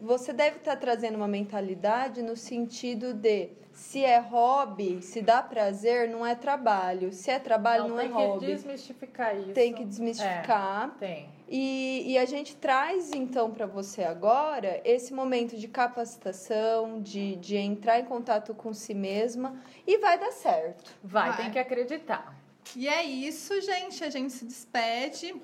você- 0.00 0.32
deve 0.32 0.58
estar 0.58 0.76
trazendo 0.76 1.16
uma 1.16 1.26
mentalidade 1.28 2.22
no 2.22 2.36
sentido 2.36 3.12
de 3.12 3.48
se 3.72 4.04
é 4.04 4.18
hobby, 4.18 5.00
se 5.02 5.20
dá 5.22 5.42
prazer, 5.42 6.08
não 6.08 6.24
é 6.24 6.34
trabalho. 6.34 7.12
Se 7.12 7.30
é 7.30 7.38
trabalho, 7.38 7.88
não, 7.88 7.96
tem 7.96 8.06
é 8.06 8.08
que 8.08 8.14
hobby. 8.14 8.46
desmistificar 8.46 9.36
isso. 9.36 9.52
Tem 9.52 9.72
que 9.72 9.84
desmistificar. 9.84 10.92
É, 10.96 10.98
tem. 10.98 11.28
E, 11.48 12.12
e 12.12 12.18
a 12.18 12.24
gente 12.24 12.54
traz 12.54 13.10
então 13.12 13.50
para 13.50 13.66
você 13.66 14.04
agora 14.04 14.80
esse 14.84 15.12
momento 15.12 15.56
de 15.56 15.66
capacitação, 15.66 17.00
de, 17.00 17.36
de 17.36 17.56
entrar 17.56 17.98
em 17.98 18.04
contato 18.04 18.54
com 18.54 18.72
si 18.72 18.94
mesma 18.94 19.60
e 19.86 19.98
vai 19.98 20.18
dar 20.18 20.30
certo. 20.30 20.96
Vai, 21.02 21.30
Vai. 21.30 21.36
tem 21.42 21.50
que 21.50 21.58
acreditar. 21.58 22.36
E 22.76 22.86
é 22.86 23.02
isso, 23.02 23.60
gente. 23.60 24.04
A 24.04 24.10
gente 24.10 24.32
se 24.32 24.44
despede. 24.44 25.34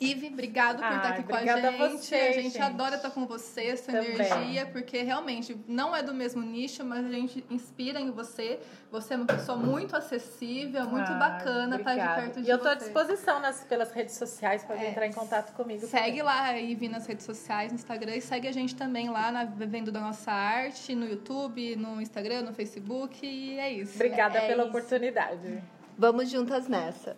Ive, 0.00 0.28
obrigado 0.28 0.76
por 0.78 0.84
Ai, 0.84 0.96
estar 0.96 1.08
aqui 1.10 1.22
com 1.24 1.32
a 1.32 1.36
obrigada 1.36 1.68
a 1.68 1.72
gente. 1.72 1.98
você, 1.98 2.14
a 2.14 2.32
gente, 2.32 2.42
gente. 2.54 2.58
adora 2.62 2.96
estar 2.96 3.10
com 3.10 3.26
você, 3.26 3.66
essa 3.66 3.92
Também. 3.92 4.14
energia, 4.14 4.64
porque 4.66 5.02
realmente 5.02 5.54
não 5.68 5.94
é 5.94 6.02
do 6.02 6.14
mesmo 6.14 6.40
nicho, 6.42 6.82
mas 6.84 7.04
a 7.04 7.08
gente 7.10 7.44
inspira 7.50 8.00
em 8.00 8.10
você. 8.10 8.58
Você 8.90 9.12
é 9.12 9.16
uma 9.18 9.26
pessoa 9.26 9.58
muito 9.58 9.94
acessível, 9.94 10.86
muito 10.88 11.12
Ai, 11.12 11.18
bacana 11.18 11.76
estar 11.76 11.90
de 11.94 12.00
obrigada. 12.00 12.22
perto 12.22 12.40
de 12.42 12.48
E 12.48 12.50
eu 12.50 12.58
tô 12.58 12.68
à 12.68 12.72
você. 12.72 12.84
disposição 12.86 13.40
nas, 13.40 13.62
pelas 13.64 13.92
redes 13.92 14.14
sociais 14.16 14.64
para 14.64 14.76
É. 14.82 14.88
entrar 14.90 15.06
em 15.06 15.12
contato 15.12 15.52
comigo. 15.54 15.86
Segue 15.86 16.06
também. 16.06 16.22
lá 16.22 16.44
a 16.44 16.52
Ivy 16.52 16.88
nas 16.88 17.06
redes 17.06 17.26
sociais, 17.26 17.70
no 17.70 17.76
Instagram, 17.76 18.16
e 18.16 18.22
segue 18.22 18.48
a 18.48 18.52
gente 18.52 18.74
também 18.74 19.10
lá 19.10 19.30
na 19.30 19.44
Vivendo 19.44 19.92
da 19.92 20.00
Nossa 20.00 20.32
Arte, 20.32 20.94
no 20.94 21.06
YouTube, 21.06 21.76
no 21.76 22.00
Instagram, 22.00 22.40
no 22.42 22.54
Facebook, 22.54 23.26
e 23.26 23.58
é 23.58 23.70
isso. 23.70 23.96
Obrigada 23.96 24.38
É 24.38 24.46
pela 24.48 24.62
isso. 24.62 24.70
oportunidade. 24.70 25.62
Vamos 25.98 26.30
juntas 26.30 26.66
nessa. 26.66 27.16